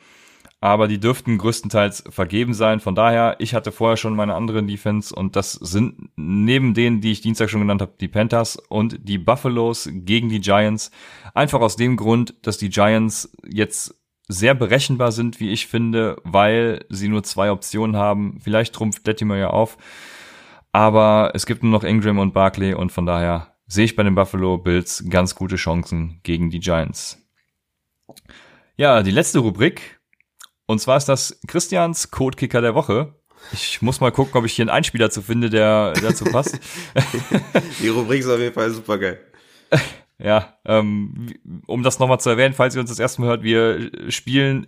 aber 0.61 0.87
die 0.87 0.99
dürften 0.99 1.39
größtenteils 1.39 2.03
vergeben 2.09 2.53
sein. 2.53 2.79
Von 2.79 2.93
daher, 2.93 3.35
ich 3.39 3.55
hatte 3.55 3.71
vorher 3.71 3.97
schon 3.97 4.15
meine 4.15 4.35
anderen 4.35 4.67
Defense 4.67 5.13
und 5.13 5.35
das 5.35 5.53
sind 5.53 6.11
neben 6.15 6.75
denen, 6.75 7.01
die 7.01 7.11
ich 7.11 7.21
Dienstag 7.21 7.49
schon 7.49 7.61
genannt 7.61 7.81
habe, 7.81 7.93
die 7.99 8.07
Panthers 8.07 8.57
und 8.69 8.99
die 9.01 9.17
Buffaloes 9.17 9.89
gegen 9.91 10.29
die 10.29 10.39
Giants. 10.39 10.91
Einfach 11.33 11.61
aus 11.61 11.77
dem 11.77 11.97
Grund, 11.97 12.35
dass 12.43 12.59
die 12.59 12.69
Giants 12.69 13.35
jetzt 13.43 13.95
sehr 14.31 14.53
berechenbar 14.53 15.11
sind, 15.11 15.39
wie 15.39 15.51
ich 15.51 15.67
finde, 15.67 16.17
weil 16.23 16.85
sie 16.89 17.07
nur 17.07 17.23
zwei 17.23 17.51
Optionen 17.51 17.95
haben. 17.95 18.39
Vielleicht 18.41 18.73
trumpft 18.73 19.05
Dettimer 19.05 19.37
ja 19.37 19.49
auf, 19.49 19.77
aber 20.71 21.31
es 21.33 21.45
gibt 21.45 21.63
nur 21.63 21.71
noch 21.71 21.83
Ingram 21.83 22.19
und 22.19 22.33
Barkley 22.33 22.73
und 22.73 22.91
von 22.91 23.05
daher 23.05 23.55
sehe 23.67 23.85
ich 23.85 23.95
bei 23.95 24.03
den 24.03 24.15
Buffalo 24.15 24.57
Bills 24.57 25.03
ganz 25.09 25.35
gute 25.35 25.55
Chancen 25.55 26.19
gegen 26.23 26.49
die 26.49 26.59
Giants. 26.59 27.17
Ja, 28.77 29.03
die 29.03 29.11
letzte 29.11 29.39
Rubrik 29.39 29.99
und 30.65 30.79
zwar 30.79 30.97
ist 30.97 31.09
das 31.09 31.39
Christians 31.47 32.11
Codekicker 32.11 32.61
der 32.61 32.75
Woche. 32.75 33.15
Ich 33.51 33.81
muss 33.81 33.99
mal 33.99 34.11
gucken, 34.11 34.35
ob 34.35 34.45
ich 34.45 34.53
hier 34.53 34.63
einen 34.63 34.69
Einspieler 34.69 35.09
zu 35.09 35.21
finde, 35.21 35.49
der 35.49 35.93
dazu 35.93 36.23
passt. 36.25 36.59
Die 37.81 37.89
Rubrik 37.89 38.21
ist 38.21 38.29
auf 38.29 38.39
jeden 38.39 38.53
Fall 38.53 38.69
super 38.71 38.97
geil. 38.97 39.19
Ja, 40.23 40.57
ähm, 40.65 41.33
um 41.65 41.83
das 41.83 41.99
nochmal 41.99 42.19
zu 42.19 42.29
erwähnen, 42.29 42.53
falls 42.53 42.75
ihr 42.75 42.81
uns 42.81 42.89
das 42.91 42.99
erste 42.99 43.21
Mal 43.21 43.27
hört, 43.27 43.43
wir 43.43 43.91
spielen 44.09 44.67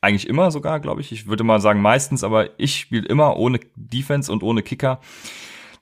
eigentlich 0.00 0.28
immer 0.28 0.50
sogar, 0.50 0.80
glaube 0.80 1.00
ich. 1.00 1.12
Ich 1.12 1.26
würde 1.26 1.44
mal 1.44 1.60
sagen 1.60 1.80
meistens, 1.80 2.24
aber 2.24 2.58
ich 2.58 2.76
spiele 2.76 3.06
immer 3.06 3.36
ohne 3.36 3.60
Defense 3.76 4.30
und 4.30 4.42
ohne 4.42 4.62
Kicker. 4.62 5.00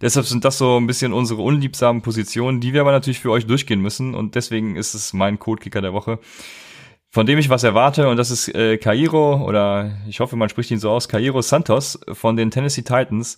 Deshalb 0.00 0.26
sind 0.26 0.44
das 0.44 0.56
so 0.56 0.78
ein 0.78 0.86
bisschen 0.86 1.12
unsere 1.12 1.42
unliebsamen 1.42 2.00
Positionen, 2.00 2.60
die 2.60 2.72
wir 2.72 2.80
aber 2.80 2.92
natürlich 2.92 3.20
für 3.20 3.30
euch 3.30 3.46
durchgehen 3.46 3.80
müssen. 3.80 4.14
Und 4.14 4.34
deswegen 4.34 4.76
ist 4.76 4.94
es 4.94 5.12
mein 5.12 5.38
Codekicker 5.38 5.82
der 5.82 5.92
Woche, 5.92 6.18
von 7.10 7.26
dem 7.26 7.38
ich 7.38 7.50
was 7.50 7.64
erwarte. 7.64 8.08
Und 8.08 8.16
das 8.16 8.30
ist 8.30 8.48
äh, 8.54 8.78
Cairo 8.78 9.46
oder 9.46 9.98
ich 10.08 10.20
hoffe, 10.20 10.36
man 10.36 10.48
spricht 10.48 10.70
ihn 10.70 10.78
so 10.78 10.90
aus, 10.90 11.08
Cairo 11.08 11.42
Santos 11.42 12.00
von 12.12 12.36
den 12.36 12.50
Tennessee 12.50 12.82
Titans. 12.82 13.36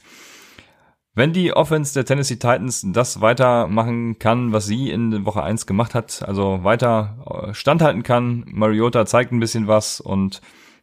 Wenn 1.14 1.34
die 1.34 1.52
Offense 1.52 1.92
der 1.92 2.06
Tennessee 2.06 2.36
Titans 2.36 2.86
das 2.86 3.20
weitermachen 3.20 4.18
kann, 4.18 4.52
was 4.52 4.64
sie 4.64 4.90
in 4.90 5.26
Woche 5.26 5.42
1 5.42 5.66
gemacht 5.66 5.94
hat, 5.94 6.22
also 6.26 6.64
weiter 6.64 7.48
äh, 7.48 7.54
standhalten 7.54 8.02
kann, 8.02 8.44
Mariota 8.46 9.04
zeigt 9.04 9.30
ein 9.30 9.40
bisschen 9.40 9.66
was 9.66 10.00
und 10.00 10.40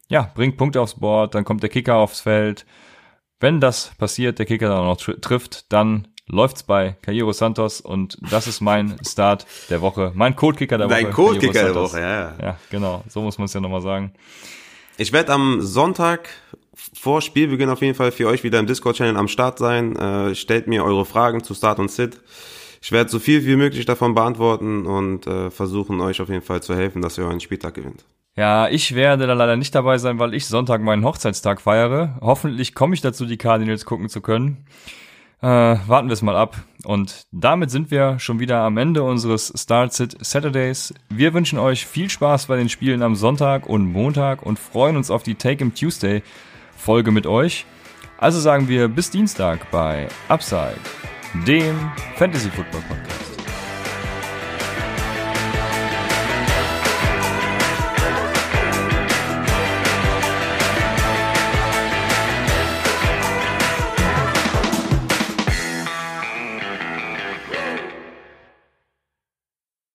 ja, 0.07 0.31
bringt 0.35 0.57
Punkte 0.57 0.81
aufs 0.81 0.99
Board, 0.99 1.33
dann 1.33 1.45
kommt 1.45 1.63
der 1.63 1.69
Kicker 1.69 1.95
aufs 1.95 2.21
Feld, 2.21 2.67
wenn 3.39 3.59
das 3.59 3.91
passiert, 3.97 4.37
der 4.37 4.45
Kicker 4.45 4.69
dann 4.69 4.85
noch 4.85 4.97
tr 4.97 5.19
trifft, 5.19 5.71
dann 5.73 6.09
läuft's 6.27 6.61
bei 6.61 6.95
Cairo 7.01 7.31
Santos 7.31 7.81
und 7.81 8.19
das 8.29 8.45
ist 8.45 8.61
mein 8.61 8.97
Start 9.03 9.47
der 9.71 9.81
Woche, 9.81 10.11
mein 10.13 10.35
Codekicker 10.35 10.77
der 10.77 10.89
Woche. 10.89 11.03
Dein 11.03 11.11
Codekicker 11.11 11.63
der 11.63 11.75
Woche, 11.75 11.99
ja, 11.99 12.09
ja. 12.09 12.33
Ja, 12.39 12.57
genau, 12.69 13.03
so 13.07 13.21
muss 13.21 13.39
man 13.39 13.45
es 13.45 13.53
ja 13.53 13.61
nochmal 13.61 13.81
sagen. 13.81 14.13
Ich 14.99 15.13
werde 15.13 15.31
am 15.31 15.61
Sonntag 15.61 16.27
vor 16.75 17.21
Spielbeginn 17.21 17.69
auf 17.69 17.81
jeden 17.81 17.95
Fall 17.95 18.11
für 18.11 18.27
euch 18.27 18.43
wieder 18.43 18.59
im 18.59 18.67
Discord-Channel 18.67 19.15
am 19.15 19.29
Start 19.29 19.57
sein. 19.57 19.95
Äh, 19.95 20.35
stellt 20.35 20.67
mir 20.67 20.83
eure 20.83 21.05
Fragen 21.05 21.41
zu 21.41 21.53
Start 21.53 21.79
und 21.79 21.89
Sit. 21.89 22.19
Ich 22.81 22.91
werde 22.91 23.09
so 23.09 23.17
viel 23.17 23.45
wie 23.45 23.55
möglich 23.55 23.85
davon 23.85 24.13
beantworten 24.13 24.85
und 24.85 25.25
äh, 25.25 25.51
versuchen 25.51 26.01
euch 26.01 26.19
auf 26.19 26.27
jeden 26.27 26.41
Fall 26.41 26.61
zu 26.61 26.75
helfen, 26.75 27.01
dass 27.01 27.17
ihr 27.17 27.23
euren 27.23 27.39
Spieltag 27.39 27.75
gewinnt. 27.75 28.03
Ja, 28.35 28.67
ich 28.67 28.93
werde 28.93 29.25
da 29.25 29.31
leider 29.31 29.55
nicht 29.55 29.73
dabei 29.73 29.97
sein, 29.99 30.19
weil 30.19 30.33
ich 30.33 30.47
Sonntag 30.47 30.81
meinen 30.81 31.05
Hochzeitstag 31.05 31.61
feiere. 31.61 32.17
Hoffentlich 32.19 32.75
komme 32.75 32.93
ich 32.93 32.99
dazu, 32.99 33.25
die 33.25 33.37
Cardinals 33.37 33.85
gucken 33.85 34.09
zu 34.09 34.19
können. 34.19 34.65
Äh, 35.41 35.47
warten 35.47 36.09
wir 36.09 36.13
es 36.13 36.21
mal 36.21 36.35
ab. 36.35 36.57
Und 36.83 37.23
damit 37.31 37.71
sind 37.71 37.91
wir 37.91 38.19
schon 38.19 38.39
wieder 38.39 38.59
am 38.61 38.77
Ende 38.77 39.03
unseres 39.03 39.53
Start 39.55 39.93
Sit 39.93 40.17
Saturdays. 40.19 40.93
Wir 41.09 41.33
wünschen 41.33 41.59
euch 41.59 41.85
viel 41.85 42.09
Spaß 42.09 42.47
bei 42.47 42.57
den 42.57 42.69
Spielen 42.69 43.01
am 43.01 43.15
Sonntag 43.15 43.67
und 43.67 43.91
Montag 43.91 44.43
und 44.43 44.59
freuen 44.59 44.97
uns 44.97 45.11
auf 45.11 45.23
die 45.23 45.35
Take 45.35 45.63
'em 45.63 45.73
Tuesday 45.73 46.23
Folge 46.75 47.11
mit 47.11 47.25
euch. 47.27 47.65
Also 48.17 48.39
sagen 48.39 48.67
wir 48.67 48.89
bis 48.89 49.11
Dienstag 49.11 49.71
bei 49.71 50.07
Upside, 50.27 50.79
dem 51.47 51.75
Fantasy 52.15 52.49
Football 52.49 52.81
Podcast. 52.81 53.28